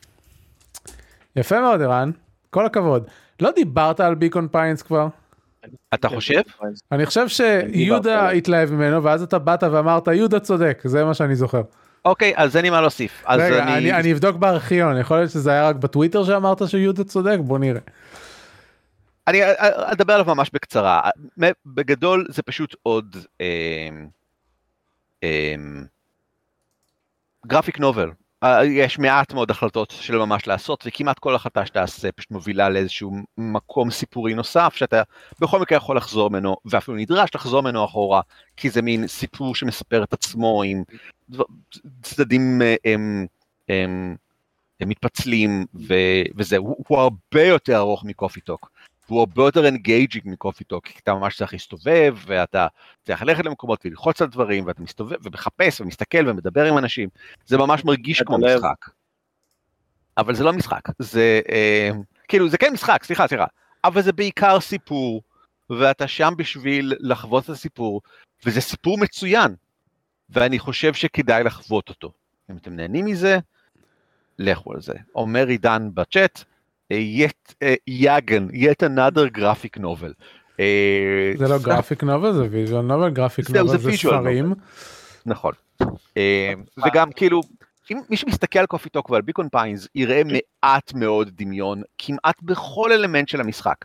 יפה 1.37 1.61
מאוד 1.61 1.83
ערן, 1.83 2.11
כל 2.55 2.67
הכבוד. 2.67 3.07
לא 3.41 3.51
דיברת 3.51 4.01
על 4.01 4.15
Beacon 4.15 4.49
Pines 4.49 4.83
כבר? 4.83 5.07
אתה 5.95 6.09
חושב? 6.09 6.41
אני 6.93 7.07
חושב 7.07 7.29
שיהודה. 7.29 8.31
התלהב 8.31 8.71
ממנו 8.71 9.03
ואז 9.03 9.23
אתה 9.23 9.39
באת 9.39 9.63
ואמרת 9.63 10.09
יהודה 10.09 10.41
צודק, 10.41 10.81
זה 10.85 11.05
מה 11.05 11.15
שאני 11.15 11.37
זוכר. 11.37 11.63
אוקיי, 12.05 12.33
אז 12.37 12.57
אין 12.57 12.65
לי 12.65 12.71
מה 12.71 12.81
להוסיף. 12.81 13.25
רגע, 13.29 13.63
אני... 13.63 13.75
אני, 13.75 13.93
אני 13.93 14.13
אבדוק 14.13 14.37
בארכיון, 14.37 14.97
יכול 14.97 15.17
להיות 15.17 15.31
שזה 15.31 15.51
היה 15.51 15.69
רק 15.69 15.77
בטוויטר 15.77 16.25
שאמרת 16.25 16.69
שיהודה 16.69 17.05
צודק? 17.05 17.37
בוא 17.41 17.59
נראה. 17.59 17.81
אני 19.27 19.41
אדבר 19.67 20.13
עליו 20.13 20.27
ממש 20.27 20.51
בקצרה. 20.53 21.01
בגדול 21.67 22.27
זה 22.29 22.43
פשוט 22.43 22.75
עוד 22.83 23.17
אמ, 23.41 24.07
אמ, 25.23 25.85
גרפיק 27.47 27.79
נובל. 27.79 28.11
אה, 28.45 28.65
יש 28.65 28.99
מעט 28.99 29.33
מאוד 29.33 29.51
החלטות 29.51 29.91
של 29.91 30.17
ממש 30.17 30.47
לעשות, 30.47 30.85
וכמעט 30.87 31.19
כל 31.19 31.35
החלטה 31.35 31.67
שתעשה 31.67 32.13
פשוט 32.13 32.31
מובילה 32.31 32.69
לאיזשהו 32.69 33.13
מקום 33.39 33.91
סיפורי 33.91 34.35
נוסף, 34.35 34.75
שאתה 34.77 35.03
בכל 35.41 35.61
מקרה 35.61 35.77
יכול 35.77 35.97
לחזור 35.97 36.31
ממנו, 36.31 36.57
ואפילו 36.65 36.97
נדרש 36.97 37.31
לחזור 37.35 37.61
ממנו 37.61 37.85
אחורה, 37.85 38.21
כי 38.57 38.71
זה 38.71 38.83
מין 38.83 39.07
סיפור 39.07 39.55
שמספר 39.55 40.03
את 40.05 40.13
עצמו 40.13 40.63
עם 40.63 40.83
צדדים 42.03 42.63
אה, 42.63 42.75
הם, 42.85 43.27
הם, 43.69 44.17
הם 44.81 44.89
מתפצלים, 44.89 45.65
ו, 45.89 45.95
וזה, 46.37 46.57
הוא, 46.57 46.77
הוא 46.89 46.99
הרבה 46.99 47.43
יותר 47.43 47.77
ארוך 47.77 48.05
מ 48.05 48.10
Coffee 48.10 48.41
Talk. 48.41 48.71
הוא 49.07 49.21
הרבה 49.21 49.43
יותר 49.43 49.69
engaging 49.69 50.25
מ 50.27 50.32
Coffee 50.32 50.65
Talk, 50.65 50.87
כי 50.87 50.99
אתה 51.03 51.15
ממש 51.15 51.37
צריך 51.37 51.53
להסתובב, 51.53 52.17
ואתה 52.27 52.67
צריך 53.05 53.23
ללכת 53.23 53.45
למקומות 53.45 53.87
וללחוץ 53.87 54.23
על 54.23 54.29
דברים, 54.29 54.67
ואתה 54.67 54.83
מסתובב 54.83 55.17
ומחפש 55.23 55.81
ומסתכל 55.81 56.29
ומדבר 56.29 56.65
עם 56.65 56.79
אנשים, 56.79 57.09
זה 57.47 57.59
ממש 57.59 57.85
מרגיש 57.85 58.23
כמו 58.23 58.39
לב. 58.39 58.57
משחק. 58.57 58.91
אבל 60.19 60.35
זה 60.35 60.45
לא 60.45 60.53
משחק, 60.53 60.81
זה 60.99 61.41
אה, 61.49 61.91
כאילו 62.29 62.49
זה 62.49 62.59
כן 62.59 62.73
משחק, 62.73 63.05
סליחה, 63.05 63.29
סליחה, 63.29 63.45
אבל 63.85 64.03
זה 64.03 64.13
בעיקר 64.13 64.61
סיפור, 64.61 65.23
ואתה 65.71 66.09
שם 66.09 66.33
בשביל 66.37 66.93
לחוות 67.01 67.45
את 67.45 67.49
הסיפור, 67.49 68.01
וזה 68.47 68.61
סיפור 68.61 68.99
מצוין, 68.99 69.55
ואני 70.31 70.59
חושב 70.59 70.95
שכדאי 70.95 71.45
לחוות 71.45 71.89
אותו. 71.89 72.13
אם 72.51 72.57
אתם 72.57 72.77
נהנים 72.77 73.05
מזה, 73.05 73.39
לכו 74.39 74.73
על 74.73 74.81
זה. 74.81 74.95
אומר 75.15 75.47
עידן 75.47 75.89
בצ'אט, 75.95 76.45
yet, 76.93 77.55
אה, 77.63 77.75
יאגן, 77.87 78.49
yet 78.49 78.87
another 78.87 79.39
graphic 79.39 79.81
novel. 79.81 80.13
אה, 80.61 81.33
זה 81.39 81.49
לא 81.49 81.59
גרפיק 81.59 82.03
נובל, 82.03 82.33
זה 82.33 82.47
visual 82.51 82.83
novel, 82.83 83.11
graphic 83.11 83.51
novel 83.51 83.69
זה 83.69 83.79
זה 83.79 83.97
ספרים. 83.97 84.55
נכון. 85.27 85.53
אה, 86.17 86.53
וגם 86.87 87.13
כאילו, 87.13 87.41
אם 87.93 88.01
מי 88.11 88.17
שמסתכל 88.17 88.59
על 88.59 88.67
Coffee 88.67 88.89
Talk 88.89 89.11
ועל 89.11 89.23
Beacon 89.23 89.49
Pines, 89.49 89.89
יראה 89.95 90.23
מעט 90.25 90.95
מאוד 90.95 91.31
דמיון, 91.37 91.83
כמעט 91.99 92.43
בכל 92.43 92.93
אלמנט 92.93 93.29
של 93.29 93.41
המשחק. 93.41 93.85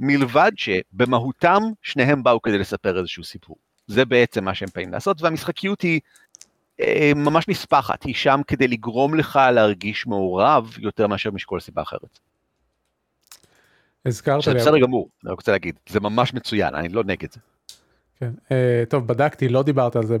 מלבד 0.00 0.52
שבמהותם 0.56 1.62
שניהם 1.82 2.22
באו 2.22 2.42
כדי 2.42 2.58
לספר 2.58 2.98
איזשהו 2.98 3.24
סיפור. 3.24 3.56
זה 3.86 4.04
בעצם 4.04 4.44
מה 4.44 4.54
שהם 4.54 4.68
באים 4.74 4.92
לעשות, 4.92 5.22
והמשחקיות 5.22 5.80
היא 5.82 6.00
אה, 6.80 7.12
ממש 7.16 7.48
נספחת, 7.48 8.02
היא 8.02 8.14
שם 8.14 8.40
כדי 8.46 8.68
לגרום 8.68 9.14
לך 9.14 9.40
להרגיש 9.52 10.06
מעורב 10.06 10.74
יותר 10.78 11.06
מאשר 11.06 11.30
משכל 11.30 11.60
סיבה 11.60 11.82
אחרת. 11.82 12.18
הזכרת 14.06 14.46
לי, 14.46 14.54
בסדר 14.54 14.78
גמור, 14.78 15.08
אני 15.24 15.32
רוצה 15.32 15.52
להגיד, 15.52 15.78
זה 15.88 16.00
ממש 16.00 16.34
מצוין, 16.34 16.74
אני 16.74 16.88
לא 16.88 17.04
נגד 17.04 17.32
זה. 17.32 17.40
כן. 18.20 18.30
אה, 18.52 18.84
טוב 18.88 19.06
בדקתי, 19.06 19.48
לא 19.48 19.62
דיברת 19.62 19.96
על 19.96 20.06
זה 20.06 20.16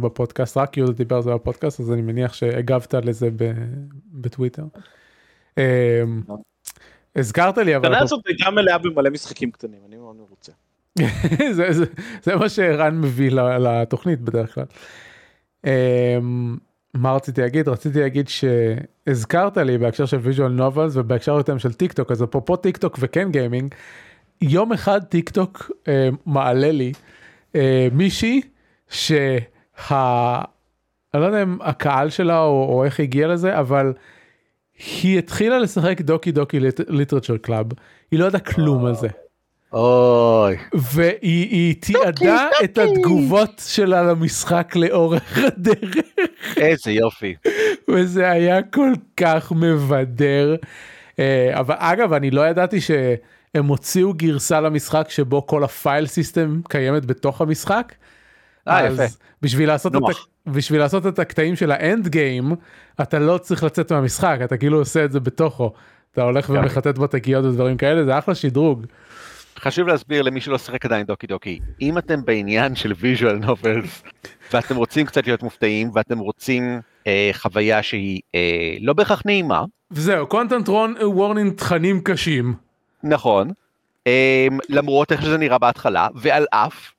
בפודקאסט, 0.00 0.56
רק 0.56 0.76
יהודה 0.76 0.92
דיבר 0.92 1.16
על 1.16 1.22
זה 1.22 1.34
בפודקאסט, 1.34 1.80
אז 1.80 1.92
אני 1.92 2.02
מניח 2.02 2.34
שהגבת 2.34 2.94
לזה 2.94 3.28
בטוויטר. 4.12 4.64
אה, 5.58 6.02
הזכרת 7.16 7.58
לי 7.58 7.76
אבל 7.76 7.86
השנה 7.86 8.04
הזאת 8.04 8.26
הייתה 8.26 8.50
מלאה 8.50 8.78
במלא 8.78 9.10
משחקים 9.10 9.50
קטנים, 9.50 9.80
אני 9.88 9.96
מאוד 9.96 10.16
מרוצה. 10.16 10.52
זה, 11.56 11.72
זה, 11.72 11.84
זה 12.22 12.36
מה 12.36 12.48
שערן 12.48 13.00
מביא 13.00 13.30
לתוכנית 13.30 14.20
בדרך 14.20 14.54
כלל. 14.54 14.64
מה 16.96 17.12
רציתי 17.12 17.40
להגיד? 17.40 17.68
רציתי 17.68 18.00
להגיד 18.00 18.28
שהזכרת 18.28 19.56
לי 19.56 19.78
בהקשר 19.78 20.06
של 20.06 20.16
visual 20.16 20.52
novels 20.52 20.96
ובהקשר 20.96 21.32
יותר 21.32 21.58
של 21.58 21.72
טיק 21.72 21.92
טוק, 21.92 22.10
אז 22.10 22.22
אפרופו 22.22 22.56
טיק 22.56 22.76
טוק 22.76 22.96
וכן 23.00 23.30
גיימינג, 23.30 23.74
יום 24.40 24.72
אחד 24.72 25.04
טיק 25.04 25.30
טוק 25.30 25.70
אה, 25.88 26.08
מעלה 26.26 26.72
לי 26.72 26.92
אה, 27.54 27.88
מישהי 27.92 28.40
שה... 28.90 29.38
אני 31.14 31.22
לא 31.22 31.26
יודע 31.26 31.42
אם 31.42 31.58
הקהל 31.62 32.10
שלה 32.10 32.40
או, 32.40 32.66
או 32.68 32.84
איך 32.84 33.00
היא 33.00 33.04
הגיעה 33.04 33.28
לזה, 33.28 33.58
אבל 33.58 33.92
היא 35.02 35.18
התחילה 35.18 35.58
לשחק 35.58 36.00
Doki 36.00 36.32
Doki 36.32 36.58
Literature 36.88 37.36
Club, 37.36 37.66
היא 38.10 38.20
לא 38.20 38.24
ידעה 38.24 38.40
כלום 38.40 38.84
על 38.84 38.94
זה. 38.94 39.08
אוי. 39.76 40.56
והיא 40.74 41.50
היא 41.50 41.74
תיעדה 41.80 42.48
את 42.64 42.78
התגובות 42.78 43.62
שלה 43.66 44.02
למשחק 44.02 44.76
לאורך 44.76 45.38
הדרך 45.46 45.96
איזה 46.56 46.90
יופי. 46.90 47.34
וזה 47.90 48.30
היה 48.30 48.62
כל 48.62 48.92
כך 49.16 49.52
מבדר. 49.52 50.56
אה, 51.18 51.50
אבל 51.52 51.74
אגב 51.78 52.12
אני 52.12 52.30
לא 52.30 52.48
ידעתי 52.48 52.80
שהם 52.80 53.66
הוציאו 53.66 54.14
גרסה 54.14 54.60
למשחק 54.60 55.06
שבו 55.08 55.46
כל 55.46 55.64
ה 55.64 55.72
file 55.72 56.06
system 56.06 56.60
קיימת 56.68 57.04
בתוך 57.04 57.40
המשחק. 57.40 57.92
אה, 58.68 58.86
יפה. 58.86 59.02
בשביל 59.42 59.68
לעשות, 59.68 59.96
את, 59.96 60.00
בשביל 60.46 60.80
לעשות 60.80 61.06
את 61.06 61.18
הקטעים 61.18 61.56
של 61.56 61.70
ה 61.70 61.80
end 61.80 62.08
game 62.08 62.52
אתה 63.02 63.18
לא 63.18 63.38
צריך 63.38 63.64
לצאת 63.64 63.92
מהמשחק 63.92 64.38
אתה 64.44 64.56
כאילו 64.56 64.78
עושה 64.78 65.04
את 65.04 65.12
זה 65.12 65.20
בתוכו. 65.20 65.72
אתה 66.12 66.22
הולך. 66.22 66.50
ומחטט 66.50 66.98
בתגיות 66.98 67.44
ודברים 67.44 67.76
כאלה 67.76 68.04
זה 68.04 68.18
אחלה 68.18 68.34
שדרוג. 68.34 68.86
חשוב 69.58 69.88
להסביר 69.88 70.22
למי 70.22 70.40
שלא 70.40 70.58
שיחק 70.58 70.84
עדיין 70.84 71.06
Doki 71.06 71.26
Doki, 71.26 71.60
אם 71.80 71.98
אתם 71.98 72.24
בעניין 72.24 72.74
של 72.74 72.92
visual 72.96 73.36
novels 73.36 74.02
ואתם 74.52 74.76
רוצים 74.76 75.06
קצת 75.06 75.26
להיות 75.26 75.42
מופתעים 75.42 75.90
ואתם 75.94 76.18
רוצים 76.18 76.80
אה, 77.06 77.30
חוויה 77.32 77.82
שהיא 77.82 78.20
אה, 78.34 78.76
לא 78.80 78.92
בהכרח 78.92 79.22
נעימה, 79.24 79.64
וזהו 79.90 80.26
קונטנט 80.26 80.68
וורנינג 80.68 81.52
תכנים 81.52 82.00
קשים. 82.00 82.54
נכון, 83.02 83.50
אמ, 84.06 84.58
למרות 84.68 85.12
איך 85.12 85.22
שזה 85.22 85.38
נראה 85.38 85.58
בהתחלה, 85.58 86.08
ועל 86.14 86.46
אף, 86.50 86.92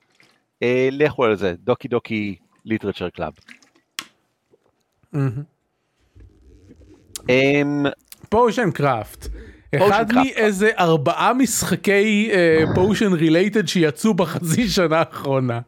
אה, 0.63 0.89
לכו 0.91 1.25
על 1.25 1.35
זה, 1.35 1.53
Doki 1.59 1.87
Doki 1.87 2.35
Literature 2.65 3.09
Club. 3.09 3.33
Potion 8.29 8.71
Craft. 8.71 9.27
אחד. 9.75 10.05
מאיזה 10.13 10.71
ארבעה 10.79 11.33
משחקי 11.33 12.31
potion 12.75 13.13
related 13.13 13.67
שיצאו 13.67 14.13
בחצי 14.13 14.67
שנה 14.67 14.99
האחרונה. 14.99 15.59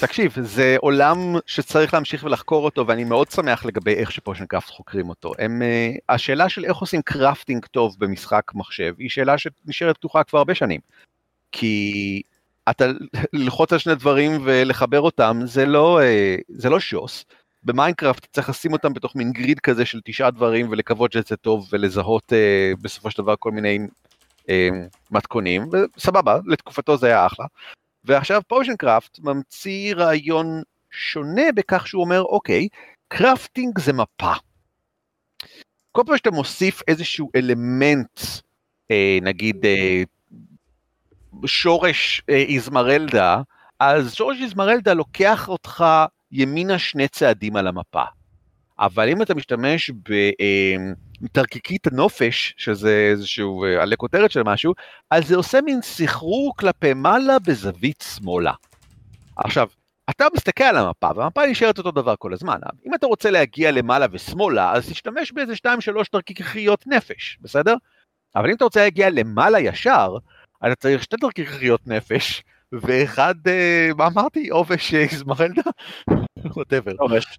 תקשיב, 0.00 0.34
זה 0.42 0.76
עולם 0.80 1.18
שצריך 1.46 1.94
להמשיך 1.94 2.24
ולחקור 2.24 2.64
אותו, 2.64 2.86
ואני 2.86 3.04
מאוד 3.04 3.30
שמח 3.30 3.64
לגבי 3.64 3.94
איך 3.94 4.12
ש 4.12 4.20
Potion 4.20 4.46
Craft 4.46 4.70
חוקרים 4.70 5.08
אותו. 5.08 5.32
הם, 5.38 5.62
אה, 5.62 5.98
השאלה 6.08 6.48
של 6.48 6.64
איך 6.64 6.76
עושים 6.76 7.02
crafting 7.02 7.66
טוב 7.66 7.96
במשחק 7.98 8.52
מחשב, 8.54 8.94
היא 8.98 9.10
שאלה 9.10 9.38
שנשארת 9.38 9.96
פתוחה 9.96 10.24
כבר 10.24 10.38
הרבה 10.38 10.54
שנים. 10.54 10.80
כי 11.52 12.22
אתה, 12.70 12.84
ללחוץ 13.32 13.72
על 13.72 13.78
שני 13.78 13.94
דברים 13.94 14.40
ולחבר 14.44 15.00
אותם, 15.00 15.40
זה 15.44 15.66
לא, 15.66 16.00
אה, 16.00 16.42
זה 16.48 16.68
לא 16.68 16.80
שוס. 16.80 17.24
ב 17.66 17.72
Minecraft 17.72 18.26
צריך 18.32 18.48
לשים 18.48 18.72
אותם 18.72 18.92
בתוך 18.92 19.16
מין 19.16 19.32
grid 19.32 19.60
כזה 19.60 19.84
של 19.86 20.00
תשעה 20.04 20.30
דברים 20.30 20.68
ולקוות 20.70 21.12
שזה 21.12 21.36
טוב 21.36 21.68
ולזהות 21.72 22.32
אה, 22.32 22.80
בסופו 22.82 23.10
של 23.10 23.22
דבר 23.22 23.34
כל 23.38 23.50
מיני 23.50 23.78
אה, 24.42 24.48
מתכונים, 25.10 25.68
וסבבה, 25.96 26.38
לתקופתו 26.46 26.96
זה 26.96 27.06
היה 27.06 27.26
אחלה. 27.26 27.46
ועכשיו 28.04 28.42
Potion 28.48 28.76
Craft 28.76 29.18
ממציא 29.18 29.94
רעיון 29.94 30.62
שונה 30.90 31.52
בכך 31.54 31.86
שהוא 31.86 32.02
אומר, 32.04 32.22
אוקיי, 32.22 32.68
crafting 33.08 33.78
זה 33.78 33.92
מפה. 33.92 34.32
כל 35.92 36.02
פעם 36.06 36.16
שאתה 36.16 36.30
מוסיף 36.30 36.82
איזשהו 36.88 37.30
אלמנט, 37.36 38.20
אה, 38.90 39.18
נגיד 39.22 39.66
אה, 39.66 40.02
שורש 41.46 42.22
אה, 42.30 42.34
איזמרלדה, 42.34 43.42
אז 43.80 44.14
שורש 44.14 44.36
איזמרלדה 44.42 44.92
לוקח 44.92 45.48
אותך 45.48 45.84
ימינה 46.36 46.78
שני 46.78 47.08
צעדים 47.08 47.56
על 47.56 47.66
המפה. 47.66 48.02
אבל 48.78 49.08
אם 49.08 49.22
אתה 49.22 49.34
משתמש 49.34 49.90
בתרקיקית 51.22 51.86
הנופש, 51.86 52.54
שזה 52.56 53.08
איזשהו 53.10 53.64
אה, 53.64 53.82
עלי 53.82 53.96
כותרת 53.96 54.30
של 54.30 54.42
משהו, 54.42 54.74
אז 55.10 55.28
זה 55.28 55.36
עושה 55.36 55.60
מין 55.60 55.82
סחרור 55.82 56.56
כלפי 56.56 56.94
מעלה 56.94 57.38
בזווית 57.38 58.04
שמאלה. 58.14 58.52
עכשיו, 59.36 59.68
אתה 60.10 60.26
מסתכל 60.36 60.64
על 60.64 60.76
המפה, 60.76 61.10
והמפה 61.16 61.46
נשארת 61.46 61.78
אותו 61.78 61.90
דבר 61.90 62.14
כל 62.18 62.32
הזמן. 62.32 62.58
אם 62.86 62.94
אתה 62.94 63.06
רוצה 63.06 63.30
להגיע 63.30 63.70
למעלה 63.70 64.06
ושמאלה, 64.12 64.72
אז 64.72 64.90
תשתמש 64.90 65.32
באיזה 65.32 65.52
2-3 65.52 65.66
תרקיקיות 66.12 66.86
נפש, 66.86 67.38
בסדר? 67.40 67.74
אבל 68.36 68.48
אם 68.48 68.56
אתה 68.56 68.64
רוצה 68.64 68.80
להגיע 68.80 69.10
למעלה 69.10 69.60
ישר, 69.60 70.16
אתה 70.66 70.74
צריך 70.74 71.02
שתי 71.02 71.16
תרקיקיות 71.16 71.86
נפש, 71.86 72.42
ואחד, 72.82 73.34
אה, 73.46 73.90
מה 73.96 74.06
אמרתי? 74.06 74.48
עובש 74.48 74.94
אה, 74.94 75.00
איזמרלדה? 75.00 75.62
ווטאבר. 76.56 76.92
עובש. 76.98 77.38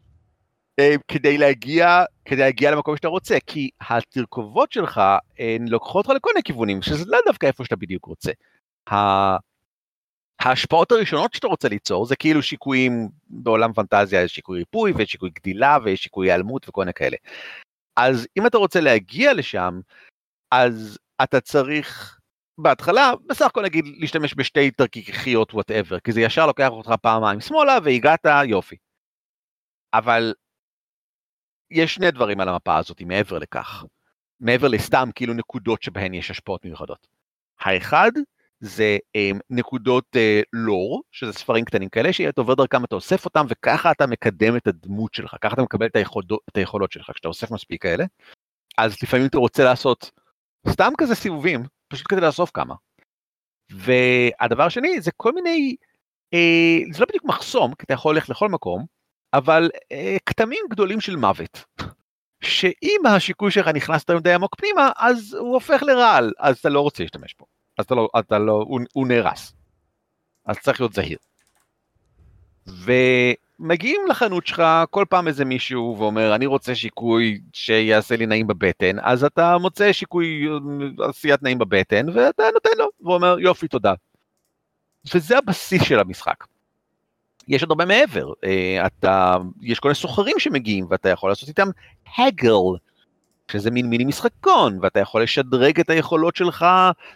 אה, 0.80 0.96
כדי 1.08 1.38
להגיע, 1.38 2.04
כדי 2.26 2.40
להגיע 2.40 2.72
למקום 2.72 2.96
שאתה 2.96 3.08
רוצה, 3.08 3.38
כי 3.48 3.70
התרכובות 3.90 4.72
שלך 4.72 5.02
הן 5.40 5.68
לוקחות 5.68 6.06
אותך 6.06 6.18
לכל 6.18 6.30
מיני 6.34 6.44
כיוונים, 6.44 6.82
שזה 6.82 7.06
לא 7.08 7.18
דווקא 7.26 7.46
איפה 7.46 7.64
שאתה 7.64 7.76
בדיוק 7.76 8.06
רוצה. 8.06 8.32
ההשפעות 10.40 10.92
הראשונות 10.92 11.34
שאתה 11.34 11.48
רוצה 11.48 11.70
ליצור 11.70 12.06
זה 12.06 12.16
כאילו 12.16 12.42
שיקויים 12.42 13.10
בעולם 13.30 13.74
פנטזיה, 13.74 14.22
יש 14.24 14.36
שיקוי 14.36 14.60
ריפוי 14.60 14.92
ויש 14.92 15.12
שיקוי 15.12 15.30
גדילה 15.30 15.78
ויש 15.84 16.04
שיקוי 16.04 16.28
היעלמות 16.28 16.70
וכל 16.70 16.82
מיני 16.82 16.94
כאלה. 16.94 17.18
אז 17.96 18.28
אם 18.38 18.48
אתה 18.48 18.58
רוצה 18.58 18.82
להגיע 18.82 19.34
לשם, 19.34 19.80
אז 20.52 20.98
אתה 21.24 21.42
צריך 21.42 22.17
בהתחלה 22.58 23.12
בסך 23.26 23.46
הכל 23.46 23.64
נגיד 23.64 23.86
להשתמש 23.98 24.34
בשתי 24.38 24.72
תרקיקיות 24.72 25.54
וואטאבר, 25.54 26.00
כי 26.00 26.12
זה 26.12 26.22
ישר 26.22 26.48
לוקח 26.48 26.70
אותך 26.70 26.92
פעמיים 27.02 27.42
שמאלה 27.42 27.78
והגעת 27.84 28.26
יופי. 28.46 28.76
אבל 29.94 30.34
יש 31.72 31.96
שני 31.96 32.12
דברים 32.12 32.40
על 32.40 32.50
המפה 32.50 32.78
הזאת 32.78 33.02
מעבר 33.02 33.38
לכך, 33.38 33.84
מעבר 34.40 34.68
לסתם 34.68 35.10
כאילו 35.16 35.34
נקודות 35.34 35.82
שבהן 35.82 36.14
יש 36.14 36.32
השפעות 36.32 36.66
מיוחדות. 36.66 37.08
האחד 37.60 38.12
זה 38.60 38.98
um, 39.18 39.40
נקודות 39.50 40.06
uh, 40.16 40.44
לור, 40.54 41.04
שזה 41.12 41.34
ספרים 41.34 41.66
קטנים 41.66 41.90
כאלה, 41.90 42.14
שאתה 42.14 42.42
עובר 42.42 42.54
דרכם, 42.54 42.84
אתה 42.84 42.96
אוסף 42.96 43.26
אותם, 43.26 43.46
וככה 43.50 43.92
אתה 43.92 44.08
מקדם 44.08 44.58
את 44.58 44.68
הדמות 44.68 45.14
שלך, 45.14 45.36
ככה 45.42 45.54
אתה 45.54 45.62
מקבל 45.62 45.86
את, 45.86 45.96
היכולו, 45.96 46.40
את 46.50 46.58
היכולות 46.58 46.92
שלך, 46.92 47.12
כשאתה 47.14 47.28
אוסף 47.28 47.52
מספיק 47.52 47.82
כאלה. 47.82 48.06
אז 48.78 49.04
לפעמים 49.04 49.26
אתה 49.26 49.38
רוצה 49.38 49.64
לעשות 49.64 50.12
סתם 50.70 50.92
כזה 50.98 51.16
סיבובים, 51.16 51.64
פשוט 51.88 52.08
כדי 52.10 52.22
לאסוף 52.22 52.52
כמה. 52.54 52.76
והדבר 53.70 54.64
השני 54.64 55.02
זה 55.02 55.12
כל 55.12 55.32
מיני, 55.34 55.76
אה, 56.34 56.80
זה 56.92 57.00
לא 57.00 57.06
בדיוק 57.06 57.26
מחסום, 57.26 57.76
כי 57.76 57.84
אתה 57.86 57.94
יכול 57.94 58.16
ללכת 58.16 58.30
לכל 58.30 58.50
מקום, 58.50 58.86
אבל 59.34 59.70
אה, 59.92 60.18
כתמים 60.26 60.66
גדולים 60.70 61.02
של 61.02 61.16
מוות. 61.16 61.66
שאם 62.44 63.02
השיקוי 63.10 63.52
שלך 63.52 63.68
נכנס 63.68 64.02
יותר 64.02 64.18
מדי 64.18 64.34
עמוק 64.34 64.56
פנימה, 64.56 64.92
אז 64.98 65.34
הוא 65.34 65.54
הופך 65.54 65.84
לרעל, 65.84 66.32
אז 66.40 66.58
אתה 66.58 66.70
לא 66.70 66.82
רוצה 66.82 67.04
להשתמש 67.04 67.36
בו. 67.40 67.46
אז 67.78 67.86
אתה 67.86 67.96
לא, 67.96 68.10
אתה 68.20 68.40
לא, 68.40 68.64
הוא, 68.68 68.80
הוא 68.94 69.08
נהרס. 69.08 69.54
אז 70.46 70.58
צריך 70.60 70.82
להיות 70.82 70.94
זהיר. 70.94 71.18
ומגיעים 73.60 74.02
לחנות 74.10 74.48
שלך 74.48 74.64
כל 74.90 75.06
פעם 75.10 75.28
איזה 75.28 75.46
מישהו 75.46 75.96
ואומר, 76.00 76.36
אני 76.36 76.46
רוצה 76.46 76.76
שיקוי 76.76 77.42
שיעשה 77.54 78.16
לי 78.16 78.26
נעים 78.26 78.48
בבטן, 78.48 78.98
אז 79.02 79.24
אתה 79.24 79.58
מוצא 79.58 79.94
שיקוי 79.94 80.48
עשיית 81.10 81.44
נעים 81.44 81.58
בבטן, 81.58 82.06
ואתה 82.10 82.44
נותן 82.54 82.70
לו, 82.78 82.90
והוא 83.02 83.14
אומר, 83.14 83.40
יופי, 83.40 83.68
תודה. 83.68 83.94
וזה 85.14 85.38
הבסיס 85.38 85.84
של 85.84 86.00
המשחק. 86.00 86.44
יש 87.48 87.62
עוד 87.62 87.72
הרבה 87.72 87.86
מעבר, 87.86 88.34
אה, 88.44 88.86
אתה, 88.86 89.38
יש 89.62 89.80
כל 89.80 89.88
מיני 89.88 89.96
סוחרים 89.96 90.40
שמגיעים 90.40 90.86
ואתה 90.90 91.10
יכול 91.10 91.30
לעשות 91.30 91.50
איתם 91.50 91.68
haggle, 92.18 92.78
שזה 93.52 93.72
מין 93.72 93.86
מיני 93.86 94.06
משחקון, 94.06 94.80
ואתה 94.82 95.00
יכול 95.00 95.24
לשדרג 95.24 95.80
את 95.80 95.90
היכולות 95.90 96.36
שלך 96.36 96.66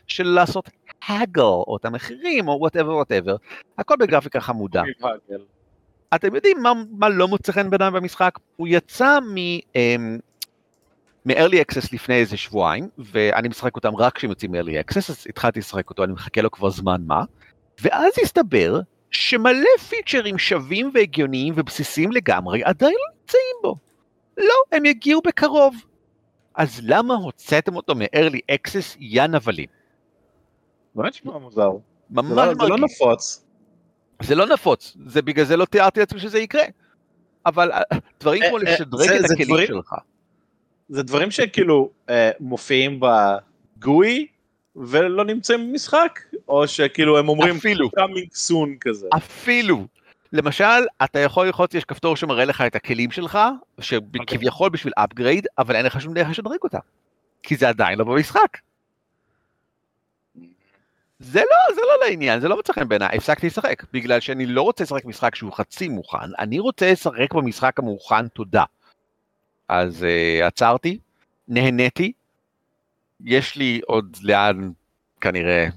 של 0.07 0.27
לעשות 0.27 0.69
haggle, 1.07 1.41
או 1.41 1.77
את 1.79 1.85
המחירים, 1.85 2.47
או 2.47 2.57
whatever 2.59 2.95
whatever, 2.95 3.35
הכל 3.77 3.95
בגרפיקה 3.99 4.41
חמודה. 4.41 4.83
אתם 6.15 6.35
יודעים 6.35 6.57
מה, 6.61 6.73
מה 6.91 7.09
לא 7.09 7.27
מוצא 7.27 7.51
חן 7.51 7.69
בעיניי 7.69 7.91
במשחק? 7.91 8.39
הוא 8.55 8.67
יצא 8.67 9.19
מ... 9.19 9.35
אמ, 9.75 10.17
מ-early 11.25 11.55
access 11.55 11.87
לפני 11.93 12.15
איזה 12.15 12.37
שבועיים, 12.37 12.89
ואני 12.97 13.47
משחק 13.47 13.75
אותם 13.75 13.95
רק 13.95 14.15
כשהם 14.15 14.29
יוצאים 14.29 14.51
מ-early 14.51 14.87
access, 14.87 14.97
אז 15.09 15.25
התחלתי 15.29 15.59
לשחק 15.59 15.89
אותו, 15.89 16.03
אני 16.03 16.13
מחכה 16.13 16.41
לו 16.41 16.51
כבר 16.51 16.69
זמן 16.69 17.01
מה, 17.07 17.23
ואז 17.81 18.13
הסתבר 18.23 18.81
שמלא 19.11 19.69
פיצ'רים 19.89 20.37
שווים 20.37 20.91
והגיוניים 20.93 21.53
ובסיסיים 21.57 22.11
לגמרי 22.11 22.63
עדיין 22.63 22.93
לא 22.93 23.19
נמצאים 23.21 23.55
בו. 23.63 23.75
לא, 24.37 24.77
הם 24.77 24.85
יגיעו 24.85 25.21
בקרוב. 25.25 25.75
אז 26.55 26.79
למה 26.83 27.13
הוצאתם 27.13 27.75
אותו 27.75 27.95
מ-early 27.95 28.39
access 28.51 28.97
יא 28.99 29.23
נבלים? 29.23 29.67
באמת 30.95 31.13
נשמע 31.13 31.37
מוזר. 31.37 31.69
ממש 32.09 32.31
לא- 32.31 32.53
זה 32.53 32.69
לא 32.69 32.77
מרגיש. 32.77 32.83
נפוץ. 32.83 33.43
זה 34.23 34.35
לא 34.35 34.45
נפוץ, 34.45 34.97
זה 35.05 35.21
בגלל 35.21 35.45
זה 35.45 35.57
לא 35.57 35.65
תיארתי 35.65 35.99
לעצמי 35.99 36.19
שזה 36.19 36.39
יקרה. 36.39 36.63
אבל 37.45 37.71
אה, 37.71 37.81
דברים 38.19 38.43
אה, 38.43 38.49
כמו 38.49 38.57
אה, 38.57 38.63
לשדרג 38.63 39.09
את 39.09 39.31
הכלים 39.31 39.67
שלך. 39.67 39.95
זה 40.89 41.03
דברים 41.03 41.31
שכאילו 41.31 41.89
מופיעים 42.39 42.99
בגוי 42.99 44.27
ולא 44.75 45.25
נמצאים 45.25 45.69
במשחק? 45.69 46.19
או 46.47 46.67
שכאילו 46.67 47.19
הם 47.19 47.29
אומרים 47.29 47.55
אפילו. 47.55 47.87
coming 47.87 48.49
soon 48.49 48.69
כזה? 48.81 49.07
אפילו. 49.17 49.87
למשל, 50.33 50.85
אתה 51.03 51.19
יכול 51.19 51.45
ללחוץ, 51.45 51.73
יש 51.73 51.85
כפתור 51.85 52.15
שמראה 52.15 52.45
לך 52.45 52.61
את 52.61 52.75
הכלים 52.75 53.11
שלך, 53.11 53.39
שכביכול 53.79 54.69
בשביל 54.69 54.93
upgrade, 54.99 55.45
אבל 55.57 55.75
אין 55.75 55.85
לך 55.85 56.01
שום 56.01 56.13
דרך 56.13 56.29
לשדרג 56.29 56.57
אותם. 56.63 56.79
כי 57.43 57.55
זה 57.55 57.69
עדיין 57.69 57.99
לא 57.99 58.05
במשחק. 58.05 58.57
זה 61.21 61.39
לא, 61.39 61.75
זה 61.75 61.81
לא 61.81 62.05
לעניין, 62.05 62.39
זה 62.39 62.47
לא 62.47 62.59
מצא 62.59 62.73
חן 62.73 62.87
בעיניי, 62.87 63.17
הפסקתי 63.17 63.47
לשחק, 63.47 63.83
בגלל 63.93 64.19
שאני 64.19 64.45
לא 64.45 64.61
רוצה 64.61 64.83
לשחק 64.83 65.05
משחק 65.05 65.35
שהוא 65.35 65.53
חצי 65.53 65.87
מוכן, 65.87 66.17
אני 66.39 66.59
רוצה 66.59 66.91
לשחק 66.91 67.33
במשחק 67.33 67.79
המוכן, 67.79 68.27
תודה. 68.27 68.63
אז 69.67 70.03
uh, 70.03 70.45
עצרתי, 70.45 70.99
נהניתי, 71.47 72.11
יש 73.25 73.55
לי 73.55 73.81
עוד 73.85 74.17
לאן, 74.21 74.71
כנראה, 75.21 75.67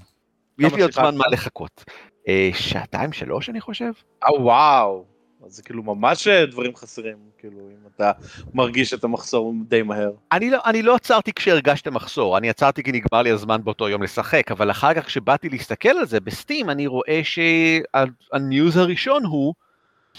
יש 0.59 0.73
לי 0.73 0.81
עוד 0.81 0.91
שיחקת? 0.91 0.93
זמן 0.93 1.17
מה 1.17 1.25
לחכות. 1.31 1.85
Uh, 1.87 2.29
שעתיים 2.53 3.13
שלוש 3.13 3.49
אני 3.49 3.61
חושב? 3.61 3.91
אה 4.23 4.41
וואו. 4.41 5.14
אז 5.45 5.55
זה 5.55 5.63
כאילו 5.63 5.83
ממש 5.83 6.27
אה, 6.27 6.45
דברים 6.45 6.75
חסרים, 6.75 7.17
כאילו 7.37 7.59
אם 7.59 7.87
אתה 7.95 8.11
מרגיש 8.53 8.93
את 8.93 9.03
המחסור 9.03 9.53
די 9.67 9.81
מהר. 9.81 10.11
אני 10.31 10.49
לא, 10.49 10.59
אני 10.65 10.81
לא 10.81 10.95
עצרתי 10.95 11.33
כשהרגשתי 11.33 11.89
מחסור, 11.89 12.37
אני 12.37 12.49
עצרתי 12.49 12.83
כי 12.83 12.91
נגמר 12.91 13.21
לי 13.21 13.31
הזמן 13.31 13.63
באותו 13.63 13.89
יום 13.89 14.03
לשחק, 14.03 14.51
אבל 14.51 14.71
אחר 14.71 14.93
כך 14.93 15.05
כשבאתי 15.05 15.49
להסתכל 15.49 15.89
על 15.89 16.05
זה 16.05 16.19
בסטים, 16.19 16.69
אני 16.69 16.87
רואה 16.87 17.21
שהניוז 17.23 18.77
הראשון 18.77 19.25
הוא 19.25 19.53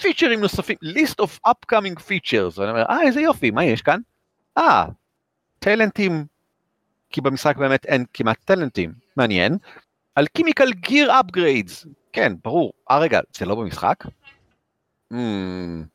פיצ'רים 0.00 0.40
נוספים, 0.40 0.76
list 0.84 1.24
of 1.24 1.48
upcoming 1.48 1.98
features, 1.98 2.60
ואני 2.60 2.70
אומר, 2.70 2.84
אה, 2.90 3.02
איזה 3.02 3.20
יופי, 3.20 3.50
מה 3.50 3.64
יש 3.64 3.82
כאן? 3.82 4.00
אה, 4.58 4.84
טלנטים, 5.58 6.24
כי 7.10 7.20
במשחק 7.20 7.56
באמת 7.56 7.86
אין 7.86 8.04
כמעט 8.14 8.38
טלנטים, 8.44 8.92
מעניין, 9.16 9.58
על 10.14 10.26
Chemical 10.38 10.88
Gear 10.88 11.08
Upgrades. 11.08 11.88
כן, 12.12 12.32
ברור. 12.44 12.72
אה, 12.90 12.98
רגע, 12.98 13.20
זה 13.38 13.46
לא 13.46 13.54
במשחק? 13.54 14.04
Mm. 15.12 15.86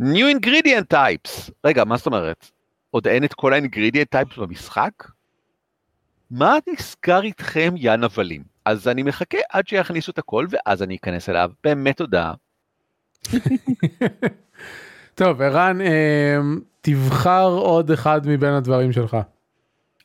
New 0.00 0.26
Ingredient 0.34 0.94
Types. 0.94 1.50
רגע, 1.64 1.84
מה 1.84 1.96
זאת 1.96 2.06
אומרת? 2.06 2.50
עוד 2.90 3.06
אין 3.06 3.24
את 3.24 3.34
כל 3.34 3.54
ה-Ingredient 3.54 4.16
Types 4.16 4.40
במשחק? 4.40 4.92
מה 6.30 6.56
נסגר 6.68 7.22
איתכם, 7.22 7.74
יא 7.76 7.96
נבלים? 7.96 8.42
אז 8.64 8.88
אני 8.88 9.02
מחכה 9.02 9.38
עד 9.50 9.68
שיכניסו 9.68 10.12
את 10.12 10.18
הכל, 10.18 10.46
ואז 10.50 10.82
אני 10.82 10.96
אכנס 10.96 11.28
אליו. 11.28 11.50
באמת 11.64 11.96
תודה. 11.96 12.32
טוב, 15.14 15.42
ערן, 15.42 15.80
אה, 15.80 16.38
תבחר 16.80 17.48
עוד 17.48 17.90
אחד 17.90 18.20
מבין 18.26 18.52
הדברים 18.52 18.92
שלך. 18.92 19.16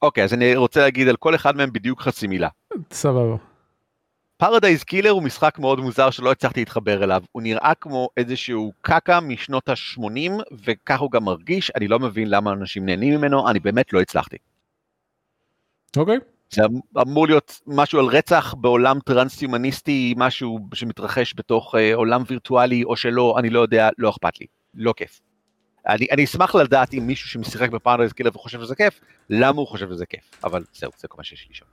אוקיי, 0.02 0.24
אז 0.24 0.34
אני 0.34 0.56
רוצה 0.56 0.80
להגיד 0.80 1.08
על 1.08 1.16
כל 1.16 1.36
אחד 1.36 1.58
מהם 1.58 1.74
בדיוק 1.74 2.02
חצי 2.02 2.28
מילה. 2.28 2.50
סבבה. 2.92 3.36
Paradise 4.38 4.84
Killer 4.84 5.10
הוא 5.10 5.24
משחק 5.24 5.60
מאוד 5.60 5.80
מוזר 5.80 6.10
שלא 6.10 6.32
הצלחתי 6.32 6.60
להתחבר 6.62 7.04
אליו. 7.04 7.24
הוא 7.32 7.42
נראה 7.42 7.74
כמו 7.82 8.10
איזשהו 8.18 8.74
קקה 8.82 9.20
משנות 9.20 9.70
ה-80, 9.70 10.32
וכך 10.64 11.00
הוא 11.00 11.12
גם 11.12 11.24
מרגיש, 11.24 11.72
אני 11.76 11.88
לא 11.88 12.00
מבין 12.00 12.30
למה 12.30 12.52
אנשים 12.52 12.86
נהנים 12.86 13.14
ממנו, 13.18 13.50
אני 13.50 13.60
באמת 13.60 13.94
לא 13.94 14.02
הצלחתי. 14.02 14.38
אוקיי. 15.98 16.18
זה 16.50 16.62
אמ- 16.66 17.02
אמור 17.02 17.28
להיות 17.28 17.62
משהו 17.68 18.00
על 18.00 18.06
רצח 18.06 18.54
בעולם 18.54 19.00
טרנס-הומניסטי, 19.06 20.14
משהו 20.18 20.60
שמתרחש 20.74 21.34
בתוך 21.38 21.76
אה, 21.76 21.96
עולם 21.96 22.24
וירטואלי 22.28 22.84
או 22.84 22.96
שלא, 22.96 23.36
אני 23.40 23.50
לא 23.50 23.60
יודע, 23.60 23.90
לא 23.98 24.10
אכפת 24.10 24.40
לי, 24.40 24.46
לא 24.74 24.94
כיף. 24.98 25.22
אני, 25.88 26.08
אני 26.12 26.24
אשמח 26.24 26.56
לדעת 26.56 26.94
אם 26.94 27.08
מישהו 27.08 27.30
שמשחק 27.30 27.70
ב 27.70 27.74
Paradise 27.74 28.14
Killer 28.14 28.32
וחושב 28.36 28.62
שזה 28.62 28.76
כיף, 28.76 29.02
למה 29.30 29.60
הוא 29.60 29.68
חושב 29.68 29.90
שזה 29.90 30.06
כיף, 30.06 30.32
אבל 30.44 30.64
זהו, 30.74 30.92
זה 30.98 31.08
כל 31.08 31.18
מה 31.18 31.24
שיש 31.24 31.48
לי 31.50 31.56
שם. 31.56 31.66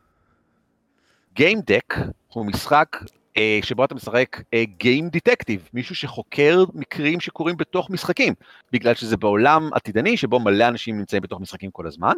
גיימדק 1.34 1.94
הוא 2.28 2.46
משחק 2.46 2.96
אה, 3.36 3.58
שבו 3.62 3.84
אתה 3.84 3.94
משחק 3.94 4.40
גיים 4.78 5.04
אה, 5.04 5.10
דיטקטיב, 5.10 5.68
מישהו 5.74 5.94
שחוקר 5.94 6.64
מקרים 6.74 7.20
שקורים 7.20 7.56
בתוך 7.56 7.90
משחקים, 7.90 8.34
בגלל 8.72 8.94
שזה 8.94 9.16
בעולם 9.16 9.70
עתידני 9.72 10.16
שבו 10.16 10.40
מלא 10.40 10.68
אנשים 10.68 10.98
נמצאים 10.98 11.22
בתוך 11.22 11.40
משחקים 11.40 11.70
כל 11.70 11.86
הזמן, 11.86 12.14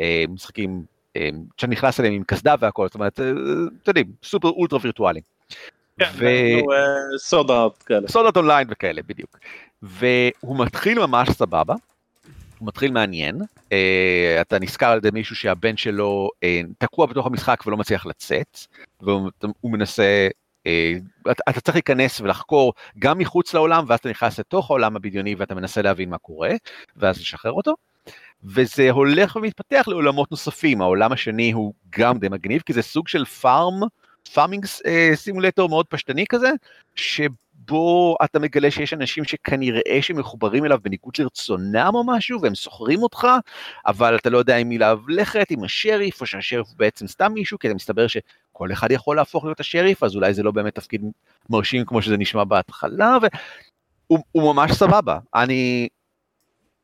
אה, 0.00 0.24
משחקים 0.28 0.84
אה, 1.16 1.28
שאתה 1.56 1.66
נכנס 1.66 2.00
אליהם 2.00 2.14
עם 2.14 2.22
קסדה 2.26 2.54
והכל, 2.60 2.86
זאת 2.86 2.94
אומרת, 2.94 3.20
אה, 3.20 3.30
אתם 3.82 3.90
יודעים, 3.90 4.06
סופר 4.22 4.48
אולטרה 4.48 4.78
וירטואלי. 4.82 5.20
כן, 5.98 6.10
סודארט 7.18 7.82
כאלה. 7.86 8.08
סודארט 8.08 8.36
אונליין 8.36 8.66
וכאלה, 8.70 9.02
בדיוק. 9.06 9.38
והוא 9.82 10.58
מתחיל 10.58 11.06
ממש 11.06 11.30
סבבה, 11.30 11.74
מתחיל 12.64 12.92
מעניין, 12.92 13.42
אה, 13.72 14.38
אתה 14.40 14.58
נזכר 14.58 14.86
על 14.86 14.98
ידי 14.98 15.10
מישהו 15.12 15.36
שהבן 15.36 15.76
שלו 15.76 16.30
אה, 16.42 16.60
תקוע 16.78 17.06
בתוך 17.06 17.26
המשחק 17.26 17.66
ולא 17.66 17.76
מצליח 17.76 18.06
לצאת, 18.06 18.58
והוא 19.00 19.30
מנסה, 19.64 20.28
אה, 20.66 20.94
אתה, 21.30 21.42
אתה 21.48 21.60
צריך 21.60 21.74
להיכנס 21.76 22.20
ולחקור 22.20 22.72
גם 22.98 23.18
מחוץ 23.18 23.54
לעולם, 23.54 23.84
ואז 23.88 23.98
אתה 23.98 24.08
נכנס 24.08 24.38
לתוך 24.38 24.70
העולם 24.70 24.96
הבדיוני 24.96 25.34
ואתה 25.34 25.54
מנסה 25.54 25.82
להבין 25.82 26.10
מה 26.10 26.18
קורה, 26.18 26.50
ואז 26.96 27.20
לשחרר 27.20 27.52
אותו. 27.52 27.74
וזה 28.44 28.90
הולך 28.90 29.36
ומתפתח 29.36 29.84
לעולמות 29.88 30.30
נוספים, 30.30 30.80
העולם 30.80 31.12
השני 31.12 31.52
הוא 31.52 31.74
גם 31.98 32.18
די 32.18 32.28
מגניב, 32.28 32.62
כי 32.66 32.72
זה 32.72 32.82
סוג 32.82 33.08
של 33.08 33.24
פארם, 33.24 33.80
פארמינג 34.34 34.66
סימולטור 35.14 35.68
מאוד 35.68 35.86
פשטני 35.86 36.24
כזה, 36.28 36.50
שבו 37.64 38.16
אתה 38.24 38.38
מגלה 38.38 38.70
שיש 38.70 38.94
אנשים 38.94 39.24
שכנראה 39.24 39.98
שמחוברים 40.00 40.64
אליו 40.64 40.78
בניגוד 40.82 41.14
לרצונם 41.18 41.90
או 41.94 42.04
משהו, 42.06 42.40
והם 42.42 42.54
סוחרים 42.54 43.02
אותך, 43.02 43.26
אבל 43.86 44.16
אתה 44.16 44.30
לא 44.30 44.38
יודע 44.38 44.56
אם 44.56 44.72
אליו 44.72 45.00
לכת, 45.08 45.50
עם 45.50 45.64
השריף, 45.64 46.20
או 46.20 46.26
שהשריף 46.26 46.66
הוא 46.68 46.78
בעצם 46.78 47.06
סתם 47.06 47.32
מישהו, 47.32 47.58
כי 47.58 47.68
זה 47.68 47.74
מסתבר 47.74 48.06
שכל 48.06 48.72
אחד 48.72 48.90
יכול 48.90 49.16
להפוך 49.16 49.44
להיות 49.44 49.60
השריף, 49.60 50.02
אז 50.02 50.16
אולי 50.16 50.34
זה 50.34 50.42
לא 50.42 50.50
באמת 50.50 50.74
תפקיד 50.74 51.02
מרשים 51.50 51.84
כמו 51.84 52.02
שזה 52.02 52.16
נשמע 52.16 52.44
בהתחלה, 52.44 53.16
והוא 54.10 54.54
ממש 54.54 54.72
סבבה. 54.72 55.18
אני 55.34 55.88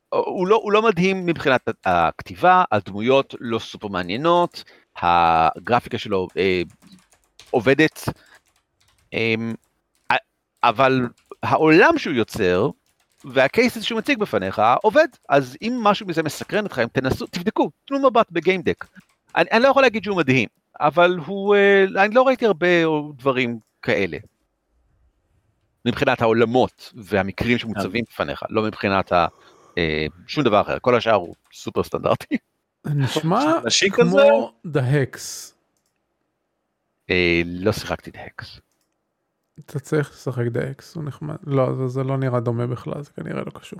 הוא 0.08 0.46
לא, 0.46 0.60
הוא 0.62 0.72
לא 0.72 0.82
מדהים 0.82 1.26
מבחינת 1.26 1.68
הכתיבה, 1.84 2.64
הדמויות 2.72 3.34
לא 3.40 3.58
סופר 3.58 3.88
מעניינות, 3.88 4.64
הגרפיקה 4.96 5.98
שלו 5.98 6.28
אה, 6.36 6.62
עובדת, 7.50 8.08
אה, 9.14 9.34
אבל 10.62 11.08
העולם 11.42 11.98
שהוא 11.98 12.14
יוצר 12.14 12.70
והקייסס 13.24 13.82
שהוא 13.82 13.98
מציג 13.98 14.18
בפניך 14.18 14.62
עובד, 14.82 15.06
אז 15.28 15.56
אם 15.62 15.78
משהו 15.82 16.06
מזה 16.06 16.22
מסקרן 16.22 16.66
אתכם, 16.66 16.86
תנסו, 16.92 17.26
תבדקו, 17.26 17.70
תנו 17.84 18.10
מבט 18.10 18.30
בגיימדק. 18.30 18.86
אני, 19.36 19.50
אני 19.52 19.62
לא 19.62 19.68
יכול 19.68 19.82
להגיד 19.82 20.04
שהוא 20.04 20.16
מדהים, 20.16 20.48
אבל 20.80 21.18
הוא, 21.26 21.56
אה, 21.56 22.04
אני 22.04 22.14
לא 22.14 22.22
ראיתי 22.22 22.46
הרבה 22.46 22.66
דברים 23.16 23.58
כאלה. 23.82 24.18
מבחינת 25.84 26.22
העולמות 26.22 26.92
והמקרים 26.94 27.58
שמוצבים 27.58 28.04
בפניך, 28.10 28.42
לא 28.50 28.62
מבחינת 28.62 29.12
ה... 29.12 29.26
אה, 29.78 30.06
שום 30.26 30.44
דבר 30.44 30.60
אחר, 30.60 30.78
כל 30.80 30.96
השאר 30.96 31.14
הוא 31.14 31.34
סופר 31.52 31.82
סטנדרטי. 31.82 32.36
נשמע 32.84 33.40
כמו 33.96 34.52
The 34.66 34.80
Hex. 34.80 35.18
אה, 37.10 37.42
לא 37.44 37.72
שיחקתי 37.72 38.10
The 38.10 38.14
Hex. 38.14 38.60
אתה 39.66 39.80
צריך 39.80 40.10
לשחק 40.10 40.44
Hex, 40.44 40.82
הוא 40.94 41.04
נחמד. 41.04 41.36
לא, 41.46 41.74
זה, 41.74 41.88
זה 41.88 42.04
לא 42.04 42.16
נראה 42.16 42.40
דומה 42.40 42.66
בכלל, 42.66 43.02
זה 43.02 43.10
כנראה 43.16 43.42
לא 43.46 43.50
קשור. 43.54 43.78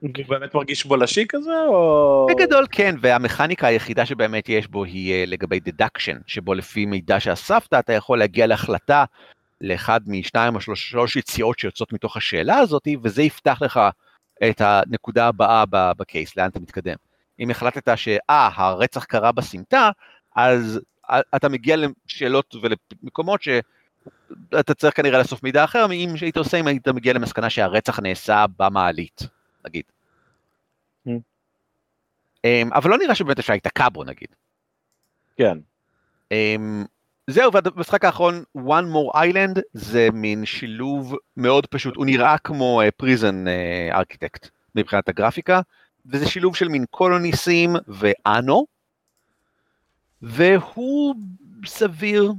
הוא 0.00 0.10
באמת 0.28 0.54
מרגיש 0.54 0.86
בולשי 0.86 1.24
כזה 1.28 1.60
או... 1.68 2.26
בגדול 2.30 2.66
כן, 2.70 2.94
והמכניקה 3.00 3.66
היחידה 3.66 4.06
שבאמת 4.06 4.48
יש 4.48 4.66
בו 4.66 4.84
היא 4.84 5.14
אה, 5.14 5.24
לגבי 5.26 5.60
דדקשן, 5.60 6.16
שבו 6.26 6.54
לפי 6.54 6.86
מידע 6.86 7.20
שאספת 7.20 7.74
אתה 7.74 7.92
יכול 7.92 8.18
להגיע 8.18 8.46
להחלטה 8.46 9.04
לאחד 9.60 10.00
משניים 10.06 10.54
או 10.54 10.60
שלוש, 10.60 10.90
שלוש 10.90 11.16
יציאות 11.16 11.58
שיוצאות 11.58 11.92
מתוך 11.92 12.16
השאלה 12.16 12.56
הזאת, 12.56 12.88
וזה 13.02 13.22
יפתח 13.22 13.62
לך 13.62 13.80
את 14.50 14.60
הנקודה 14.60 15.26
הבאה 15.26 15.64
בקייס, 15.70 16.36
לאן 16.36 16.48
אתה 16.48 16.60
מתקדם. 16.60 16.96
אם 17.40 17.50
החלטת 17.50 17.98
שאה, 17.98 18.50
הרצח 18.54 19.04
קרה 19.04 19.32
בסמטה, 19.32 19.90
אז 20.36 20.80
אתה 21.36 21.48
מגיע 21.48 21.76
לשאלות 21.76 22.54
ולמקומות 22.62 23.42
שאתה 24.54 24.74
צריך 24.74 24.96
כנראה 24.96 25.18
לאסוף 25.18 25.42
מידע 25.42 25.64
אחר, 25.64 25.86
אם 25.92 26.16
שהיית 26.16 26.36
עושה 26.36 26.56
אם 26.56 26.66
היית 26.66 26.88
מגיע 26.88 27.12
למסקנה 27.12 27.50
שהרצח 27.50 28.00
נעשה 28.00 28.44
במעלית, 28.58 29.20
נגיד. 29.66 29.84
Mm. 31.08 31.10
אבל 32.72 32.90
לא 32.90 32.98
נראה 32.98 33.14
שבאמת 33.14 33.38
אפשר 33.38 33.52
להיתקע 33.52 33.88
בו 33.88 34.04
נגיד. 34.04 34.28
כן. 35.36 35.58
זהו, 37.30 37.52
והמשחק 37.52 38.04
האחרון, 38.04 38.42
One 38.56 38.86
More 38.94 39.16
Island, 39.16 39.60
זה 39.72 40.08
מין 40.12 40.44
שילוב 40.44 41.14
מאוד 41.36 41.66
פשוט, 41.66 41.96
הוא 41.96 42.06
נראה 42.06 42.38
כמו 42.38 42.80
פריזן 42.96 43.44
uh, 43.46 43.94
ארכיטקט 43.94 44.44
uh, 44.44 44.48
מבחינת 44.74 45.08
הגרפיקה, 45.08 45.60
וזה 46.06 46.28
שילוב 46.28 46.56
של 46.56 46.68
מין 46.68 46.84
קולוניסים 46.90 47.76
ואנו, 47.88 48.66
והוא 50.22 51.14
סביר. 51.66 52.32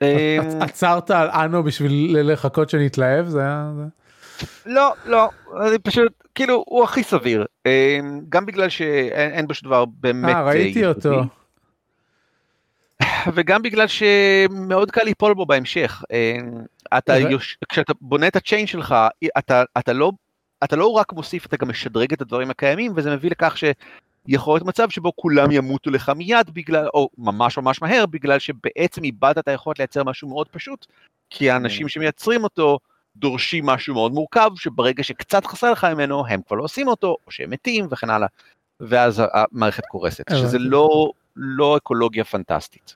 עצרת 0.60 1.10
על 1.10 1.28
אנו 1.28 1.62
בשביל 1.62 2.16
לחכות 2.32 2.70
שנתלהב? 2.70 3.26
זה 3.26 3.40
היה... 3.40 3.70
לא, 4.66 4.92
לא, 5.06 5.28
אני 5.66 5.78
פשוט, 5.78 6.12
כאילו, 6.34 6.64
הוא 6.66 6.84
הכי 6.84 7.02
סביר, 7.02 7.46
אמ, 7.66 8.20
גם 8.28 8.46
בגלל 8.46 8.68
שאין 8.68 9.46
בו 9.46 9.54
שום 9.54 9.68
דבר 9.68 9.84
באמת... 9.84 10.34
אה, 10.34 10.44
ראיתי 10.44 10.86
אותו. 10.86 11.22
וגם 13.34 13.62
בגלל 13.62 13.86
שמאוד 13.86 14.90
קל 14.90 15.02
ליפול 15.04 15.34
בו 15.34 15.46
בהמשך. 15.46 16.02
אה, 16.12 16.38
אתה 16.98 17.18
יוש... 17.18 17.58
כשאתה 17.68 17.92
בונה 18.00 18.28
את 18.28 18.36
הצ'יין 18.36 18.66
שלך, 18.66 18.94
אתה, 19.38 19.62
אתה, 19.78 19.92
לא, 19.92 20.12
אתה 20.64 20.76
לא 20.76 20.86
רק 20.86 21.12
מוסיף, 21.12 21.46
אתה 21.46 21.56
גם 21.56 21.68
משדרג 21.68 22.12
את 22.12 22.20
הדברים 22.20 22.50
הקיימים, 22.50 22.92
וזה 22.96 23.10
מביא 23.10 23.30
לכך 23.30 23.56
שיכול 24.30 24.54
להיות 24.54 24.66
מצב 24.66 24.90
שבו 24.90 25.12
כולם 25.16 25.50
ימותו 25.50 25.90
לך 25.90 26.08
מיד 26.08 26.50
בגלל, 26.52 26.88
או 26.94 27.08
ממש 27.18 27.58
ממש 27.58 27.82
מהר, 27.82 28.06
בגלל 28.06 28.38
שבעצם 28.38 29.04
איבדת 29.04 29.38
את 29.38 29.48
היכולת 29.48 29.78
לייצר 29.78 30.04
משהו 30.04 30.28
מאוד 30.28 30.48
פשוט, 30.48 30.86
כי 31.30 31.50
האנשים 31.50 31.88
שמייצרים 31.88 32.44
אותו 32.44 32.78
דורשים 33.16 33.66
משהו 33.66 33.94
מאוד 33.94 34.12
מורכב, 34.12 34.50
שברגע 34.56 35.02
שקצת 35.02 35.46
חסר 35.46 35.72
לך 35.72 35.84
ממנו, 35.84 36.26
הם 36.26 36.40
כבר 36.46 36.56
לא 36.56 36.64
עושים 36.64 36.88
אותו, 36.88 37.16
או 37.26 37.32
שהם 37.32 37.50
מתים 37.50 37.86
וכן 37.90 38.10
הלאה, 38.10 38.28
ואז 38.80 39.22
המערכת 39.32 39.86
קורסת, 39.86 40.24
שזה 40.30 40.58
לא, 40.58 41.10
לא 41.36 41.76
אקולוגיה 41.76 42.24
פנטסטית. 42.24 42.94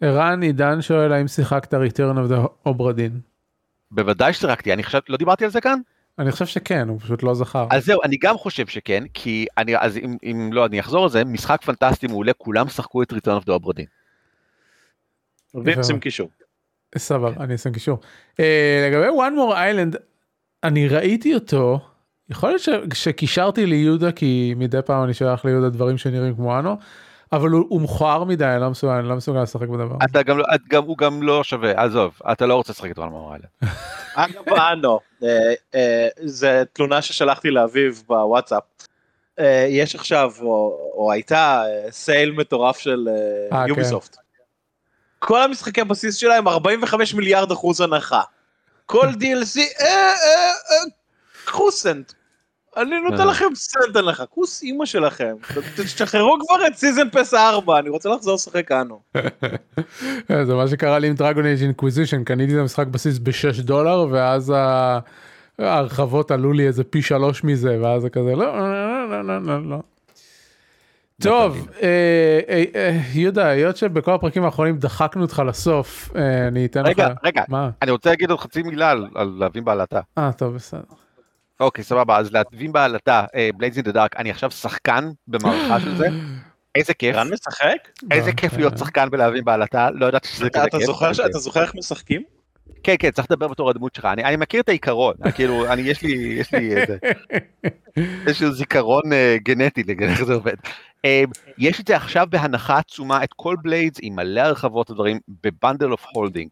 ערן 0.00 0.42
עידן 0.42 0.82
שואל 0.82 1.12
האם 1.12 1.28
שיחקת 1.28 1.74
return 1.74 2.16
of 2.16 2.32
the 2.32 2.68
obra 2.68 3.02
בוודאי 3.90 4.32
ששיחקתי, 4.32 4.72
אני 4.72 4.82
חושב, 4.82 4.98
לא 5.08 5.16
דיברתי 5.16 5.44
על 5.44 5.50
זה 5.50 5.60
כאן? 5.60 5.80
אני 6.18 6.32
חושב 6.32 6.46
שכן, 6.46 6.88
הוא 6.88 7.00
פשוט 7.00 7.22
לא 7.22 7.34
זכר. 7.34 7.66
אז 7.70 7.84
זהו, 7.84 8.00
אני 8.04 8.16
גם 8.16 8.38
חושב 8.38 8.66
שכן, 8.66 9.04
כי 9.14 9.46
אני, 9.58 9.76
אז 9.78 9.96
אם, 9.96 10.16
אם 10.22 10.50
לא, 10.52 10.66
אני 10.66 10.80
אחזור 10.80 11.04
על 11.04 11.10
זה, 11.10 11.24
משחק 11.24 11.62
פנטסטי 11.64 12.06
מעולה, 12.06 12.32
כולם 12.32 12.68
שחקו 12.68 13.02
את 13.02 13.12
return 13.12 13.42
of 13.42 13.44
the 13.44 13.50
obra 13.50 13.82
ועם 15.54 16.00
קישור. 16.00 16.30
סבבה, 16.98 17.44
אני 17.44 17.54
אשים 17.54 17.72
קישור. 17.72 17.98
Uh, 18.32 18.42
לגבי 18.88 19.06
one 19.06 19.32
more 19.38 19.54
island, 19.54 19.98
אני 20.64 20.88
ראיתי 20.88 21.34
אותו, 21.34 21.80
יכול 22.30 22.48
להיות 22.50 22.62
שקישרתי 22.94 23.66
ליהודה, 23.66 24.12
כי 24.12 24.54
מדי 24.56 24.78
פעם 24.86 25.04
אני 25.04 25.14
שולח 25.14 25.44
ליהודה 25.44 25.68
דברים 25.68 25.98
שנראים 25.98 26.34
כמו 26.34 26.58
אנו, 26.58 26.76
אבל 27.32 27.50
הוא, 27.50 27.66
הוא 27.68 27.80
מכוער 27.80 28.24
מדי, 28.24 28.44
אני 28.44 28.60
לא 28.60 28.70
מסוגל, 28.70 28.92
אני 28.92 29.08
לא 29.08 29.16
מסוגל 29.16 29.42
לשחק 29.42 29.68
בדבר. 29.68 29.96
אתה 30.10 30.22
גם, 30.22 30.38
לא- 30.38 30.44
את 30.54 30.60
גם, 30.68 30.84
הוא 30.84 30.98
גם 30.98 31.22
לא 31.22 31.44
שווה, 31.44 31.84
עזוב, 31.84 32.18
אתה 32.32 32.46
לא 32.46 32.54
רוצה 32.54 32.72
לשחק 32.72 32.90
על 32.98 33.04
המורה 33.04 33.32
האלה. 33.34 33.72
אגב, 34.14 34.48
אנו, 34.54 35.00
אה, 35.22 35.28
אה, 35.74 36.08
זה 36.24 36.62
תלונה 36.72 37.02
ששלחתי 37.02 37.50
לאביב 37.50 38.02
בוואטסאפ. 38.06 38.62
אה, 39.38 39.66
יש 39.68 39.94
עכשיו, 39.94 40.32
או, 40.40 40.78
או 40.94 41.12
הייתה, 41.12 41.62
סייל 41.90 42.32
מטורף 42.32 42.78
של 42.78 43.08
אה, 43.52 43.62
כן. 43.62 43.68
יוביסופט. 43.68 44.16
כל 45.18 45.42
המשחקי 45.42 45.80
הבסיס 45.80 46.16
שלהם 46.16 46.48
45 46.48 47.14
מיליארד 47.14 47.52
אחוז 47.52 47.80
הנחה. 47.80 48.22
כל 48.86 49.06
DLC, 49.20 49.58
אה, 49.80 50.14
אני 52.82 53.00
נותן 53.10 53.20
אה. 53.20 53.24
לכם 53.24 53.44
סנט 53.54 53.96
הנחה, 53.96 54.26
כוס 54.26 54.62
אימא 54.62 54.86
שלכם. 54.86 55.34
תשחררו 55.76 56.38
כבר 56.46 56.66
את 56.66 56.74
season 56.74 57.08
pass 57.12 57.34
4, 57.34 57.78
אני 57.78 57.88
רוצה 57.88 58.08
לחזור 58.08 58.34
לשחק 58.34 58.72
אנו. 58.72 59.00
אה, 60.30 60.44
זה 60.44 60.54
מה 60.54 60.68
שקרה 60.68 60.98
לי 60.98 61.08
עם 61.08 61.14
Dragon 61.14 61.46
Age 61.46 61.62
Inquisition, 61.62 62.24
קניתי 62.24 62.54
את 62.54 62.58
המשחק 62.58 62.86
בסיס 62.86 63.18
ב-6 63.18 63.62
דולר, 63.62 64.06
ואז 64.10 64.52
ההרחבות 65.58 66.30
עלו 66.30 66.52
לי 66.52 66.66
איזה 66.66 66.84
פי 66.84 67.02
שלוש 67.02 67.44
מזה, 67.44 67.78
ואז 67.82 68.02
זה 68.02 68.10
כזה, 68.10 68.36
לא, 68.36 68.58
לא, 68.58 69.10
לא, 69.10 69.22
לא, 69.22 69.42
לא, 69.42 69.70
לא. 69.70 69.78
טוב, 71.22 71.68
אה, 71.82 72.40
אה, 72.48 72.64
אה, 72.74 73.00
יהודה, 73.12 73.46
היות 73.46 73.76
שבכל 73.76 74.12
הפרקים 74.12 74.44
האחרונים 74.44 74.78
דחקנו 74.78 75.22
אותך 75.22 75.42
לסוף, 75.46 76.10
אני 76.48 76.66
אתן 76.66 76.82
לך... 76.82 76.88
רגע, 76.88 77.08
רגע? 77.24 77.42
אני 77.82 77.90
רוצה 77.90 78.10
להגיד 78.10 78.30
עוד 78.30 78.40
חצי 78.40 78.62
מילה 78.62 78.90
על, 78.90 79.06
על 79.14 79.36
להבים 79.38 79.64
בעלתה. 79.64 80.00
אה, 80.18 80.30
טוב, 80.32 80.54
בסדר. 80.54 81.07
אוקיי, 81.60 81.84
סבבה, 81.84 82.18
אז 82.18 82.32
להבים 82.32 82.72
בעלתה, 82.72 83.24
Blades 83.56 83.76
in 83.76 83.84
the 83.84 83.92
Dark, 83.92 84.16
אני 84.16 84.30
עכשיו 84.30 84.50
שחקן 84.50 85.10
במערכה 85.28 85.80
של 85.80 85.96
זה, 85.96 86.08
איזה 86.74 86.94
כיף, 86.94 87.16
רן 87.16 87.32
משחק? 87.32 87.76
איזה 88.10 88.32
כיף. 88.32 88.52
להיות 88.52 88.78
שחקן 88.78 89.10
בלהבים 89.10 89.44
בעלתה, 89.44 89.90
לא 89.90 90.06
ידעתי 90.06 90.28
שזה 90.28 90.50
כזה 90.50 90.64
אתה 90.64 90.78
כיף. 90.78 90.88
אתה 91.26 91.38
זוכר 91.38 91.62
איך 91.62 91.74
משחקים? 91.74 92.22
כן, 92.82 92.94
כן, 92.98 93.10
צריך 93.10 93.30
לדבר 93.30 93.48
בתור 93.48 93.70
הדמות 93.70 93.94
שלך, 93.94 94.04
אני, 94.04 94.24
אני 94.24 94.36
מכיר 94.36 94.60
את 94.60 94.68
העיקרון, 94.68 95.14
כאילו, 95.34 95.72
אני, 95.72 95.82
יש 95.82 96.02
לי, 96.02 96.12
יש 96.12 96.52
לי 96.54 96.76
איזה, 96.76 96.96
איזשהו 98.26 98.52
זיכרון 98.52 99.12
אה, 99.12 99.36
גנטי 99.42 99.82
לגבי 99.82 100.06
איך 100.06 100.24
זה 100.24 100.34
עובד. 100.34 100.54
אה, 101.04 101.22
יש 101.58 101.80
את 101.80 101.86
זה 101.86 101.96
עכשיו 101.96 102.26
בהנחה 102.30 102.78
עצומה, 102.78 103.24
את 103.24 103.32
כל 103.36 103.56
Blades 103.62 103.98
עם 104.02 104.16
מלא 104.16 104.40
הרחבות 104.40 104.90
ודברים, 104.90 105.18
ב 105.42 105.49
Bundle 105.49 105.92
of 105.92 106.06
Holding. 106.14 106.48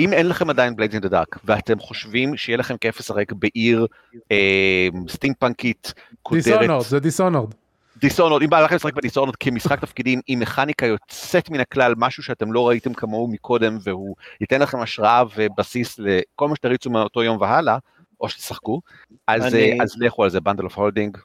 אם 0.00 0.12
אין 0.12 0.28
לכם 0.28 0.50
עדיין 0.50 0.76
Blades 0.76 0.94
in 0.94 1.02
the 1.02 1.08
Dark, 1.08 1.38
ואתם 1.44 1.78
חושבים 1.78 2.36
שיהיה 2.36 2.56
לכם 2.58 2.76
כיף 2.76 3.00
לשחק 3.00 3.32
בעיר 3.32 3.86
אה, 4.32 4.88
סטימפאנקית, 5.08 5.94
קודרת, 6.22 6.44
דיסונורד, 6.44 6.84
זה 6.84 7.00
דיסונורד. 7.00 7.54
דיסונורד, 7.96 8.42
אם 8.42 8.50
בא 8.50 8.60
לכם 8.60 8.74
לשחק 8.74 8.94
ב 8.94 8.98
Dishonored 8.98 9.36
כמשחק 9.36 9.80
תפקידים 9.80 10.20
עם 10.26 10.40
מכניקה 10.40 10.86
יוצאת 10.86 11.50
מן 11.50 11.60
הכלל, 11.60 11.94
משהו 11.96 12.22
שאתם 12.22 12.52
לא 12.52 12.68
ראיתם 12.68 12.94
כמוהו 12.94 13.28
מקודם, 13.28 13.78
והוא 13.82 14.14
ייתן 14.40 14.60
לכם 14.60 14.80
השראה 14.80 15.22
ובסיס 15.36 15.98
לכל 15.98 16.48
מה 16.48 16.56
שתריצו 16.56 16.90
מאותו 16.90 17.22
יום 17.22 17.40
והלאה, 17.40 17.78
או 18.20 18.28
שתשחקו, 18.28 18.80
אז, 19.28 19.42
אני- 19.54 19.78
אה, 19.78 19.82
אז 19.84 19.94
לכו 20.00 20.24
על 20.24 20.30
זה, 20.30 20.40
Bundle 20.40 20.64
of 20.64 20.78
Holding. 20.78 21.18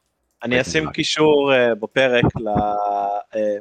אני 0.43 0.61
אשים 0.61 0.91
קישור 0.91 1.53
אה, 1.53 1.75
בפרק 1.75 2.25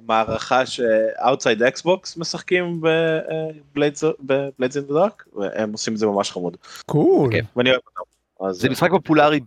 למערכה 0.01 0.67
ש 0.67 0.88
Outside 0.88 1.63
Xbox 1.63 2.17
משחקים 2.17 2.81
ב 2.81 2.98
Blades 2.98 4.05
in 4.05 4.13
the 4.59 4.81
Dark, 4.81 5.25
והם 5.33 5.73
עושים 5.73 5.93
את 5.93 5.99
זה 5.99 6.07
ממש 6.07 6.31
חמוד. 6.31 6.57
Cool. 6.87 7.31
ואני 7.57 7.71
אוהב 7.71 7.81
אותם. 7.87 8.53
זה 8.53 8.71
משחק 8.71 8.91
פופולרי 8.91 9.41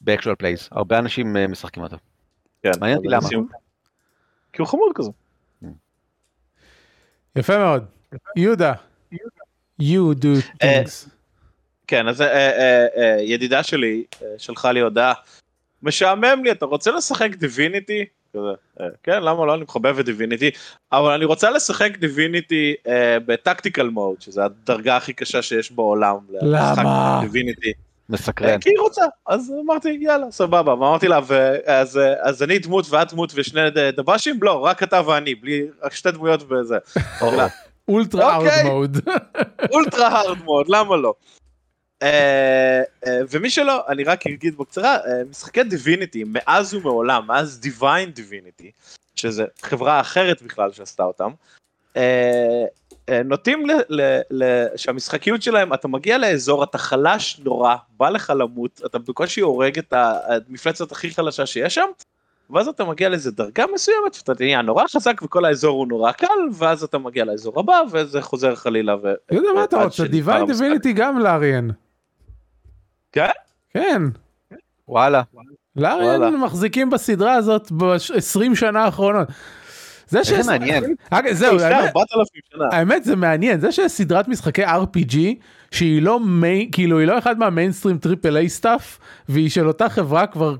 ב 0.00 0.05
actual 0.05 0.34
plays, 0.34 0.68
הרבה 0.72 0.98
אנשים 0.98 1.36
אה, 1.36 1.46
משחקים 1.46 1.82
אותו. 1.82 1.96
כן, 2.62 2.70
מעניין 2.80 2.98
אותי 2.98 3.08
למה. 3.08 3.28
כי 4.52 4.62
הוא 4.62 4.68
חמוד 4.68 4.92
כזה. 4.94 5.10
יפה 7.36 7.58
מאוד. 7.58 7.84
יהודה, 8.36 8.72
you 9.82 10.14
do 10.22 10.28
אה, 10.62 10.82
things. 10.82 11.08
כן, 11.86 12.08
אז 12.08 12.20
אה, 12.20 12.26
אה, 12.28 12.86
אה, 12.96 13.16
ידידה 13.20 13.62
שלי 13.62 14.04
אה, 14.22 14.28
שלחה 14.38 14.72
לי 14.72 14.80
הודעה, 14.80 15.12
משעמם 15.82 16.44
לי, 16.44 16.50
אתה 16.50 16.66
רוצה 16.66 16.90
לשחק 16.90 17.34
Divinity? 17.34 18.04
כזה, 18.36 18.44
אה, 18.80 18.86
כן, 19.02 19.22
למה 19.22 19.46
לא, 19.46 19.54
אני 19.54 19.62
מחבב 19.62 19.98
את 19.98 20.04
דיביניטי, 20.04 20.50
אבל 20.92 21.12
אני 21.12 21.24
רוצה 21.24 21.50
לשחק 21.50 21.96
דיביניטי 21.96 22.74
בטקטיקל 23.26 23.88
מוד, 23.88 24.20
שזה 24.20 24.44
הדרגה 24.44 24.96
הכי 24.96 25.12
קשה 25.12 25.42
שיש 25.42 25.72
בעולם. 25.72 26.16
למה? 26.42 27.18
דיביניטי. 27.22 27.72
מסקרן. 28.08 28.58
כי 28.60 28.70
היא 28.70 28.78
רוצה, 28.78 29.04
אז 29.26 29.52
אמרתי 29.64 29.98
יאללה 30.00 30.30
סבבה, 30.30 30.70
ואמרתי 30.74 31.08
לה 31.08 31.20
"ו- 31.26 31.56
אז, 31.66 32.00
אז 32.20 32.42
אני 32.42 32.58
דמות 32.58 32.86
ואת 32.90 33.12
דמות 33.12 33.32
ושני 33.34 33.60
דב"שים? 33.96 34.38
לא, 34.42 34.64
רק 34.64 34.82
אתה 34.82 35.08
ואני, 35.08 35.34
בלי, 35.34 35.66
רק 35.82 35.94
שתי 35.94 36.10
דמויות 36.10 36.52
וזה. 36.52 36.78
אמרתי 37.22 37.54
אולטרה 37.88 38.34
אאוט 38.34 38.46
אוקיי. 38.46 38.70
מוד. 38.70 38.96
אולטרה 39.72 40.08
הארד 40.08 40.38
מוד, 40.44 40.66
למה 40.68 40.96
לא? 40.96 41.14
אה, 42.02 42.82
אה, 43.06 43.18
ומי 43.30 43.50
שלא, 43.50 43.84
אני 43.88 44.04
רק 44.04 44.26
אגיד 44.26 44.56
בקצרה, 44.56 44.96
אה, 44.96 45.22
משחקי 45.30 45.62
דיביניטי 45.62 46.24
מאז 46.26 46.74
ומעולם, 46.74 47.26
מאז 47.26 47.60
דיוויין 47.60 48.10
דיביניטי, 48.10 48.70
שזה 49.16 49.44
חברה 49.62 50.00
אחרת 50.00 50.42
בכלל 50.42 50.72
שעשתה 50.72 51.02
אותם, 51.02 51.30
נוטים 53.24 53.66
ל- 53.66 54.00
ל- 54.00 54.20
ל- 54.30 54.76
שהמשחקיות 54.76 55.42
שלהם, 55.42 55.74
אתה 55.74 55.88
מגיע 55.88 56.18
לאזור, 56.18 56.64
אתה 56.64 56.78
חלש 56.78 57.40
נורא, 57.44 57.76
בא 57.96 58.08
לך 58.08 58.32
למות, 58.36 58.80
אתה 58.86 58.98
בקושי 58.98 59.40
הורג 59.40 59.78
את 59.78 59.92
המפלצת 59.92 60.92
הכי 60.92 61.10
חלשה 61.10 61.46
שיש 61.46 61.74
שם, 61.74 61.86
ואז 62.50 62.68
אתה 62.68 62.84
מגיע 62.84 63.08
לאיזה 63.08 63.30
דרגה 63.30 63.64
מסוימת, 63.74 64.16
ואתה 64.16 64.44
נהיה 64.44 64.62
נורא 64.62 64.84
חזק 64.88 65.20
וכל 65.22 65.44
האזור 65.44 65.78
הוא 65.78 65.88
נורא 65.88 66.12
קל, 66.12 66.26
ואז 66.52 66.82
אתה 66.82 66.98
מגיע 66.98 67.24
לאזור 67.24 67.60
הבא, 67.60 67.80
וזה 67.92 68.22
חוזר 68.22 68.54
חלילה. 68.54 68.96
ו... 68.96 69.12
יהודה, 69.30 69.48
מה 69.54 69.64
אתה 69.64 69.84
רוצה? 69.84 70.04
דיוויין. 70.04 70.46
דיביניטי 70.46 70.92
גם 70.92 71.18
לאריאן. 71.18 71.68
כן? 73.12 73.28
כן. 73.74 74.02
וואלה. 74.88 75.22
Larian. 75.76 76.34
מחזיקים 76.36 76.90
בסדרה 76.90 77.34
הזאת 77.34 77.72
ב-20 77.72 78.54
שנה 78.54 78.84
האחרונות. 78.84 79.28
זה 80.08 80.24
ש... 80.24 80.32
מעניין. 80.32 80.84
זהו, 81.32 81.58
האמת- 81.60 81.84
4,000 81.96 82.40
שנה. 82.52 82.64
האמת 82.72 83.04
זה 83.04 83.16
מעניין 83.16 83.60
זה 83.60 83.72
שיש 83.72 83.92
סדרת 83.92 84.28
משחקי 84.28 84.64
RPG 84.64 85.16
שהיא 85.70 86.02
לא 86.02 86.20
main 86.20 86.68
כאילו 86.72 86.98
היא 86.98 87.06
לא 87.08 87.18
אחד 87.18 87.38
מהמיינסטרים 87.38 87.98
triple 87.98 88.36
A 88.36 88.48
stuff 88.48 88.98
והיא 89.28 89.50
של 89.50 89.68
אותה 89.68 89.88
חברה 89.88 90.26
כבר 90.26 90.54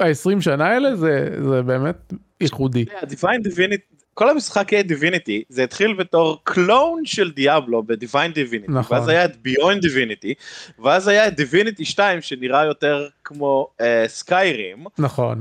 ה-20 0.00 0.40
שנה 0.40 0.66
האלה 0.66 0.96
זה 0.96 1.28
באמת 1.66 2.12
ייחודי. 2.40 2.84
דיוויין 3.08 3.42
דיביניטי, 3.42 3.91
כל 4.14 4.28
המשחקי 4.28 4.82
Divinity 4.82 5.42
זה 5.48 5.64
התחיל 5.64 5.94
בתור 5.94 6.40
clone 6.44 7.06
של 7.06 7.30
Diablo 7.30 7.82
ב 7.82 7.89
Divine 7.89 8.32
Divinity, 8.32 8.72
נכון. 8.72 8.96
ואז 8.96 9.08
היה 9.08 9.24
את 9.24 9.36
Beyond 9.36 9.82
Divinity, 9.82 10.34
ואז 10.78 11.08
היה 11.08 11.28
את 11.28 11.36
דיביניטי 11.36 11.84
2 11.84 12.20
שנראה 12.20 12.64
יותר 12.64 13.08
כמו 13.24 13.68
סקיירים, 14.06 14.84
נכון. 14.98 15.40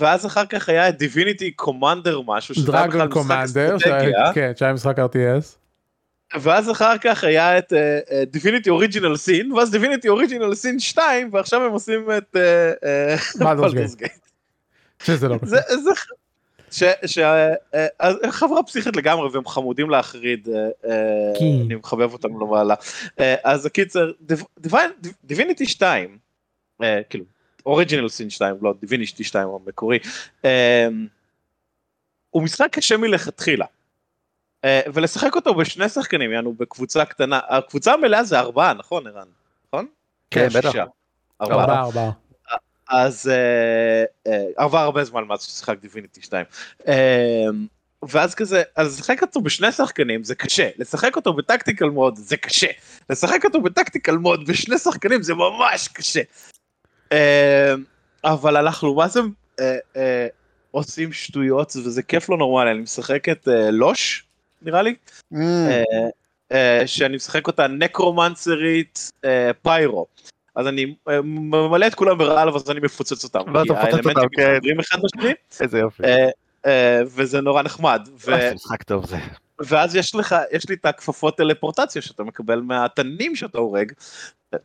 ואז 0.00 0.26
אחר 0.26 0.46
כך 0.46 0.68
היה 0.68 0.88
את 0.88 0.98
דיביניטי 0.98 1.50
קומנדר 1.50 2.20
משהו, 2.26 2.54
שזה 2.54 2.78
היה 2.78 2.86
בכלל 2.86 3.08
משחק 3.08 3.30
אסטרטגיה, 3.44 4.32
כן 4.34 4.52
שהיה 4.56 4.72
משחק 4.72 4.98
RTS. 4.98 5.58
ואז 6.40 6.70
אחר 6.70 6.98
כך 6.98 7.24
היה 7.24 7.58
את 7.58 7.72
דיביניטי 8.30 8.70
אוריג'ינל 8.70 9.16
סין, 9.16 9.52
ואז 9.52 9.70
דיביניטי 9.70 10.08
אוריג'ינל 10.08 10.54
סין 10.54 10.80
2, 10.80 11.30
ועכשיו 11.32 11.62
הם 11.62 11.72
עושים 11.72 12.06
את 12.18 12.36
Baldur's 13.38 13.42
Baldur's 13.42 14.00
Gate. 14.00 14.28
שזה 15.02 15.28
לא 15.28 15.36
זה, 15.42 15.56
זה, 15.68 15.90
ש, 16.70 16.82
ש, 17.06 17.18
אה, 17.18 17.54
הם 18.00 18.30
חברה 18.30 18.62
פסיכית 18.62 18.96
לגמרי 18.96 19.28
והם 19.32 19.46
חמודים 19.46 19.90
להחריד, 19.90 20.48
אה, 20.48 20.54
אה, 20.90 21.32
כן. 21.38 21.44
אני 21.66 21.74
מחבב 21.74 22.12
אותם 22.12 22.40
למעלה. 22.40 22.74
אה, 23.20 23.34
אז 23.44 23.66
הקיצר, 23.66 24.12
דיביניטי 25.24 25.66
2, 25.66 26.18
אה, 26.82 27.00
כאילו, 27.10 27.24
אוריג'ינל 27.66 28.08
סין 28.08 28.30
2, 28.30 28.56
לא 28.62 28.74
דיביניטי 28.80 29.24
2 29.24 29.48
המקורי, 29.48 29.98
אה, 30.44 30.88
הוא 32.30 32.42
משחק 32.42 32.68
קשה 32.72 32.96
מלכתחילה. 32.96 33.66
אה, 34.64 34.80
ולשחק 34.94 35.36
אותו 35.36 35.54
בשני 35.54 35.88
שחקנים, 35.88 36.32
יענו 36.32 36.52
בקבוצה 36.52 37.04
קטנה, 37.04 37.40
הקבוצה 37.48 37.92
המלאה 37.92 38.24
זה 38.24 38.38
ארבעה, 38.38 38.74
נכון 38.74 39.06
ערן? 39.06 39.28
נכון? 39.68 39.86
כן, 40.30 40.48
בטח. 40.48 40.72
ארבעה 41.40 41.80
ארבעה. 41.80 42.27
אז 42.88 43.28
אה, 43.28 44.04
אה, 44.32 44.46
עבר 44.56 44.78
הרבה 44.78 45.04
זמן 45.04 45.24
מאז 45.24 45.42
ששיחק 45.42 45.80
דיביניטי 45.80 46.22
2. 46.22 46.44
אה, 46.88 47.44
ואז 48.08 48.34
כזה, 48.34 48.62
אז 48.76 48.98
לשחק 48.98 49.22
אותו 49.22 49.40
בשני 49.40 49.72
שחקנים 49.72 50.24
זה 50.24 50.34
קשה, 50.34 50.68
לשחק 50.78 51.16
אותו 51.16 51.32
בטקטיקל 51.32 51.84
מוד 51.88 52.16
זה 52.16 52.36
קשה, 52.36 52.66
לשחק 53.10 53.44
אותו 53.44 53.60
בטקטיקל 53.60 54.16
מוד 54.16 54.46
בשני 54.46 54.78
שחקנים 54.78 55.22
זה 55.22 55.34
ממש 55.34 55.88
קשה. 55.88 56.20
אה, 57.12 57.74
אבל 58.24 58.56
אנחנו 58.56 58.94
מה 58.94 59.08
זה 59.08 59.20
אה, 59.60 60.26
עושים 60.70 61.12
שטויות 61.12 61.76
וזה 61.76 62.02
כיף 62.02 62.28
לא 62.28 62.36
נורמלי, 62.38 62.70
אני 62.70 62.80
משחק 62.80 63.28
את 63.28 63.48
לוש 63.72 64.24
נראה 64.62 64.82
לי, 64.82 64.94
Mm, 65.34 66.56
שאני 66.86 67.16
משחק 67.16 67.46
אותה 67.46 67.66
נקרומנסרית 67.66 69.10
פיירו. 69.62 70.06
אז 70.58 70.66
אני 70.66 70.94
אה, 71.08 71.22
ממלא 71.22 71.86
את 71.86 71.94
כולם 71.94 72.18
ברעל 72.18 72.50
ואז 72.50 72.70
אני 72.70 72.80
מפוצץ 72.80 73.24
אותם. 73.24 73.40
ואתה 73.54 73.72
מפוצץ 73.72 74.06
אותם, 74.06 74.28
כן. 74.36 74.54
מתחברים 74.54 74.80
אחד 74.80 74.98
בשני. 75.02 75.32
איזה 75.60 75.78
יופי. 75.78 76.02
אה, 76.04 76.28
אה, 76.66 77.00
וזה 77.06 77.40
נורא 77.40 77.62
נחמד. 77.62 78.08
ו- 78.14 78.20
זה 78.20 78.52
משחק 78.54 78.82
טוב 78.82 79.06
זה. 79.06 79.16
ואז 79.60 79.96
יש 79.96 80.14
לך, 80.14 80.36
יש 80.52 80.68
לי 80.68 80.74
את 80.74 80.86
הכפפות 80.86 81.36
טלפורטציה 81.36 82.02
שאתה 82.02 82.22
מקבל 82.22 82.60
מהתנים 82.60 83.36
שאתה 83.36 83.58
הורג. 83.58 83.92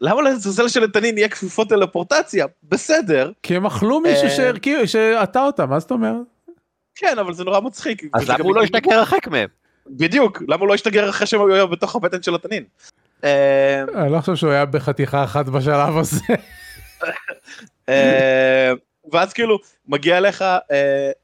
למה 0.02 0.22
לעזאזל 0.22 0.68
של 0.68 0.84
התנין 0.84 1.18
יהיה 1.18 1.30
כפפות 1.30 1.70
טלפורטציה? 1.70 2.46
בסדר. 2.64 3.32
כי 3.44 3.56
הם 3.56 3.66
אכלו 3.66 4.00
מישהו. 4.00 4.30
שהרכיב, 4.30 4.86
שעטה 4.86 5.46
אותם, 5.46 5.70
מה 5.70 5.80
זאת 5.80 5.92
אומרת? 5.92 6.26
כן, 6.96 7.20
אבל 7.20 7.34
זה 7.34 7.44
נורא 7.44 7.60
מצחיק. 7.60 8.04
אז 8.14 8.30
למה 8.30 8.44
הוא 8.44 8.56
לא 8.56 8.64
השתגר 8.64 8.94
הרחק 8.94 9.28
מהם? 9.28 9.50
בדיוק, 9.88 10.42
למה 10.48 10.60
הוא 10.60 10.68
לא 10.68 10.74
השתגר 10.74 11.10
אחרי 11.10 11.28
שהם 11.28 11.52
היו 11.52 11.68
בתוך 11.68 11.96
הבטן 11.96 12.24
של 12.24 12.36
התנין? 12.36 12.64
אה, 13.24 13.84
אני 13.96 14.12
לא 14.12 14.20
חושב 14.20 14.36
שהוא 14.36 14.52
היה 14.52 14.66
בחתיכה 14.66 15.24
אחת 15.24 15.46
בשלב 15.46 15.98
הזה. 15.98 16.20
אה, 17.90 18.74
ואז 19.12 19.34
כאילו 19.34 19.60
מגיע 19.88 20.18
אליך 20.18 20.42
אה, 20.42 20.58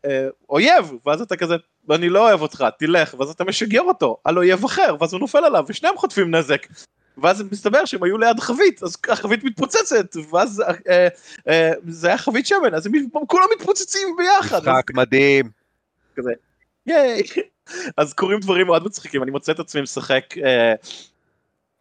אה, 0.05 0.27
אויב 0.49 0.91
ואז 1.05 1.21
אתה 1.21 1.35
כזה 1.35 1.55
אני 1.91 2.09
לא 2.09 2.27
אוהב 2.27 2.41
אותך 2.41 2.65
תלך 2.79 3.13
ואז 3.13 3.29
אתה 3.29 3.43
משגר 3.43 3.81
אותו 3.81 4.17
על 4.23 4.37
אויב 4.37 4.63
אחר 4.65 4.95
ואז 4.99 5.13
הוא 5.13 5.19
נופל 5.19 5.45
עליו 5.45 5.65
ושניהם 5.67 5.97
חוטפים 5.97 6.35
נזק. 6.35 6.67
ואז 7.21 7.43
מסתבר 7.51 7.85
שהם 7.85 8.03
היו 8.03 8.17
ליד 8.17 8.39
חבית 8.39 8.83
אז 8.83 8.97
החבית 9.09 9.43
מתפוצצת 9.43 10.15
ואז 10.31 10.63
אה, 10.89 11.07
אה, 11.47 11.71
זה 11.87 12.07
היה 12.07 12.17
חבית 12.17 12.47
שמן 12.47 12.73
אז 12.73 12.85
הם 12.85 12.93
כולם 13.27 13.45
מתפוצצים 13.57 14.15
ביחד. 14.17 14.57
אז 14.57 14.67
משחק 14.67 14.91
מדהים. 14.93 15.49
ייי. 16.85 17.21
אז 17.97 18.13
קורים 18.13 18.39
דברים 18.39 18.67
מאוד 18.67 18.85
מצחיקים 18.85 19.23
אני 19.23 19.31
מוצא 19.31 19.51
את 19.51 19.59
עצמי 19.59 19.81
משחק 19.81 20.37
אה, 20.43 20.73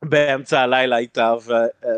באמצע 0.05 0.61
הלילה 0.61 0.96
איתה 0.99 1.34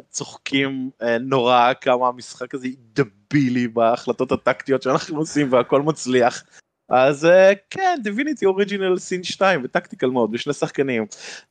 וצוחקים 0.09 0.91
אה, 1.03 1.19
נורא 1.19 1.73
כמה 1.81 2.09
המשחק 2.09 2.55
הזה 2.55 2.69
דבילי 2.93 3.69
בהחלטות 3.69 4.33
הטקטיות 4.33 4.83
שאנחנו 4.83 5.19
עושים 5.19 5.53
והכל 5.53 5.83
מצליח. 5.83 6.45
אז 6.89 7.25
אה, 7.25 7.53
כן 7.71 7.99
דיביניטי 8.03 8.47
אוריג'ינל 8.47 8.99
סין 8.99 9.23
2 9.25 9.61
וטקטיקל 9.65 10.07
מוד 10.07 10.31
בשני 10.33 10.53
שחקנים 10.53 11.07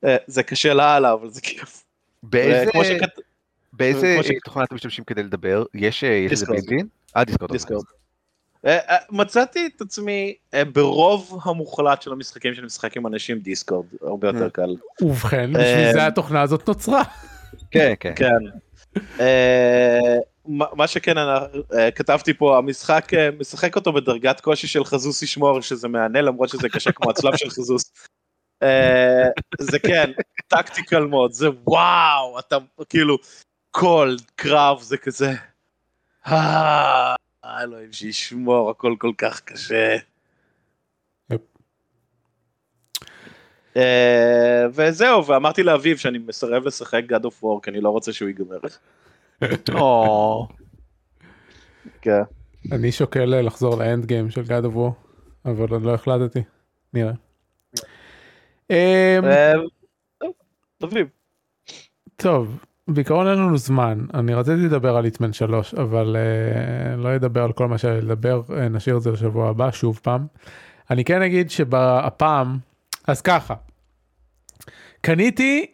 אה, 0.06 0.16
זה 0.28 0.43
קשה 0.43 0.74
לאללה 0.74 1.14
אבל 1.14 1.30
זה 1.30 1.41
כיף. 1.41 1.84
באיזה 2.24 2.72
שכת- 2.84 3.20
באיזה 3.74 4.18
ש- 4.24 4.32
תוכנה 4.45 4.64
אתם 4.64 4.76
משתמשים 4.76 5.04
כדי 5.04 5.24
לדבר? 5.24 5.64
יש 5.74 6.04
איזה. 6.04 6.45
בילדין? 6.45 6.88
אה 7.18 7.24
דיסקורד. 7.24 7.84
אה, 8.66 8.78
אה, 8.89 8.97
מצאתי 9.10 9.70
את 9.76 9.82
עצמי 9.82 10.36
אה, 10.53 10.66
ברוב 10.66 11.39
המוחלט 11.43 12.01
של 12.01 12.12
המשחקים 12.12 12.53
שאני 12.53 12.66
משחק 12.66 12.97
עם 12.97 13.07
אנשים 13.07 13.39
דיסקורד 13.39 13.86
הרבה 14.01 14.28
יותר 14.28 14.49
קל. 14.49 14.76
ובכן, 15.01 15.53
בשביל 15.53 15.91
זה 15.93 16.07
התוכנה 16.07 16.41
הזאת 16.41 16.68
נוצרה. 16.68 17.03
כן 17.72 17.93
כן. 17.99 18.14
כן. 18.16 18.39
מה 20.51 20.88
שכן 20.88 21.18
אני, 21.18 21.62
כתבתי 21.95 22.34
פה 22.34 22.57
המשחק 22.57 23.12
משחק 23.39 23.76
אותו 23.76 23.93
בדרגת 23.93 24.39
קושי 24.39 24.68
של 24.68 24.86
חזוס 24.86 25.22
ישמור 25.22 25.62
שזה 25.62 25.88
מהנה 25.88 26.22
למרות 26.22 26.49
שזה 26.49 26.70
קשה 26.70 26.91
כמו 26.91 27.10
הצלב 27.10 27.36
של 27.36 27.49
חזוס. 27.49 27.93
זה 29.60 29.80
כן 29.80 30.12
טקטיקל 30.47 31.03
מוד 31.03 31.32
זה 31.32 31.47
וואו 31.64 32.39
אתה 32.39 32.57
כאילו 32.89 33.18
כל 33.72 34.16
קרב 34.36 34.82
זה 34.82 34.97
כזה. 34.97 35.34
"אה, 37.50 37.64
אלוהים 37.64 37.93
שישמור 37.93 38.70
הכל 38.70 38.95
כל 39.00 39.12
כך 39.18 39.41
קשה. 39.41 39.97
אה, 43.78 44.66
וזהו 44.74 45.26
ואמרתי 45.26 45.64
לאביב 45.64 45.97
שאני 45.97 46.18
מסרב 46.18 46.68
לשחק 46.68 47.02
God 47.12 47.24
of 47.24 47.43
War 47.43 47.60
כי 47.64 47.70
אני 47.70 47.82
לא 47.82 47.89
רוצה 47.89 48.14
שהוא 48.14 48.28
ייגמר. 48.28 48.60
כן. 52.02 52.22
אני 52.72 52.91
שוקל 52.91 53.26
לחזור 53.26 53.78
לאנד 53.78 54.06
גיים 54.06 54.30
של 54.30 54.41
God 54.41 54.66
of 54.66 54.76
War, 54.76 54.91
אבל 55.45 55.70
עוד 55.70 55.82
לא 55.82 55.93
החלטתי. 55.93 56.43
נראה. 56.93 57.14
אמ, 58.70 58.76
אה, 59.26 59.54
טוב, 60.78 60.91
אביב. 60.91 61.08
טוב, 62.16 62.64
בעיקרון 62.94 63.28
אין 63.28 63.38
לנו 63.38 63.58
זמן, 63.58 64.06
אני 64.14 64.34
רציתי 64.34 64.62
לדבר 64.62 64.98
על 64.98 65.06
היטמן 65.06 65.34
3, 65.34 65.74
אבל 65.74 66.16
uh, 66.16 66.98
לא 66.98 67.16
אדבר 67.16 67.44
על 67.44 67.52
כל 67.52 67.68
מה 67.68 67.76
לי 67.84 68.02
לדבר, 68.02 68.42
uh, 68.48 68.52
נשאיר 68.54 68.98
את 68.98 69.02
זה 69.02 69.12
לשבוע 69.12 69.50
הבא 69.50 69.72
שוב 69.72 70.00
פעם. 70.04 70.26
אני 70.90 71.04
כן 71.04 71.22
אגיד 71.22 71.52
שהפעם, 71.52 72.58
אז 73.08 73.22
ככה, 73.22 73.54
קניתי 75.02 75.66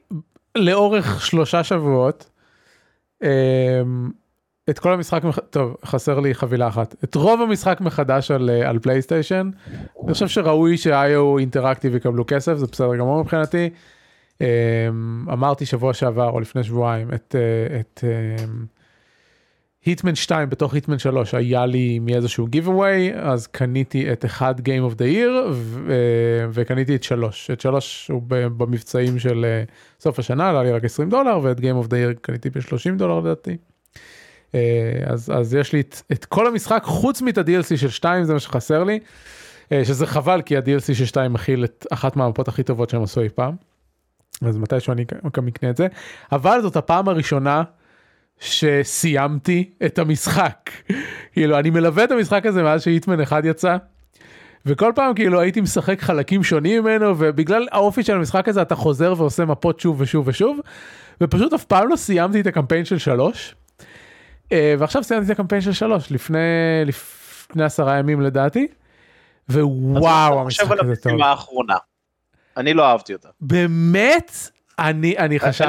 לאורך 0.56 1.26
שלושה 1.26 1.64
שבועות 1.64 2.30
um, 3.24 3.28
את 4.70 4.80
כל 4.80 4.94
המשחק. 4.94 5.22
טוב 5.50 5.76
חסר 5.86 6.20
לי 6.20 6.36
חבילה 6.36 6.68
אחת, 6.68 6.96
את 7.04 7.16
רוב 7.16 7.42
המשחק 7.42 7.82
מחדש 7.82 8.32
על, 8.32 8.50
uh, 8.50 8.68
על 8.68 8.80
פלייסטיישן, 8.80 9.50
אני 10.04 10.14
חושב 10.14 10.28
שראוי 10.28 10.78
ש-IO 10.78 11.40
אינטראקטיב 11.40 11.96
יקבלו 11.96 12.24
כסף, 12.28 12.54
זה 12.58 12.66
בסדר 12.66 12.96
גמור 12.96 13.22
מבחינתי. 13.22 13.70
Um, 14.40 15.32
אמרתי 15.34 15.66
שבוע 15.66 15.94
שעבר 15.94 16.30
או 16.30 16.40
לפני 16.40 16.64
שבועיים 16.64 17.14
את 17.14 17.36
אה, 17.36 17.80
את 17.80 18.04
היטמן 19.86 20.16
2 20.16 20.50
בתוך 20.50 20.74
היטמן 20.74 21.00
3 21.00 21.34
היה 21.34 21.66
לי 21.66 22.00
מאיזשהו 22.00 22.48
giveaway 22.56 23.18
אז 23.18 23.48
קניתי 23.48 24.12
את 24.12 24.26
אחד 24.26 24.56
Game 24.60 24.92
of 24.92 24.96
the 24.96 25.04
Year 25.16 25.54
אה, 25.90 26.48
וקניתי 26.52 26.96
את 26.96 27.04
3 27.04 27.52
את 27.52 27.62
3 27.62 28.08
הוא 28.12 28.22
במבצעים 28.28 29.20
של 29.20 29.46
אה, 29.46 29.64
סוף 30.00 30.20
השנה 30.20 30.50
עלה 30.50 30.64
לי 30.64 30.72
רק 30.72 30.84
20 30.84 31.10
דולר 31.10 31.40
ואת 31.44 31.60
Game 31.60 31.86
of 31.86 31.88
the 31.88 31.94
Year 31.94 32.20
קניתי 32.22 32.50
ב-30 32.50 32.98
דולר 32.98 33.20
לדעתי. 33.20 33.58
אז 35.06 35.32
אז 35.36 35.54
יש 35.54 35.74
לי 35.74 35.82
את, 35.82 36.02
את 36.12 36.26
כל 36.26 36.48
המשחק 36.48 36.84
חוץ 36.86 37.22
מאת 37.22 37.38
ה-DLC 37.38 37.78
של 37.78 37.90
2 37.90 38.24
זה 38.24 38.34
מה 38.34 38.40
שחסר 38.40 38.84
לי. 38.84 39.00
שזה 39.84 40.08
חבל 40.08 40.42
כי 40.42 40.58
ה-DLC 40.58 40.94
של 40.94 41.06
2 41.06 41.34
מכיל 41.34 41.64
את 41.64 41.86
אחת 41.90 42.16
מהמפות 42.16 42.48
הכי 42.48 42.64
טובות 42.64 42.90
שהם 42.90 43.04
עשו 43.04 43.22
אי 43.22 43.30
פעם. 43.30 43.56
אז 44.42 44.58
מתישהו 44.58 44.94
אני 44.94 45.06
גם 45.38 45.48
אקנה 45.48 45.70
את 45.70 45.78
זה 45.78 45.88
אבל 46.32 46.62
זאת 46.62 46.76
הפעם 46.76 47.10
הראשונה 47.10 47.64
שסיימתי 48.40 49.70
את 49.86 50.00
המשחק 50.00 50.70
כאילו 51.34 51.60
אני 51.60 51.70
מלווה 51.70 52.04
את 52.04 52.12
המשחק 52.12 52.46
הזה 52.46 52.64
מאז 52.64 52.84
שהיטמן 52.84 53.22
אחד 53.22 53.46
יצא. 53.46 53.78
וכל 54.66 54.92
פעם 54.96 55.16
כאילו 55.16 55.40
הייתי 55.40 55.62
משחק 55.62 56.02
חלקים 56.02 56.44
שונים 56.44 56.84
ממנו 56.84 57.16
ובגלל 57.18 57.68
האופי 57.72 58.04
של 58.04 58.16
המשחק 58.16 58.48
הזה 58.48 58.62
אתה 58.62 58.76
חוזר 58.76 59.14
ועושה 59.18 59.46
מפות 59.46 59.80
שוב 59.80 60.02
ושוב 60.02 60.28
ושוב 60.28 60.60
ופשוט 61.22 61.54
אף 61.54 61.64
פעם 61.66 61.90
לא 61.90 61.96
סיימתי 61.96 62.42
את 62.42 62.48
הקמפיין 62.48 62.86
של 62.86 62.98
שלוש. 62.98 63.56
אה, 64.52 64.76
ועכשיו 64.80 65.04
סיימתי 65.04 65.26
את 65.26 65.32
הקמפיין 65.32 65.62
של 65.62 65.74
שלוש 65.74 66.12
לפני 66.12 66.40
לפני 66.86 67.64
עשרה 67.64 67.98
ימים 67.98 68.22
לדעתי. 68.22 68.68
ווואו 69.50 70.42
המשחק 70.42 70.82
הזה 70.82 70.96
טוב. 70.96 71.22
האחרונה. 71.22 71.76
אני 72.58 72.74
לא 72.74 72.86
אהבתי 72.86 73.14
אותה. 73.14 73.30
באמת 73.42 74.32
אני 74.80 75.18
אני 75.18 75.40
חשב 75.40 75.66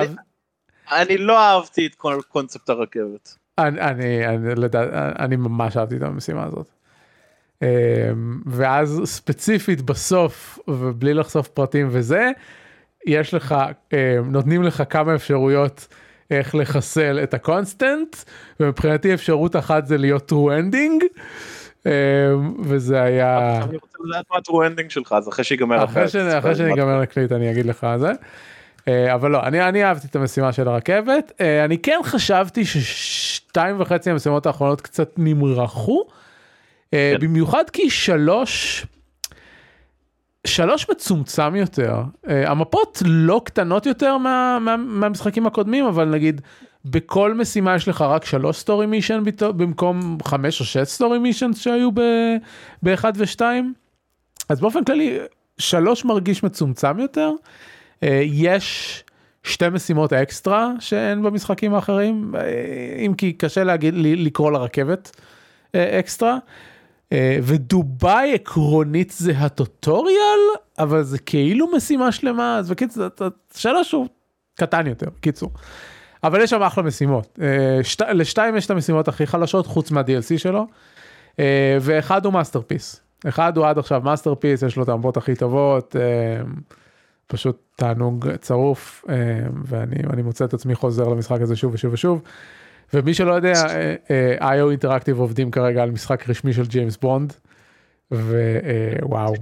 אני 0.92 1.18
לא 1.18 1.38
אהבתי 1.38 1.86
את 1.86 1.94
כל 1.94 2.20
קונספט 2.28 2.70
הרכבת. 2.70 3.34
אני 3.58 3.80
אני 3.80 4.26
אני, 4.26 4.54
לדע, 4.54 4.82
אני 5.18 5.36
ממש 5.36 5.76
אהבתי 5.76 5.96
את 5.96 6.02
המשימה 6.02 6.44
הזאת. 6.44 6.66
אמ, 7.62 7.68
ואז 8.46 9.00
ספציפית 9.04 9.82
בסוף 9.82 10.58
ובלי 10.68 11.14
לחשוף 11.14 11.48
פרטים 11.48 11.88
וזה 11.90 12.30
יש 13.06 13.34
לך 13.34 13.54
אמ, 13.92 13.98
נותנים 14.32 14.62
לך 14.62 14.82
כמה 14.90 15.14
אפשרויות 15.14 15.88
איך 16.30 16.54
לחסל 16.54 17.20
את 17.22 17.34
הקונסטנט 17.34 18.16
ומבחינתי 18.60 19.14
אפשרות 19.14 19.56
אחת 19.56 19.86
זה 19.86 19.98
להיות 19.98 20.32
true 20.32 20.60
ending 20.60 21.04
אמ, 21.86 21.90
וזה 22.64 23.02
היה 23.02 23.58
אני 23.62 23.76
רוצה 23.76 23.95
ה 24.38 24.43
true 24.43 24.62
ending 24.62 24.90
שלך 24.90 25.12
אז 25.12 25.28
אחרי 25.28 25.44
שיגמר 25.44 25.84
אחרי 25.84 26.04
אחרי 26.38 26.72
יגמר 26.72 26.98
להקליט 26.98 27.32
אני 27.32 27.50
אגיד 27.50 27.66
לך 27.66 27.86
זה. 27.96 28.12
אה, 28.88 29.14
אבל 29.14 29.30
לא 29.30 29.42
אני 29.42 29.68
אני 29.68 29.84
אהבתי 29.84 30.06
את 30.06 30.16
המשימה 30.16 30.52
של 30.52 30.68
הרכבת 30.68 31.32
אה, 31.40 31.64
אני 31.64 31.78
כן 31.78 31.98
חשבתי 32.04 32.64
ששתיים 32.64 33.80
וחצי 33.80 34.10
המשימות 34.10 34.46
האחרונות 34.46 34.80
קצת 34.80 35.10
נמרחו 35.16 36.04
אה, 36.94 37.12
כן. 37.14 37.26
במיוחד 37.26 37.70
כי 37.72 37.90
שלוש. 37.90 38.86
שלוש 40.46 40.90
מצומצם 40.90 41.56
יותר 41.56 42.02
המפות 42.26 43.02
לא 43.06 43.40
קטנות 43.44 43.86
יותר 43.86 44.18
מה, 44.18 44.58
מה, 44.60 44.76
מהמשחקים 44.76 45.46
הקודמים 45.46 45.84
אבל 45.84 46.04
נגיד 46.04 46.40
בכל 46.84 47.34
משימה 47.34 47.74
יש 47.74 47.88
לך 47.88 48.02
רק 48.02 48.24
שלוש 48.24 48.58
story 48.58 48.86
mission 48.86 49.22
במקום 49.40 50.18
חמש 50.24 50.60
או 50.60 50.64
שש 50.64 50.78
story 50.78 51.18
mission 51.18 51.52
שהיו 51.52 51.92
ב- 51.92 52.36
באחד 52.82 53.12
ושתיים. 53.16 53.74
אז 54.48 54.60
באופן 54.60 54.84
כללי 54.84 55.18
שלוש 55.58 56.04
מרגיש 56.04 56.42
מצומצם 56.42 56.98
יותר. 56.98 57.30
אה, 58.02 58.22
יש 58.24 59.04
שתי 59.42 59.68
משימות 59.68 60.12
אקסטרה 60.12 60.72
שאין 60.78 61.22
במשחקים 61.22 61.74
האחרים 61.74 62.34
אה, 62.36 62.40
אם 63.06 63.14
כי 63.14 63.32
קשה 63.32 63.64
להגיד 63.64 63.94
לקרוא 63.96 64.52
לרכבת 64.52 65.20
אה, 65.74 65.98
אקסטרה. 65.98 66.38
ודובאי 67.42 68.34
עקרונית 68.34 69.10
זה 69.10 69.32
הטוטוריאל 69.36 70.40
אבל 70.78 71.02
זה 71.02 71.18
כאילו 71.18 71.66
משימה 71.76 72.12
שלמה 72.12 72.58
אז 72.58 72.70
בקיצור 72.70 73.06
שלוש 73.54 73.92
הוא 73.92 74.06
קטן 74.54 74.86
יותר 74.86 75.06
קיצור. 75.20 75.50
אבל 76.24 76.40
יש 76.40 76.50
שם 76.50 76.62
אחלה 76.62 76.84
משימות. 76.84 77.38
שת, 77.82 78.00
לשתיים 78.00 78.56
יש 78.56 78.66
את 78.66 78.70
המשימות 78.70 79.08
הכי 79.08 79.26
חלשות 79.26 79.66
חוץ 79.66 79.90
מה-DLC 79.90 80.38
שלו, 80.38 80.66
ואחד 81.80 82.24
הוא 82.24 82.32
masterpiece. 82.32 83.05
אחד 83.28 83.56
הוא 83.56 83.66
עד 83.66 83.78
עכשיו 83.78 84.00
masterpiece, 84.04 84.62
יש 84.62 84.76
לו 84.76 84.82
את 84.82 84.88
המפות 84.88 85.16
הכי 85.16 85.34
טובות, 85.34 85.96
אה, 85.96 86.42
פשוט 87.26 87.58
תענוג 87.76 88.28
צרוף, 88.40 89.04
ואני 89.64 90.22
מוצא 90.22 90.44
את 90.44 90.54
עצמי 90.54 90.74
חוזר 90.74 91.08
למשחק 91.08 91.40
הזה 91.40 91.56
שוב 91.56 91.74
ושוב 91.74 91.92
ושוב. 91.92 92.22
ומי 92.94 93.14
שלא 93.14 93.32
יודע, 93.32 93.52
IO 94.40 94.70
Interactive 94.70 95.18
עובדים 95.18 95.50
כרגע 95.50 95.82
על 95.82 95.90
משחק 95.90 96.28
רשמי 96.28 96.52
של 96.52 96.66
ג'יימס 96.66 96.96
בונד. 96.96 97.32
וואו. 98.12 99.34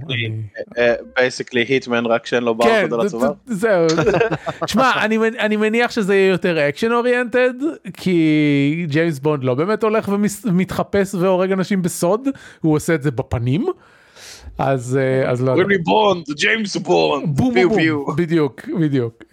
basically 1.15 1.61
Hitman 1.61 2.05
רק 2.05 2.25
שאין 2.25 2.43
לו 2.43 2.55
ברקוד 2.55 2.93
על 2.93 3.01
הצוואר. 3.05 3.31
זהו. 3.45 3.87
שמע 4.67 4.91
אני 5.39 5.57
מניח 5.57 5.91
שזה 5.91 6.15
יהיה 6.15 6.29
יותר 6.29 6.69
action 6.69 6.91
oriented 6.91 7.53
כי 7.93 8.85
ג'יימס 8.89 9.19
בונד 9.19 9.43
לא 9.43 9.53
באמת 9.53 9.83
הולך 9.83 10.09
ומתחפש 10.43 11.15
והורג 11.15 11.51
אנשים 11.51 11.81
בסוד 11.81 12.27
הוא 12.61 12.75
עושה 12.75 12.95
את 12.95 13.03
זה 13.03 13.11
בפנים. 13.11 13.65
אז 14.57 14.99
אז 15.25 15.43
לא. 15.43 15.51
יודע. 15.51 15.75
בונד 15.83 16.25
ג'יימס 16.37 16.75
בונד. 16.75 17.37
בום 17.37 17.53
בום 17.53 18.15
בדיוק 18.17 18.69
בדיוק. 18.79 19.23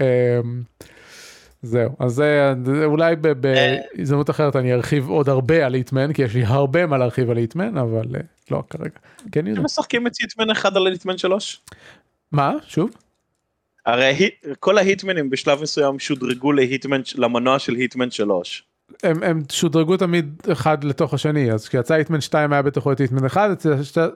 זהו 1.62 1.90
אז 1.98 2.12
זה 2.12 2.84
אולי 2.84 3.16
בהזדמנות 3.40 4.30
אחרת 4.30 4.56
אני 4.56 4.72
ארחיב 4.72 5.08
עוד 5.08 5.28
הרבה 5.28 5.66
על 5.66 5.74
היטמן 5.74 6.12
כי 6.12 6.22
יש 6.22 6.34
לי 6.34 6.44
הרבה 6.44 6.86
מה 6.86 6.98
להרחיב 6.98 7.30
על 7.30 7.36
היטמן 7.36 7.78
אבל 7.78 8.04
לא 8.52 8.62
כרגע. 8.70 8.98
כן 9.32 9.46
יודע. 9.46 9.62
משחקים 9.62 10.06
את 10.06 10.12
היטמן 10.20 10.50
אחד 10.50 10.76
על 10.76 10.86
היטמן 10.86 11.18
שלוש? 11.18 11.60
מה 12.32 12.52
שוב? 12.66 12.90
הרי 13.86 14.30
כל 14.60 14.78
ה 14.78 14.84
Hitman-ים 14.84 15.30
בשלב 15.30 15.62
מסוים 15.62 15.98
שודרגו 15.98 16.52
ל 16.52 16.59
Hitman 16.59 17.00
למנוע 17.14 17.58
של 17.58 17.74
Hitman 17.74 18.10
שלוש. 18.10 18.64
הם, 19.02 19.22
הם 19.22 19.42
שודרגו 19.52 19.96
תמיד 19.96 20.42
אחד 20.52 20.84
לתוך 20.84 21.14
השני 21.14 21.52
אז 21.52 21.68
כשיצא 21.68 21.94
Hitman 21.94 22.20
2 22.20 22.52
היה 22.52 22.62
בתוכו 22.62 22.92
את 22.92 23.00
Hitman 23.00 23.26
1 23.26 23.50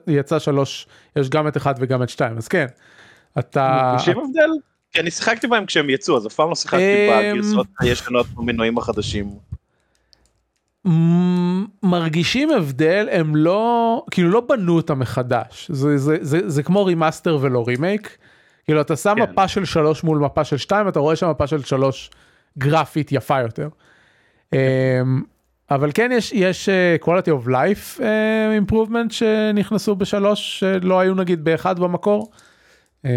יצא 0.07 0.39
3 0.39 0.87
יש 1.15 1.29
גם 1.29 1.47
את 1.47 1.57
1 1.57 1.75
וגם 1.79 2.03
את 2.03 2.09
2 2.09 2.37
אז 2.37 2.47
כן. 2.47 2.65
אתה... 3.39 3.91
מרגישים 3.91 4.17
הבדל? 4.17 4.49
כי 4.91 4.99
אני 4.99 5.11
שיחקתי 5.11 5.47
בהם 5.47 5.65
כשהם 5.65 5.89
יצאו 5.89 6.17
אז 6.17 6.27
אף 6.27 6.33
פעם 6.33 6.49
לא 6.49 6.55
שיחקתי 6.55 7.07
אמ, 7.09 7.37
בגרסות 7.37 7.67
הישנות 7.79 8.27
במנועים 8.27 8.77
החדשים. 8.77 9.29
מרגישים 11.83 12.49
הבדל 12.51 13.07
הם 13.11 13.35
לא 13.35 14.03
כאילו 14.11 14.29
לא 14.29 14.41
בנו 14.49 14.75
אותם 14.75 14.99
מחדש 14.99 15.71
זה 15.71 15.97
זה 15.97 16.17
זה 16.21 16.39
זה 16.45 16.63
כמו 16.63 16.85
remaster 16.85 17.37
ולא 17.41 17.63
רימייק. 17.67 18.17
כאילו 18.65 18.81
אתה 18.81 18.95
שם 18.95 19.13
כן. 19.15 19.21
מפה 19.21 19.47
של 19.47 19.65
3 19.65 20.03
מול 20.03 20.17
מפה 20.17 20.43
של 20.43 20.57
2 20.57 20.87
אתה 20.87 20.99
רואה 20.99 21.15
שם 21.15 21.29
מפה 21.29 21.47
של 21.47 21.63
3 21.63 22.11
גרפית 22.57 23.11
יפה 23.11 23.39
יותר. 23.41 23.69
אמ, 24.53 24.57
אבל 25.71 25.91
כן 25.93 26.11
יש 26.13 26.31
יש 26.35 26.69
uh, 26.69 27.05
quality 27.05 27.43
of 27.43 27.47
life 27.47 27.99
uh, 27.99 28.71
improvement 28.71 29.13
שנכנסו 29.13 29.95
בשלוש 29.95 30.59
שלא 30.59 30.99
היו 30.99 31.15
נגיד 31.15 31.43
באחד 31.43 31.79
במקור. 31.79 32.31
Um, 33.05 33.07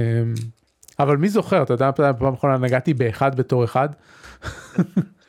אבל 0.99 1.16
מי 1.16 1.29
זוכר 1.29 1.62
אתה 1.62 1.73
יודע 1.73 1.91
פעם 2.18 2.35
אחרונה 2.35 2.59
נגעתי 2.59 2.95
באחד 2.95 3.37
בתור 3.37 3.64
אחד. 3.64 3.89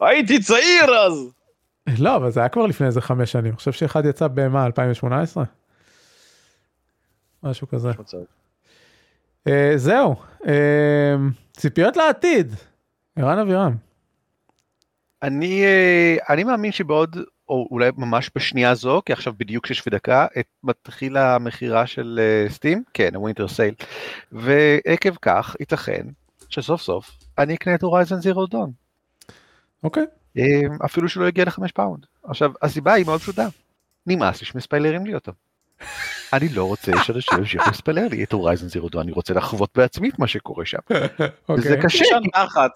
הייתי 0.00 0.40
צעיר 0.40 0.94
אז. 0.94 1.32
לא 1.98 2.16
אבל 2.16 2.30
זה 2.30 2.40
היה 2.40 2.48
כבר 2.48 2.66
לפני 2.66 2.86
איזה 2.86 3.00
חמש 3.00 3.32
שנים 3.32 3.46
אני 3.46 3.56
חושב 3.56 3.72
שאחד 3.72 4.04
יצא 4.04 4.28
במה 4.28 4.66
2018. 4.66 5.44
משהו 7.42 7.68
כזה. 7.68 7.90
Uh, 9.48 9.52
זהו 9.76 10.14
uh, 10.42 10.48
ציפיות 11.56 11.96
לעתיד 11.96 12.54
ערן 13.16 13.38
אבירם. 13.38 13.76
אני 15.22 15.64
uh, 15.64 16.32
אני 16.32 16.44
מאמין 16.44 16.72
שבעוד 16.72 17.16
או 17.48 17.68
אולי 17.70 17.90
ממש 17.96 18.30
בשנייה 18.34 18.74
זו 18.74 19.02
כי 19.06 19.12
עכשיו 19.12 19.32
בדיוק 19.38 19.66
שש 19.66 19.86
ודקה 19.86 20.26
מתחיל 20.64 21.16
המכירה 21.16 21.86
של 21.86 22.20
Steam 22.48 22.82
כן 22.94 23.14
ה 23.14 23.19
winter 23.19 23.48
sale 23.48 23.74
ועקב 24.32 25.14
כך 25.22 25.56
ייתכן 25.60 26.06
שסוף 26.48 26.82
סוף 26.82 27.18
אני 27.38 27.54
אקנה 27.54 27.74
את 27.74 27.82
Horizon 27.82 28.16
Zero 28.16 28.46
Dawn. 28.46 28.87
אוקיי. 29.84 30.04
אפילו 30.84 31.08
שלא 31.08 31.28
יגיע 31.28 31.44
לחמש 31.44 31.72
פאונד. 31.72 32.06
עכשיו 32.24 32.52
הסיבה 32.62 32.92
היא 32.92 33.06
מאוד 33.06 33.20
פשוטה. 33.20 33.48
נמאס 34.06 34.40
לי 34.40 34.46
שמספיילרים 34.46 35.06
לי 35.06 35.14
אותו. 35.14 35.32
אני 36.32 36.48
לא 36.48 36.64
רוצה 36.64 36.92
שאנשים 37.02 37.38
ימשיכו 37.38 37.70
לספיילר 37.70 38.08
לי 38.10 38.24
את 38.24 38.32
Horizon 38.32 38.68
Zero 38.68 38.88
Dawn, 38.88 39.02
אני 39.02 39.12
רוצה 39.12 39.34
לחוות 39.34 39.70
בעצמי 39.76 40.08
את 40.08 40.18
מה 40.18 40.26
שקורה 40.26 40.66
שם. 40.66 40.78
אוקיי. 41.48 41.64
זה 41.64 41.76
קשה. 41.82 42.04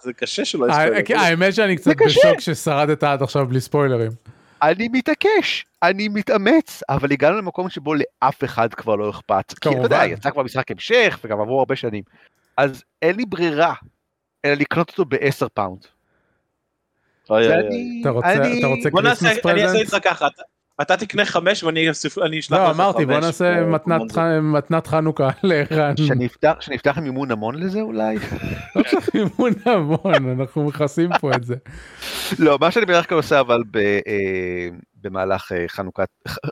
זה 0.01 0.13
קשה 0.13 0.45
שלא 0.45 0.67
יספיילר. 0.69 1.19
האמת 1.19 1.55
שאני 1.55 1.75
קצת 1.75 1.91
בשוק 2.05 2.39
ששרדת 2.39 3.03
עד 3.03 3.21
עכשיו 3.21 3.47
בלי 3.47 3.61
ספוילרים. 3.61 4.11
אני 4.61 4.87
מתעקש, 4.91 5.65
אני 5.83 6.07
מתאמץ, 6.07 6.81
אבל 6.89 7.11
הגענו 7.11 7.37
למקום 7.37 7.69
שבו 7.69 7.93
לאף 7.93 8.43
אחד 8.43 8.73
כבר 8.73 8.95
לא 8.95 9.09
אכפת. 9.09 9.53
כי 9.61 9.69
אתה 9.69 9.77
יודע, 9.77 10.05
יצא 10.05 10.29
כבר 10.29 10.43
משחק 10.43 10.71
המשך 10.71 11.19
וגם 11.23 11.41
עברו 11.41 11.59
הרבה 11.59 11.75
שנים. 11.75 12.03
אז 12.57 12.83
אין 13.01 13.15
לי 13.15 13.25
ברירה 13.25 13.73
אלא 14.45 14.53
לקנות 14.53 14.89
אותו 14.89 15.05
ב-10 15.05 15.49
פאונד. 15.53 15.85
אתה 17.25 18.09
רוצה 18.09 18.89
קריסמס 18.91 19.21
פרזנט? 19.21 19.45
אני 19.45 19.63
אעשה 19.63 19.77
איתך 19.77 19.97
ככה, 20.03 20.27
אתה 20.81 20.97
תקנה 20.97 21.25
חמש 21.25 21.63
ואני 21.63 21.89
אשלח 21.91 22.17
לך 22.17 22.39
חמש. 22.39 22.49
לא 22.49 22.71
אמרתי 22.71 23.05
בוא 23.05 23.19
נעשה 23.19 24.41
מתנת 24.41 24.87
חנוכה 24.87 25.29
לערן. 25.43 25.97
שנפתח 25.97 26.97
עם 26.97 27.03
מימון 27.03 27.31
המון 27.31 27.55
לזה 27.55 27.81
אולי? 27.81 28.17
לא 28.75 28.83
צריך 28.83 29.09
מימון 29.15 29.51
המון 29.65 30.39
אנחנו 30.39 30.63
מכסים 30.63 31.09
פה 31.19 31.31
את 31.35 31.43
זה. 31.43 31.55
לא 32.39 32.57
מה 32.61 32.71
שאני 32.71 32.85
בדרך 32.85 33.09
כלל 33.09 33.17
עושה 33.17 33.39
אבל 33.39 33.63
אה, 33.75 34.67
במהלך 35.01 35.51
אה, 35.51 35.65
חנוכת 35.67 36.07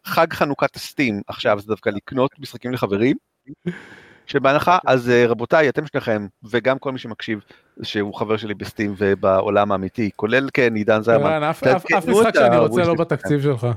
חג 0.05 0.33
חנוכת 0.33 0.75
ה 0.75 0.83
Steam 0.83 1.21
עכשיו 1.27 1.59
זה 1.59 1.67
דווקא 1.67 1.89
לקנות 1.89 2.31
משחקים 2.39 2.71
לחברים. 2.71 3.15
שבהנחה 4.27 4.77
אז 4.85 5.09
אה, 5.09 5.27
רבותיי 5.27 5.69
אתם 5.69 5.87
שניכם 5.87 6.27
וגם 6.43 6.79
כל 6.79 6.91
מי 6.91 6.99
שמקשיב 6.99 7.39
שהוא 7.83 8.13
חבר 8.13 8.37
שלי 8.37 8.53
בסטים 8.53 8.95
ובעולם 8.97 9.71
האמיתי 9.71 10.09
כולל 10.15 10.49
כן 10.53 10.75
עידן 10.75 11.01
זרמן. 11.01 11.43
אף 11.43 11.63
משחק 12.07 12.35
שאני 12.35 12.57
רוצה 12.57 12.83
לא 12.83 12.93
בתקציב 12.93 13.41
שלך. 13.41 13.67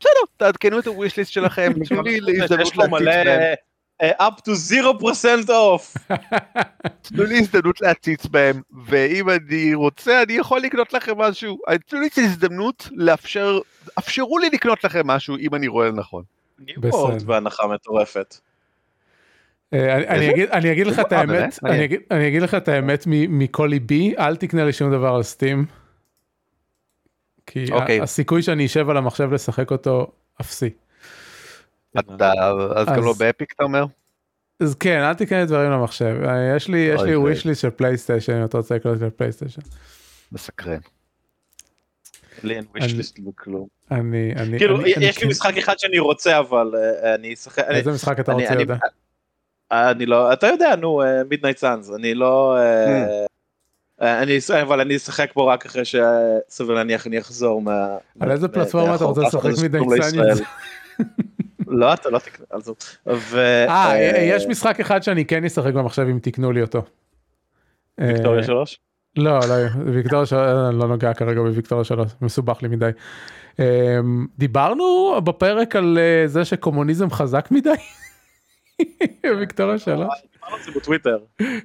בסדר, 0.00 0.10
תעדכנו 0.36 0.78
את 0.78 0.86
הוויש 0.86 1.16
ליסט 1.16 1.32
שלכם, 1.32 1.72
תנו 1.88 2.02
לי 2.02 2.42
הזדמנות 2.42 2.76
להציץ 2.76 3.06
בהם. 3.06 3.54
up 4.02 4.40
to 4.40 4.52
0% 4.52 5.48
off. 5.48 6.14
תנו 7.02 7.24
לי 7.24 7.38
הזדמנות 7.38 7.80
להציץ 7.80 8.26
בהם, 8.26 8.62
ואם 8.86 9.30
אני 9.30 9.74
רוצה 9.74 10.22
אני 10.22 10.32
יכול 10.32 10.60
לקנות 10.60 10.92
לכם 10.92 11.18
משהו. 11.18 11.58
תנו 11.86 12.00
לי 12.00 12.06
את 12.06 12.18
ההזדמנות 12.18 12.88
לאפשר, 12.92 13.58
אפשרו 13.98 14.38
לי 14.38 14.50
לקנות 14.52 14.84
לכם 14.84 15.06
משהו 15.06 15.36
אם 15.36 15.54
אני 15.54 15.68
רואה 15.68 15.88
לנכון. 15.88 16.22
ניו 16.58 16.76
בהנחה 17.26 17.66
מטורפת. 17.66 18.36
אני 19.72 20.72
אגיד 20.72 20.86
לך 20.86 21.00
את 21.00 21.12
האמת, 21.12 21.58
אני 22.10 22.28
אגיד 22.28 22.42
לך 22.42 22.54
את 22.54 22.68
האמת 22.68 23.04
מכל 23.08 23.66
ליבי, 23.70 24.14
אל 24.18 24.36
תקנה 24.36 24.64
לי 24.64 24.72
שום 24.72 24.90
דבר 24.90 25.14
על 25.14 25.22
Steam. 25.22 25.66
כי 27.46 27.64
okay. 27.64 27.72
אוקיי. 27.72 28.00
הסיכוי 28.00 28.42
שאני 28.42 28.66
אשב 28.66 28.90
על 28.90 28.96
המחשב 28.96 29.32
לשחק 29.32 29.70
אותו 29.70 30.12
אפסי. 30.40 30.70
אתה 31.98 32.32
אז 32.76 32.86
גם 32.86 33.04
לא 33.04 33.14
ב 33.18 33.25
Epic 33.25 33.52
אתה 33.52 33.64
אומר? 33.64 33.84
אז 34.60 34.74
כן 34.74 35.00
אל 35.00 35.14
תקנה 35.14 35.44
דברים 35.44 35.70
למחשב 35.70 36.16
יש 36.56 36.68
לי 36.68 36.78
יש 36.78 37.02
לי 37.02 37.16
wish 37.16 37.44
list 37.46 37.60
של 37.60 37.70
PlayStation 37.70 38.32
אם 38.32 38.44
אתה 38.44 38.56
רוצה 38.56 38.74
לקנות 38.74 38.98
של 38.98 39.10
PlayStation. 39.10 39.60
מסקרן. 40.32 40.78
לי 42.42 42.56
אין 42.56 42.64
wish 42.70 42.94
list. 42.94 43.18
אני 43.90 44.32
אני 44.36 44.58
כאילו 44.58 44.86
יש 44.86 45.22
לי 45.22 45.28
משחק 45.28 45.56
אחד 45.56 45.78
שאני 45.78 45.98
רוצה 45.98 46.38
אבל 46.38 46.72
אה, 46.76 47.14
אני 47.14 47.34
אשחק. 47.34 47.64
איזה 47.68 47.92
משחק 47.92 48.20
אתה 48.20 48.32
רוצה 48.32 48.54
יודע? 48.60 48.76
אני 49.72 50.06
לא 50.06 50.32
אתה 50.32 50.46
יודע 50.46 50.76
נו 50.76 51.02
מידנייט 51.28 51.58
סאנס 51.58 51.90
אני 51.90 52.14
לא. 52.14 52.56
אה. 52.56 53.26
אה, 54.02 54.22
אני 54.22 54.38
אבל 54.62 54.80
אני 54.80 54.96
אשחק 54.96 55.30
פה 55.32 55.52
רק 55.52 55.66
אחרי 55.66 55.82
שסביר 55.84 56.74
להניח 56.74 57.06
אני 57.06 57.18
אחזור 57.18 57.62
מה... 57.62 57.96
על 58.20 58.30
איזה 58.30 58.48
פלטפורמה 58.48 58.94
אתה 58.94 59.04
רוצה 59.04 59.20
לשחק 59.20 59.50
מדייסנית? 59.64 60.22
לא 61.66 61.94
אתה 61.94 62.10
לא 62.10 62.18
תקנה. 62.18 62.46
אה, 63.38 63.94
אה 63.94 64.22
יש 64.22 64.46
משחק 64.46 64.80
אחד 64.80 65.02
שאני 65.02 65.24
כן 65.24 65.44
אשחק 65.44 65.72
במחשב 65.72 66.06
אם 66.10 66.18
תקנו 66.22 66.52
לי 66.52 66.62
אותו. 66.62 66.82
ויקטוריה 67.98 68.42
3? 68.42 68.78
לא 69.16 69.38
לא 69.38 69.54
ויקטוריה 69.86 70.26
3 70.26 70.74
לא 70.74 70.88
נוגע 70.88 71.14
כרגע 71.14 71.40
בוויקטוריה 71.40 71.84
3 71.84 72.12
מסובך 72.20 72.62
לי 72.62 72.68
מדי. 72.68 72.90
דיברנו 74.38 75.14
בפרק 75.24 75.76
על 75.76 75.98
זה 76.26 76.44
שקומוניזם 76.44 77.10
חזק 77.10 77.48
מדי. 77.50 77.70
ויקטוריה 79.38 79.78
3. 79.78 80.08
זה 80.64 80.70
בטוויטר. 80.76 81.18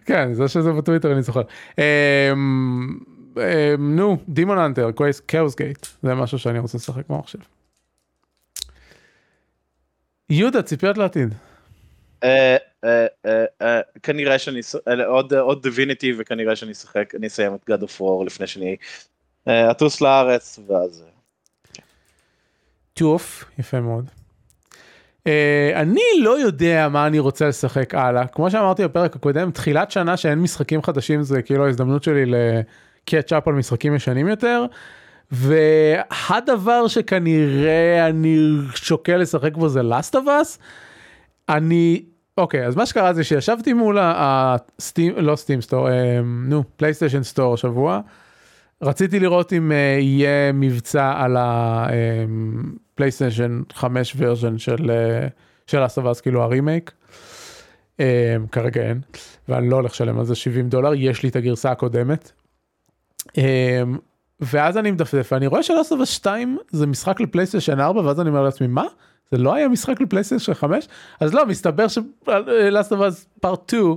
כן, 0.06 0.34
זה 0.34 0.48
שזה 0.48 0.72
בטוויטר 0.72 1.14
אני 1.14 1.22
זוכר. 1.22 1.42
אמ, 1.78 3.00
אמ, 3.38 3.96
נו, 3.96 4.18
דימון 4.30 4.58
אנטר, 4.58 4.90
קאוס 5.28 5.56
גייט, 5.56 5.88
זה 6.04 6.16
משהו 6.16 6.40
שאני 6.40 6.60
רוצה 6.60 6.78
לשחק 6.78 7.10
במחשב. 7.10 7.40
יהודה, 10.30 10.62
ציפיות 10.62 10.98
לעתיד. 10.98 11.34
אה, 12.24 12.58
כנראה 14.04 14.40
שאני, 14.40 14.60
עוד 15.40 15.64
דיביניטי 15.64 16.14
וכנראה 16.18 16.56
שאני 16.56 16.72
אשחק, 16.72 17.16
אני 17.16 17.28
אסיים 17.28 17.56
את 17.56 17.70
God 17.70 17.84
of 17.84 18.02
War 18.02 18.26
לפני 18.26 18.48
שאני 18.48 18.76
אטוס 19.48 20.02
לארץ 20.02 20.60
ואז... 20.68 21.06
טוף, 22.94 23.44
יפה 23.60 23.80
מאוד. 23.80 24.21
Uh, 25.28 25.32
אני 25.76 26.02
לא 26.20 26.40
יודע 26.40 26.88
מה 26.92 27.08
אני 27.08 27.20
רוצה 27.20 27.48
לשחק 27.48 27.96
הלאה 27.96 28.28
כמו 28.28 28.52
שאמרתי 28.52 28.84
בפרק 28.84 29.16
הקודם 29.16 29.52
תחילת 29.52 29.92
שנה 29.92 30.18
שאין 30.18 30.40
משחקים 30.40 30.84
חדשים 30.84 31.24
זה 31.24 31.42
כאילו 31.42 31.66
ההזדמנות 31.66 32.04
שלי 32.04 32.24
לקאצ'אפ 32.26 33.48
על 33.48 33.54
משחקים 33.54 33.96
ישנים 33.96 34.28
יותר. 34.28 34.66
והדבר 35.32 36.88
שכנראה 36.88 38.08
אני 38.08 38.38
שוקל 38.76 39.18
לשחק 39.18 39.58
בו 39.58 39.70
זה 39.70 39.82
Last 39.82 40.14
of 40.14 40.26
Us. 40.26 40.60
אני 41.50 42.04
אוקיי 42.38 42.66
אז 42.66 42.76
מה 42.76 42.86
שקרה 42.86 43.14
זה 43.14 43.24
שישבתי 43.24 43.74
מול 43.74 43.98
הסטים 44.02 45.14
לא 45.18 45.36
סטים 45.36 45.62
סטור 45.62 45.88
נו 46.24 46.64
PlayStation 46.78 47.24
Store 47.24 47.54
השבוע. 47.54 48.00
רציתי 48.82 49.20
לראות 49.20 49.54
אם 49.54 49.72
uh, 49.72 49.74
יהיה 50.02 50.52
מבצע 50.52 51.14
על 51.18 51.38
ה 51.40 51.58
PlayStation 51.58 53.62
5 53.74 54.14
version 54.18 54.58
של 54.58 54.76
uh, 54.76 55.30
של 55.68 55.86
Last 55.86 56.04
of 56.04 56.13
Us 56.13 56.22
כאילו 56.22 56.44
ה 56.44 56.50
remake. 56.50 56.92
Um, 57.98 58.02
כרגע 58.52 58.82
אין 58.82 59.02
ואני 59.50 59.70
לא 59.70 59.76
הולך 59.76 59.92
לשלם 59.92 60.20
על 60.20 60.26
זה 60.26 60.36
70 60.36 60.70
דולר 60.70 60.94
יש 60.94 61.24
לי 61.24 61.30
את 61.30 61.36
הגרסה 61.36 61.72
הקודמת. 61.72 62.32
Um, 63.28 63.32
ואז 64.40 64.78
אני 64.78 64.92
מדפדף 64.92 65.30
ואני 65.32 65.48
רואה 65.48 65.64
ש 65.64 65.73
Last 65.73 65.91
of 65.91 66.01
Us 66.01 66.10
2 66.10 66.58
זה 66.72 66.88
משחק 66.88 67.20
ל 67.20 67.25
PlayStation 67.25 67.80
4 67.80 68.02
ואז 68.02 68.20
אני 68.20 68.30
אומר 68.30 68.44
לעצמי 68.44 68.68
מה 68.68 68.86
זה 69.32 69.38
לא 69.38 69.56
היה 69.56 69.68
משחק 69.68 70.02
ל 70.02 70.06
PlayStation 70.06 70.54
5 70.54 70.88
אז 71.20 71.34
לא 71.34 71.46
מסתבר 71.46 71.86
ש 71.88 72.16
Last 72.16 72.72
of 72.72 73.00
Us 73.00 73.28
Part 73.42 73.70
2. 73.70 73.96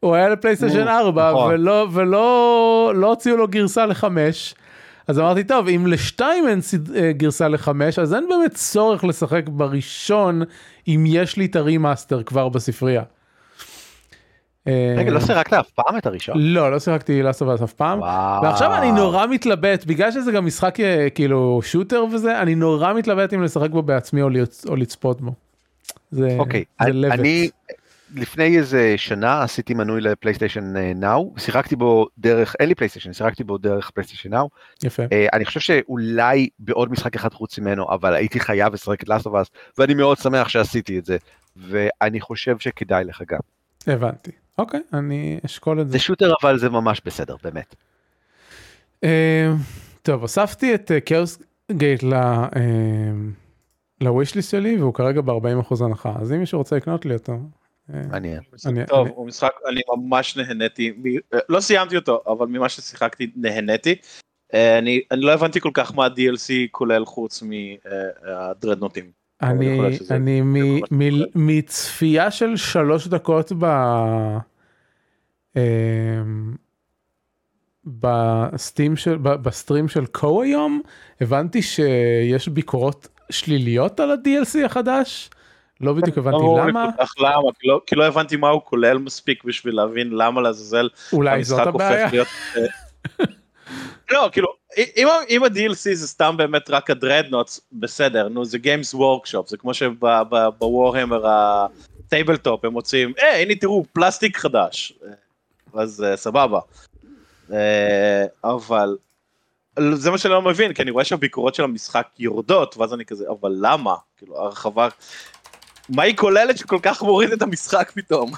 הוא 0.00 0.14
היה 0.14 0.28
ל 0.28 0.33
PlayStation 0.33 0.88
4 0.88 1.30
נכון. 1.30 1.54
ולא 1.54 1.86
ולא 1.92 2.92
לא 2.94 3.06
הוציאו 3.06 3.36
לו 3.36 3.48
גרסה 3.48 3.86
לחמש. 3.86 4.54
אז 5.08 5.18
אמרתי 5.18 5.44
טוב 5.44 5.68
אם 5.68 5.86
לשתיים 5.86 6.48
אין 6.48 6.60
אה, 6.96 7.12
גרסה 7.12 7.48
לחמש 7.48 7.98
אז 7.98 8.14
אין 8.14 8.26
באמת 8.28 8.54
צורך 8.54 9.04
לשחק 9.04 9.48
בראשון 9.48 10.42
אם 10.88 11.04
יש 11.06 11.36
לי 11.36 11.46
את 11.46 11.56
ה 11.56 11.63
remaster 11.63 12.22
כבר 12.22 12.48
בספרייה. 12.48 13.02
רגע 14.96 15.10
לא 15.10 15.20
שיחקת 15.20 15.52
אף 15.52 15.70
פעם 15.70 15.96
את 15.98 16.06
הראשון? 16.06 16.34
לא 16.38 16.70
לא 16.70 16.78
שיחקתי 16.78 17.22
Last 17.22 17.42
of 17.42 17.52
Us 17.52 17.62
אף 17.62 17.72
פעם 17.72 18.00
ועכשיו 18.42 18.74
אני 18.74 18.92
נורא 18.92 19.26
מתלבט 19.26 19.84
בגלל 19.84 20.10
שזה 20.10 20.32
גם 20.32 20.46
משחק 20.46 20.80
אה, 20.80 21.10
כאילו 21.14 21.60
shooter 21.62 22.04
וזה 22.12 22.40
אני 22.42 22.54
נורא 22.54 22.92
מתלבט 22.92 23.34
אם 23.34 23.42
לשחק 23.42 23.70
בו 23.70 23.82
בעצמי 23.82 24.22
או 24.22 24.76
לצפות 24.76 25.20
בו. 25.20 25.32
זה, 26.10 26.36
אוקיי, 26.38 26.64
זה 26.82 26.88
אני, 26.90 27.48
לפני 28.14 28.58
איזה 28.58 28.94
שנה 28.96 29.42
עשיתי 29.42 29.74
מנוי 29.74 30.00
ל 30.00 30.06
PlayStation 30.06 30.76
Now, 30.76 31.34
שיחקתי 31.38 31.76
בו 31.76 32.06
דרך, 32.18 32.56
אין 32.60 32.68
לי 32.68 32.74
PlayStation, 32.74 33.12
שיחקתי 33.12 33.44
בו 33.44 33.58
דרך 33.58 33.90
PlayStation 33.90 34.30
Now. 34.30 34.48
יפה. 34.82 35.02
Uh, 35.02 35.08
אני 35.32 35.44
חושב 35.44 35.60
שאולי 35.60 36.48
בעוד 36.58 36.92
משחק 36.92 37.14
אחד 37.14 37.32
חוץ 37.32 37.58
ממנו, 37.58 37.86
אבל 37.90 38.14
הייתי 38.14 38.40
חייב 38.40 38.74
לשחק 38.74 39.02
את 39.02 39.08
Last 39.08 39.26
of 39.26 39.34
Us, 39.34 39.50
ואני 39.78 39.94
מאוד 39.94 40.18
שמח 40.18 40.48
שעשיתי 40.48 40.98
את 40.98 41.06
זה, 41.06 41.16
ואני 41.56 42.20
חושב 42.20 42.58
שכדאי 42.58 43.04
לך 43.04 43.22
גם. 43.28 43.40
הבנתי, 43.86 44.30
אוקיי, 44.58 44.80
אני 44.92 45.40
אשקול 45.46 45.80
את 45.80 45.86
זה. 45.86 45.92
זה 45.92 45.98
shooter 45.98 46.32
אבל 46.42 46.58
זה 46.58 46.68
ממש 46.68 47.00
בסדר, 47.04 47.36
באמת. 47.44 47.74
Uh, 49.04 49.08
טוב, 50.02 50.22
הוספתי 50.22 50.74
את 50.74 50.90
כאוס 51.06 51.38
uh, 51.38 51.74
Gate 51.74 52.02
ל... 52.02 52.14
לווישליסט 54.00 54.50
שלי 54.50 54.76
והוא 54.76 54.94
כרגע 54.94 55.20
ב-40% 55.20 55.84
הנחה 55.84 56.12
אז 56.20 56.32
אם 56.32 56.38
מישהו 56.38 56.58
רוצה 56.58 56.76
לקנות 56.76 57.06
לי 57.06 57.14
אותו 57.14 57.38
מעניין. 58.10 58.40
טוב, 58.86 59.08
הוא 59.08 59.26
משחק, 59.26 59.50
אני 59.68 59.80
ממש 59.96 60.36
נהניתי, 60.36 60.92
לא 61.48 61.60
סיימתי 61.60 61.96
אותו, 61.96 62.22
אבל 62.26 62.46
ממה 62.46 62.68
ששיחקתי 62.68 63.30
נהניתי. 63.36 63.94
אה, 64.54 64.78
אני, 64.78 65.00
אני 65.10 65.20
לא 65.20 65.32
הבנתי 65.32 65.60
כל 65.60 65.70
כך 65.74 65.94
מה 65.94 66.04
ה-DLC 66.04 66.52
כולל 66.70 67.04
חוץ 67.04 67.42
מהדרדנוטים. 67.42 69.10
אני, 69.42 69.80
אני 70.10 70.42
מצפייה 71.34 72.30
של 72.30 72.56
שלוש 72.56 73.08
דקות 73.08 73.52
ב... 73.58 73.64
אמ, 75.56 76.54
בסטים 77.86 78.96
של 78.96 79.16
בסטרים 79.16 79.88
של 79.88 80.06
קו 80.06 80.42
היום 80.42 80.82
הבנתי 81.20 81.62
שיש 81.62 82.48
ביקורות 82.48 83.08
שליליות 83.30 84.00
על 84.00 84.10
ה-DLC 84.10 84.64
החדש 84.64 85.30
לא 85.80 85.92
בדיוק 85.92 86.18
הבנתי 86.18 86.36
למה. 86.58 86.86
למה, 87.18 87.50
לא- 87.64 87.80
כי 87.86 87.94
לא 87.94 88.04
הבנתי 88.06 88.36
מה 88.36 88.48
הוא 88.48 88.60
כולל 88.64 88.98
מספיק 88.98 89.44
בשביל 89.44 89.74
להבין 89.74 90.10
למה 90.12 90.40
לעזאזל 90.40 90.88
אולי 91.12 91.44
זאת 91.44 91.66
הבעיה. 91.66 92.08
אה, 92.16 92.64
לא, 94.10 94.28
כאילו, 94.32 94.48
אם 95.28 95.42
ה-DLC 95.44 95.94
זה 95.94 96.08
סתם 96.08 96.34
באמת 96.36 96.70
רק 96.70 96.90
ה 96.90 96.95
Dreadnoughts, 96.95 97.60
בסדר, 97.72 98.28
נו, 98.28 98.44
זה 98.44 98.58
Games 98.58 98.94
Workshop, 98.94 99.46
זה 99.48 99.56
כמו 99.56 99.74
שב 99.74 100.12
Warhammer 100.12 101.26
ה 101.26 101.41
tabletop 101.41 102.64
הם 102.64 102.72
מוצאים, 102.72 103.12
אה, 103.22 103.42
הנה 103.42 103.54
תראו, 103.54 103.84
פלסטיק 103.92 104.36
חדש, 104.36 104.92
אז 105.74 106.04
אה, 106.04 106.16
סבבה. 106.16 106.60
אבל 108.44 108.96
זה 109.92 110.10
מה 110.10 110.18
שאני 110.18 110.32
לא 110.32 110.42
מבין, 110.42 110.72
כי 110.72 110.82
אני 110.82 110.90
רואה 110.90 111.04
שהביקורות 111.04 111.54
של 111.54 111.64
המשחק 111.64 112.06
יורדות, 112.18 112.76
ואז 112.76 112.94
אני 112.94 113.04
כזה, 113.04 113.24
אבל 113.40 113.56
למה? 113.60 113.94
כאילו, 114.16 114.38
הרחבה, 114.38 114.88
מה 115.94 116.02
היא 116.02 116.16
כוללת 116.16 116.58
שכל 116.58 116.78
כך 116.82 117.02
מוריד 117.02 117.32
את 117.32 117.42
המשחק 117.42 117.90
פתאום? 117.94 118.32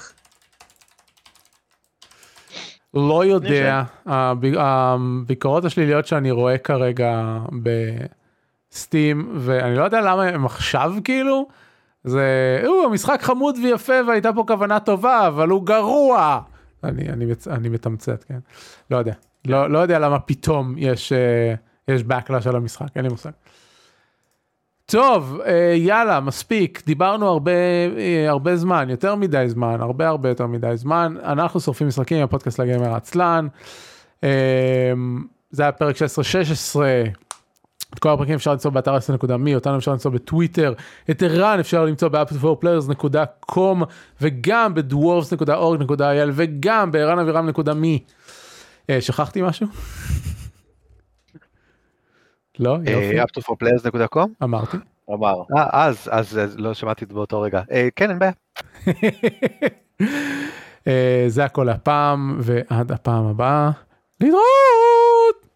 לא 2.93 3.25
יודע, 3.25 3.83
הביקורות 4.05 5.65
השליליות 5.65 6.07
שאני 6.07 6.31
רואה 6.31 6.57
כרגע 6.57 7.37
בסטים 8.71 9.31
ואני 9.35 9.75
לא 9.75 9.83
יודע 9.83 10.01
למה 10.01 10.23
הם 10.23 10.45
עכשיו 10.45 10.93
כאילו 11.03 11.47
זה 12.03 12.63
הוא 12.65 12.85
המשחק 12.85 13.21
חמוד 13.21 13.55
ויפה 13.63 13.93
והייתה 14.07 14.33
פה 14.33 14.43
כוונה 14.47 14.79
טובה 14.79 15.27
אבל 15.27 15.49
הוא 15.49 15.65
גרוע 15.65 16.39
אני 16.83 17.09
אני 17.09 17.25
אני 17.47 17.69
מתמצת 17.69 18.23
כן 18.23 18.39
לא 18.91 18.97
יודע 18.97 19.13
לא 19.47 19.69
לא 19.69 19.79
יודע 19.79 19.99
למה 19.99 20.19
פתאום 20.19 20.75
יש 20.77 21.13
אה, 21.13 21.53
יש 21.87 22.01
backlash 22.01 22.49
על 22.49 22.55
המשחק 22.55 22.87
אין 22.95 23.03
לי 23.03 23.09
מושג. 23.09 23.31
טוב, 24.93 25.41
אה, 25.45 25.73
יאללה, 25.77 26.19
מספיק, 26.19 26.81
דיברנו 26.85 27.27
הרבה, 27.27 27.51
אה, 27.97 28.29
הרבה 28.29 28.55
זמן, 28.55 28.89
יותר 28.89 29.15
מדי 29.15 29.45
זמן, 29.47 29.81
הרבה 29.81 30.07
הרבה 30.07 30.29
יותר 30.29 30.47
מדי 30.47 30.71
זמן. 30.75 31.15
אנחנו 31.23 31.59
שורפים 31.59 31.87
משחקים, 31.87 32.23
הפודקאסט 32.23 32.59
לגמר 32.59 32.95
עצלן. 32.95 33.47
אה, 34.23 34.29
זה 35.51 35.63
היה 35.63 35.71
פרק 35.71 35.95
16-16. 35.95 35.99
את 37.93 37.99
כל 37.99 38.09
הפרקים 38.09 38.35
אפשר 38.35 38.51
למצוא 38.51 38.71
באתר 38.71 38.97
s.מי, 38.97 39.55
אותנו 39.55 39.77
אפשר 39.77 39.91
למצוא 39.91 40.11
בטוויטר, 40.11 40.73
את 41.09 41.23
ערן 41.23 41.59
אפשר 41.59 41.85
למצוא 41.85 42.07
ב-appleforplayers.com 42.07 43.83
וגם 44.21 44.73
ב-dwarves.org.il 44.73 46.29
וגם 46.33 46.91
בערן 46.91 47.19
שכחתי 48.99 49.41
משהו? 49.41 49.67
לא? 52.59 52.77
יופי. 52.85 53.21
up2forplayers.com? 53.21 54.43
אמרתי. 54.43 54.77
אמר. 55.09 55.41
אה, 55.57 55.87
אז, 55.87 56.09
אז 56.11 56.39
לא 56.55 56.73
שמעתי 56.73 57.05
את 57.05 57.09
זה 57.09 57.15
באותו 57.15 57.41
רגע. 57.41 57.61
אה, 57.71 57.87
כן, 57.95 58.09
אין 58.09 58.19
בעיה. 58.19 58.31
אה, 60.87 61.25
זה 61.27 61.45
הכל 61.45 61.69
הפעם, 61.69 62.39
ועד 62.41 62.91
הפעם 62.91 63.25
הבאה, 63.25 63.71
להתראות! 64.21 65.47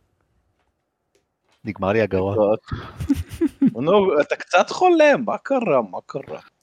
נגמר 1.65 1.91
לי 1.91 2.01
הגרון. 2.01 2.37
אתה 4.21 4.35
קצת 4.35 4.69
חולה, 4.69 5.17
מה 5.25 5.37
קרה? 5.37 5.81
מה 5.91 5.97
קרה? 6.05 6.39